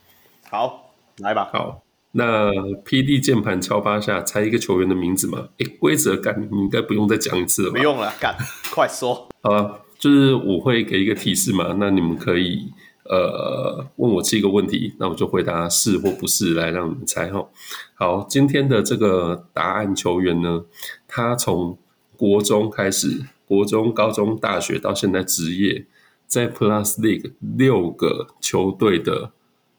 [0.51, 1.51] 好，来吧。
[1.53, 1.83] 好，
[2.13, 2.51] 那
[2.85, 5.49] PD 键盘敲八下猜一个球员的名字嘛？
[5.59, 7.77] 诶，规则干，你应该不用再讲一次了吧？
[7.77, 8.35] 不用了，干，
[8.73, 9.29] 快说。
[9.43, 9.83] 好了。
[9.99, 12.73] 就是我会给一个提示嘛，那你们可以
[13.05, 17.49] 呃问我七个问题，那我就回答是或不是来让你们猜哈。
[17.95, 20.65] 好，今天的这个答案球员呢，
[21.09, 21.79] 他从
[22.17, 25.87] 国中开始，国中、高中、大学到现在职业，
[26.27, 29.33] 在 Plus League 六个球队的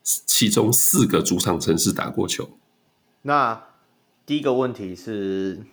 [0.03, 2.49] 其中四个主场城市打过球。
[3.23, 3.61] 那
[4.25, 5.63] 第一个问题是，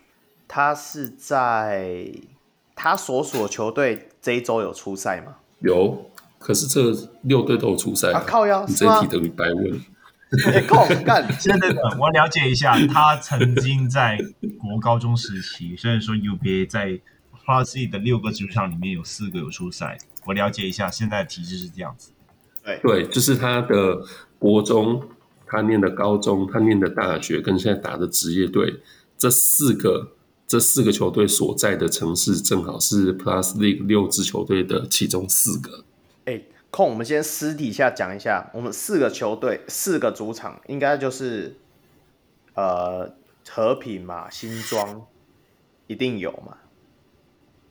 [0.49, 2.11] 他是在
[2.75, 4.09] 他所属的球队。
[4.23, 5.35] 这一周有出赛吗？
[5.61, 6.81] 有，可是这
[7.25, 8.25] 六队都有出赛啊！
[8.27, 9.79] 靠腰，你这一题等于白问。
[10.67, 11.31] 靠干！
[11.39, 11.69] 现在
[12.01, 14.19] 我了解一下，他曾经在
[14.59, 16.99] 国高中时期，虽然说 UBA 在
[17.45, 19.99] Plus 的六个主场里面有四个有出赛。
[20.25, 22.13] 我了解一下，现在的体制是这样子。
[22.65, 24.03] 对对，就是他的
[24.39, 25.03] 国中，
[25.47, 28.81] 他念的高中，他念的大学，跟现在打的职业队
[29.19, 30.13] 这四个。
[30.55, 35.85] 这四个球队所在的城市正好是 Plus League 六支球队的其中四个。
[36.27, 36.41] 哎，
[36.71, 41.57] 空，我们先私底下讲一下，我们四个球队四个主场应该就是
[42.55, 43.13] 呃
[43.49, 45.03] 和平嘛，新庄
[45.89, 46.57] 一定有嘛。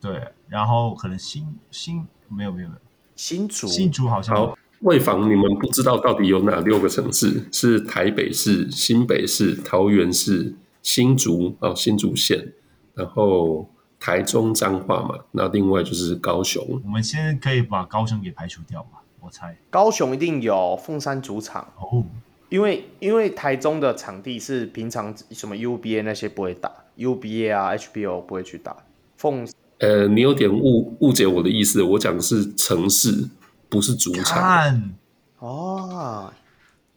[0.01, 2.81] 对，然后可能新新没有没有没有
[3.15, 4.57] 新竹新竹好像好。
[4.81, 12.51] 为防你们不知道到底有哪六个城市，是台北市、新北市、桃园市、新竹哦，新竹县。
[12.93, 13.67] 然后
[13.99, 16.81] 台中彰化嘛，那另外就是高雄。
[16.83, 18.99] 我们现在可以把高雄给排除掉嘛？
[19.19, 22.03] 我猜高雄一定有凤山主场哦，
[22.49, 28.75] 因为因为台中的场地是平常什么 UBA 那些不会打，UBA 啊 HBO 不会去打。
[29.15, 29.47] 凤
[29.79, 33.29] 呃，你有点误误解我的意思，我讲的是城市，
[33.69, 34.93] 不是主场。
[35.39, 36.33] 哦，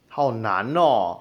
[0.09, 1.21] 好难哦。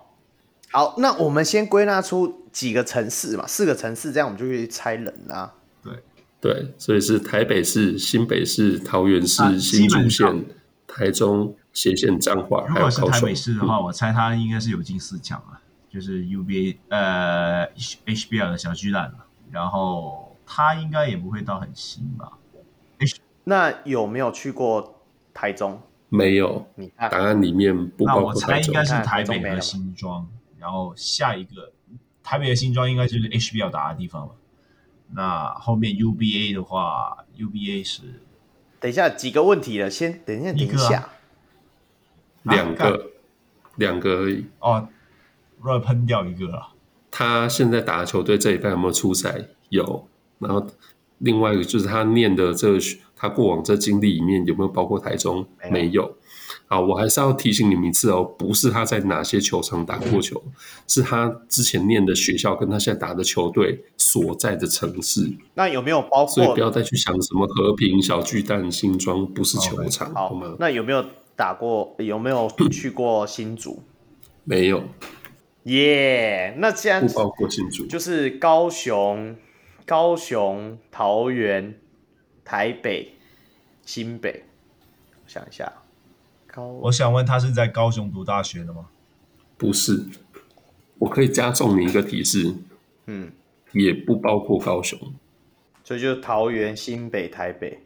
[0.72, 2.45] 好，那我们先归纳出。
[2.56, 5.54] 几个城市嘛，四个城市，这样我们就可以猜人啊。
[5.84, 5.94] 对
[6.40, 10.46] 对，所以是台北市、新北市、桃园市、啊、新竹县、
[10.88, 12.66] 台中斜线彰化。
[12.70, 15.60] 如果是台北市的话，嗯、我猜他应该是有进四强啊，
[15.90, 19.26] 就是 UBA 呃 HBL 的小巨蛋了。
[19.52, 22.32] 然后他应该也不会到很新吧
[23.00, 25.02] ？H 那有没有去过
[25.34, 25.82] 台中？
[26.08, 26.66] 没有。
[26.76, 28.74] 你看答案里面不包括台中。
[28.74, 30.26] 那我猜应该是台北和新庄，
[30.58, 31.74] 然后下一个。
[32.26, 34.34] 台北的新庄应该就是 HBL 打的地方了。
[35.14, 38.02] 那后面 UBA 的话，UBA 是
[38.80, 41.10] 等一下几个问题了，先等一下，等一下，
[42.42, 43.12] 两个，
[43.76, 44.48] 两个而已。
[44.60, 44.90] 哦，
[45.62, 46.70] 乱喷掉一个了。
[47.12, 49.46] 他现在打的球队这一半有没有出赛？
[49.70, 50.08] 有。
[50.40, 50.66] 然后
[51.20, 52.80] 另外一个就是他念的这
[53.16, 55.48] 他过往这经历里面有没有包括台中？
[55.60, 55.72] 没有。
[55.72, 56.18] 没有。
[56.76, 60.44] 好，我还是要提醒你们一次哦，不是他在哪些球场打过球，
[60.90, 65.32] 是他之前念的学校跟他现在打的球队所在的城市。
[65.54, 66.28] 那有没有包括？
[66.28, 70.14] 所以不要再去想什么和平、小巨蛋、新庄，不是球场。
[70.14, 70.38] 好？
[70.60, 71.06] 那有没有
[71.38, 71.96] 打过？
[72.00, 73.82] 有没有去过新竹？
[74.44, 74.84] 没有。
[75.64, 79.34] 耶，yeah, 那既然不包括新竹，就是高雄、
[79.86, 81.80] 高雄、桃园、
[82.44, 83.14] 台北、
[83.86, 84.44] 新北。
[85.24, 85.72] 我想一下。
[86.62, 88.88] 我想问他是在高雄读大学的吗？
[89.58, 90.06] 不是，
[90.98, 92.54] 我可以加重你一个提示，
[93.06, 93.32] 嗯，
[93.72, 95.00] 也不包括高雄，
[95.84, 97.80] 所以就是桃园、新北、台北，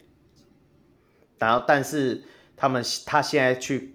[1.38, 2.24] 然后但是
[2.56, 3.94] 他们他现在去，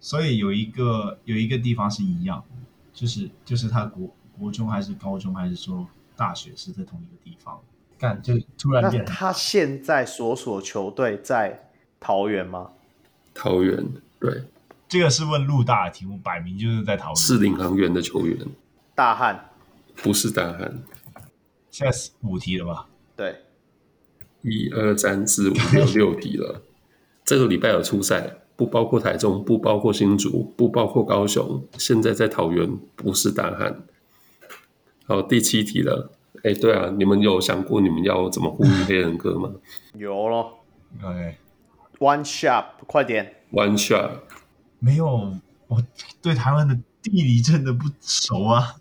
[0.00, 2.42] 所以有一个有一个地方是一样，
[2.92, 4.08] 就是就是他国
[4.38, 5.86] 国中还是高中还是说
[6.16, 7.60] 大学是在同一个地方，
[7.98, 11.70] 干就突然变，他现在所属球队在
[12.00, 12.72] 桃园吗？
[13.34, 13.84] 桃园
[14.20, 14.44] 对，
[14.88, 17.16] 这个是问陆大的题目，摆明就是在桃园。
[17.16, 18.38] 是领航员的球员，
[18.94, 19.50] 大汉
[19.96, 20.82] 不是大汉。
[21.70, 22.86] 现在是五题了吧？
[23.16, 23.36] 对，
[24.42, 26.62] 一二三四五六六题了。
[27.24, 31.64] 这个礼拜有初赛，不包括台中，不包括新竹，不包括高雄。
[31.76, 33.82] 现在在桃园，不是大汉。
[35.06, 36.12] 好，第七题了。
[36.44, 39.50] 哎，对啊，你们有想过你们要怎么呼吁黑人哥吗？
[39.98, 40.58] 有咯。
[41.02, 41.36] OK。
[42.04, 44.10] One Shop，快点！One Shop
[44.78, 45.34] 没有，
[45.68, 45.82] 我
[46.20, 48.74] 对台湾的地理真的不熟啊。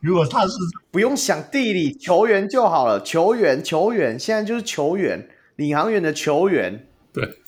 [0.00, 0.52] 如果他是
[0.92, 3.02] 不用想地理，球员就好了。
[3.02, 6.86] 球员，球员，现在就是球员，领航员的球员。
[7.12, 7.38] 对，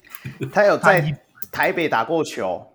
[0.52, 1.16] 他有在
[1.52, 2.72] 台北打过球。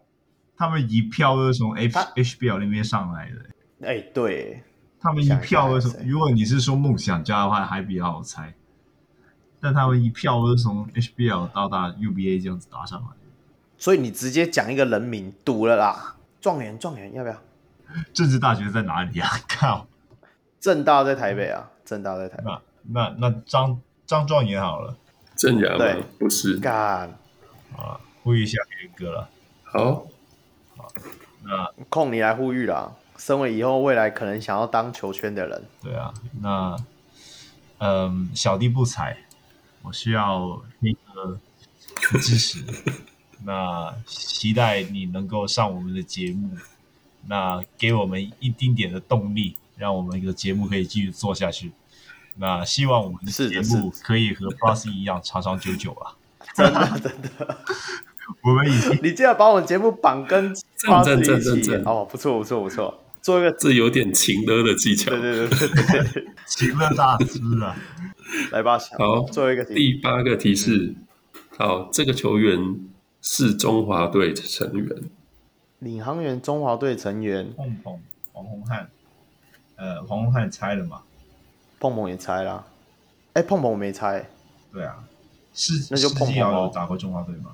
[0.56, 3.86] 他们一票都是从 H HBL 那边上来的。
[3.86, 4.64] 哎，对，
[5.02, 5.90] 他们一票都是。
[6.06, 8.53] 如果你是说梦想家的话，还比较好猜。
[9.61, 13.07] 但他们一票都是从 HBL 到达 UBA 这样子打上来，
[13.77, 16.15] 所以你直接讲一个人名赌了啦。
[16.41, 17.36] 状元，状元要不要？
[18.14, 19.30] 政治大学在哪里啊？
[19.49, 19.88] 靠，
[20.60, 22.44] 政大在台北啊，政大在台北。
[22.45, 24.95] 那那那张张状元好了，
[25.36, 27.10] 正阳对，不是干
[27.76, 29.30] 啊，呼吁一下黑人哥了。
[29.64, 30.07] 好，
[30.77, 30.88] 好，
[31.44, 32.91] 那空你来呼吁啦。
[33.18, 36.77] 身为以后未来可能想要当球圈的人，对啊，那
[37.80, 39.18] 嗯，小弟不才。
[39.82, 41.40] 我需要那个
[42.20, 42.64] 支持，
[43.46, 46.52] 那期待你能够上我们的节目，
[47.28, 51.72] 那给我们一丁点的动力，让我们的节目可以继续做下去。
[52.36, 56.16] 那希望我们的节目可以和 Plus 一样长长久久啊！
[56.56, 57.58] 真的真的，
[58.44, 67.76] 我们已经你竟然把我们节目绑跟 Plus 一起哦，不错不错不错，做一个这有点情勒的技巧，对对对对对， 情勒大师啊！
[68.52, 71.08] 来吧，好，最后一个，第八个提示，嗯、
[71.58, 72.80] 好，这个球员
[73.22, 74.88] 是中华队成员，
[75.80, 78.00] 领航员中华队成员，碰碰
[78.32, 78.90] 黄宏汉，
[79.76, 81.02] 呃，黄宏汉猜了吗？
[81.80, 82.66] 碰碰也猜了，
[83.34, 84.30] 哎，碰碰我没猜，
[84.72, 85.04] 对啊，
[85.54, 87.52] 是那就碰碰有打过中华队吗？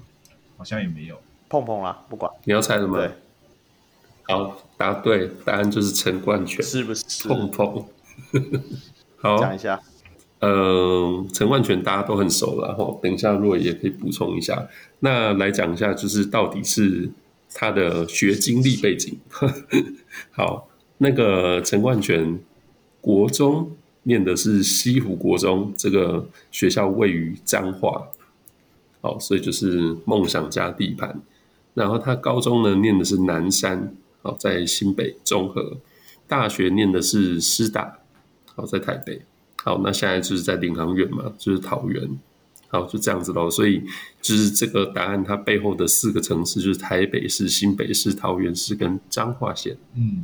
[0.58, 2.32] 好像也没有，碰碰啦，不管。
[2.44, 2.98] 你要猜什么？
[2.98, 3.12] 对，
[4.24, 7.28] 好，答对，答案就是陈冠全，是不是？
[7.28, 7.86] 碰碰，
[9.22, 9.80] 好，讲一下。
[10.40, 13.00] 嗯，陈冠全大家都很熟了哈。
[13.02, 14.68] 等一下若也可以补充一下。
[15.00, 17.10] 那来讲一下，就是到底是
[17.54, 19.18] 他的学经历背景。
[20.32, 20.68] 好，
[21.00, 22.40] 那个陈冠全
[23.02, 23.72] 国中
[24.04, 28.08] 念的是西湖国中，这个学校位于彰化，
[29.02, 31.22] 好，所以就是梦想家地盘。
[31.74, 35.78] 然后他高中呢念的是南山，好，在新北中和。
[36.28, 38.00] 大学念的是师大，
[38.56, 39.22] 好，在台北。
[39.66, 42.08] 好，那现在就是在领航员嘛，就是桃园。
[42.68, 43.50] 好，就这样子喽。
[43.50, 43.84] 所以
[44.22, 49.76] 就是这个答案，它背后的四个城市就是台北市、新北市、桃园市跟彰化县。
[49.96, 50.24] 嗯，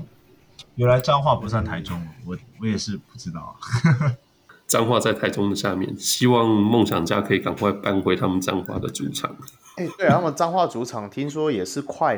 [0.76, 3.56] 原来彰化不算台中，我我也是不知道。
[4.68, 9.36] 彰化在台中的下面，希望梦想家可以赶快搬回他们彰化的主场。
[9.78, 12.16] 哎、欸，对，他们彰化主场听说也是快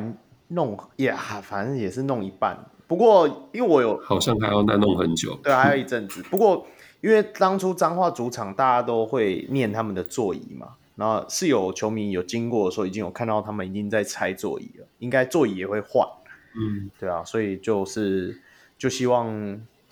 [0.49, 2.57] 弄，也反正也是弄一半。
[2.85, 5.39] 不过因为我有，好像还要再弄很久。
[5.41, 6.21] 对，还有一阵子。
[6.23, 6.67] 不过。
[7.03, 16.07] 因为当初彰化主场，大家都会念他们的座椅嘛，然后是有球迷有经过的时候，已经有看到他们已经在拆座椅了，应该座椅也会换，
[16.55, 18.41] 嗯，对啊，所以就是
[18.77, 19.27] 就希望，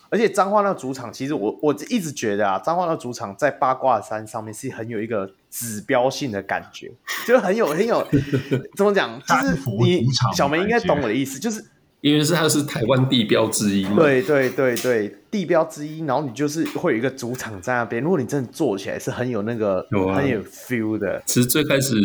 [0.09, 6.89] 而且彰化那个主场，其实我我一直觉得啊，彰化那个主场在八卦山上面是很有一个指标性的感觉，
[7.27, 8.07] 就很有很有
[8.77, 11.61] 怎么讲，就是你小梅应该懂我的意思，就是
[12.01, 13.95] 因为是它是台湾地标之一嘛。
[13.95, 16.03] 对对对对，地标之一。
[16.05, 21.21] 然后你就是会有一个主场在那边，如果你真的做起来是很有那个有、啊、很有 feel 的。
[21.25, 21.95] 其实最开始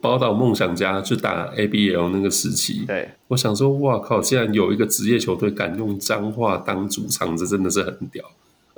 [0.00, 4.20] 宝岛梦想家去打 ABL 那个时期，对，我想说，哇靠！
[4.20, 8.24] 竟然有一个职业球队敢用脏话当主场，这真的是很屌。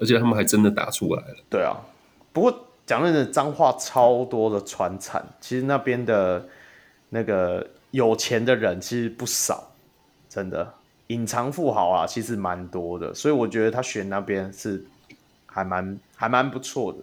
[0.01, 1.35] 而且他们还真的打出来了。
[1.51, 1.77] 对啊，
[2.33, 6.47] 不过讲真的，脏话超多的传产，其实那边的
[7.11, 9.73] 那个有钱的人其实不少，
[10.29, 10.75] 真的
[11.09, 13.15] 隐藏富豪啊，其实蛮多的。
[13.15, 14.85] 所以我觉得他选那边是
[15.47, 16.99] 还蛮还蛮不错的。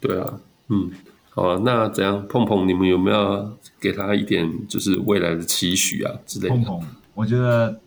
[0.00, 0.90] 对啊，嗯，
[1.30, 2.26] 好啊，那怎样？
[2.28, 6.54] 碰碰，你们有没有给他一点就是未来的期许啊之类的？
[6.54, 6.82] 碰碰，
[7.14, 7.80] 我觉得。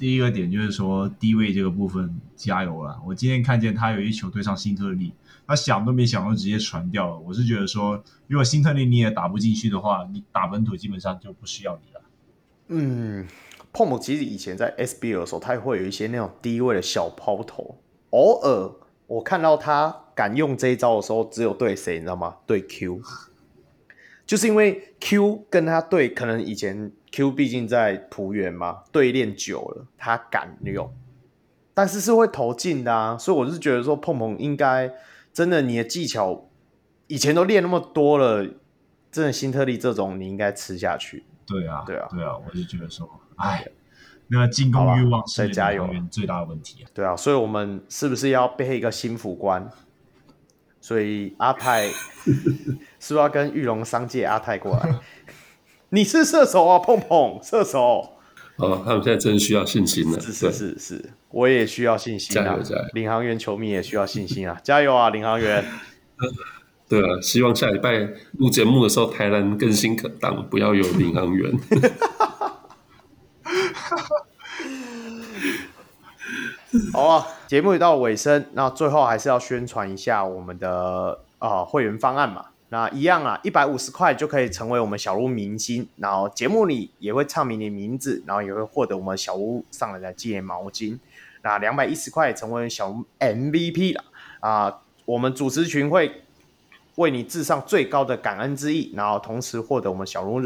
[0.00, 2.96] 第一个点就是说低位这个部分加油了。
[3.04, 5.10] 我今天看见他有一球对上辛特利，
[5.44, 7.18] 他想都没想就直接传掉了。
[7.18, 12.00] 我是觉得说，如果辛特利你也打不进去的话，你打本土基本上就不需要你了。
[12.68, 13.26] 嗯，
[13.72, 17.76] 碰碰其实以前在 SBL 的时候，他也会有一些那种低位的小抛投。
[18.10, 18.72] 偶尔
[19.06, 22.36] 我看到他敢用这一招的时候，只有对谁你知道吗？
[22.46, 23.00] 对 Q，
[24.26, 26.92] 就是因为 Q 跟他对，可能以前。
[27.10, 30.92] Q 毕竟在浦园嘛，对练久了，他敢用，
[31.72, 34.92] 但是是会投进的啊，所以我是觉得说，碰碰应该
[35.32, 36.50] 真的，你的技巧
[37.06, 38.46] 以前都练那么多了，
[39.10, 41.24] 真的新特利这种你应该吃下去。
[41.48, 43.64] 对啊，对啊，对啊，我就觉得说，哎，
[44.26, 46.90] 那个进攻欲望是加油最大的问题啊。
[46.92, 49.68] 对啊，所以我们是不是要备一个新辅官？
[50.80, 51.88] 所以阿泰
[53.00, 54.98] 是不是要跟玉龙商界阿泰过来？
[55.90, 58.18] 你是射手啊，碰碰射手。
[58.56, 60.20] 哦，他们现在真需要信心了。
[60.20, 62.44] 是是是是，我也需要信心啊。
[62.44, 62.84] 加油加油！
[62.92, 65.64] 领航员球迷也需要信心啊，加油啊，领航员。
[66.88, 67.98] 对啊，希望下礼拜
[68.38, 71.52] 录节目的时候，台南更新可当，不要有领航员。
[76.92, 82.46] 好啊，节目也到尾声，那最后还是要宣传一下我们的啊、呃、会员方案嘛。
[82.70, 90.98] 那一样啊，一百五十块就可以成为我们小屋明星，然后节目里也会唱明你名字，然后也会获得我们小屋上来的纪念毛巾。
[91.42, 94.04] 那两百一十块成为小屋 MVP 了
[94.40, 94.80] 啊！
[95.06, 96.24] 我们主持群会
[96.98, 100.40] 为你致上最高的感恩之意，然后同时获得我们小人物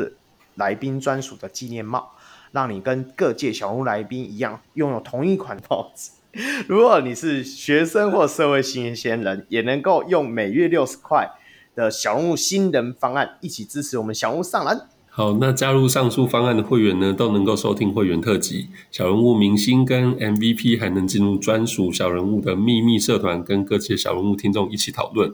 [0.54, 2.12] 来宾专属的纪念帽，
[2.52, 6.12] 让你跟各界小人物来宾一样拥有同一款帽子。
[6.66, 11.30] 如果你是学生或社会新鲜人，也能够用每月六十块。
[11.74, 14.88] 的小人物新人方案，一起支持我们小人物上篮。
[15.08, 25.32] 好，那加入上述方案的会员呢，都能够收听会员特辑，小人物明星跟 MVP 还能进入专属小人物的秘密社团，跟各界小人物听众一起讨论。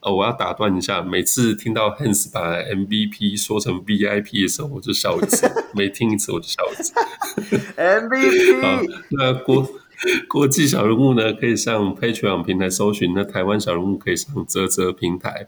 [0.00, 6.92] 呃，我要打断一下，每次听到 Hans 把 MVP 说成 VIP 的时候，我就笑一次；每听一次，我就笑一次。
[7.76, 9.68] MVP， 好，那国。
[10.28, 15.46] 国际小人物呢，可以上 Patreon 平台搜寻；那台湾小人物可以上啧啧平台。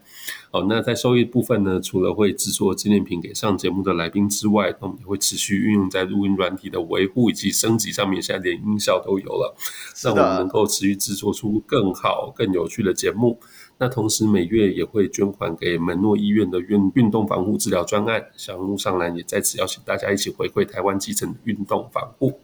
[0.51, 8.21] 好，那在收益部分呢，除了会制作纪念品给上节目的来宾之外，我们也会持续运用在录音软体的维护以及升级上面。
[8.21, 9.57] 现在连音效都有了，
[10.05, 13.41] 让我们能够持续制作出更好、更有趣的节目。
[13.83, 18.27] 那同时每月也会捐款给门诺医院的运运动防护治疗专案。
[18.37, 22.39] 小人物上篮也在此邀请大家一起回馈台湾基层运动防护。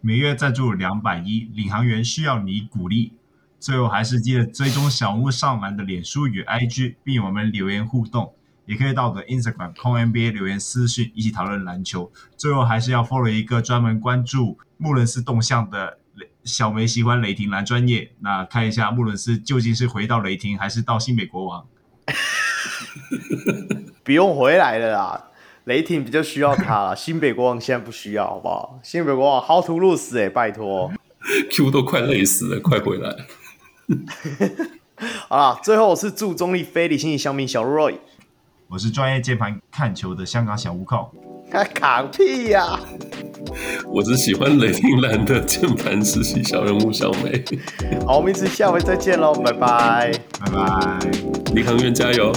[0.00, 3.12] 每月赞助两百一，领航员需要你鼓励。
[3.60, 8.32] 最后还是记得追踪小人物上篮的脸书与 IG，并我们留言互动。
[8.64, 12.10] 也可以到我的 Instagram 空 NBA 留言私讯，一起讨论篮球。
[12.38, 15.98] 最后还是要 follow 一个专门关注穆伦斯动向的
[16.48, 18.10] 小梅喜欢雷霆男专业。
[18.20, 21.66] 那看一下穆伦斯究竟是回到雷霆，还是到新北国王？
[24.02, 25.24] 不用回来了啦。
[25.64, 28.80] 雷霆比较需要他了，新北国王现在不需要，好不好？
[28.82, 30.90] 新北国王 how to lose 哎，拜托，
[31.52, 33.14] Q 都快累死了，快回来！
[35.28, 37.98] 好了，最后我是祝中立非理性小米小 Roy，
[38.68, 41.12] 我是专业键盘看球的香港小乌靠，
[41.50, 42.80] 他卡屁呀、啊！
[43.92, 47.44] 我只喜欢雷霆蓝的键盘实习小人物小美。
[48.06, 50.98] 好，我们一起下回再见喽，拜拜，拜拜，
[51.54, 52.32] 李航员加油！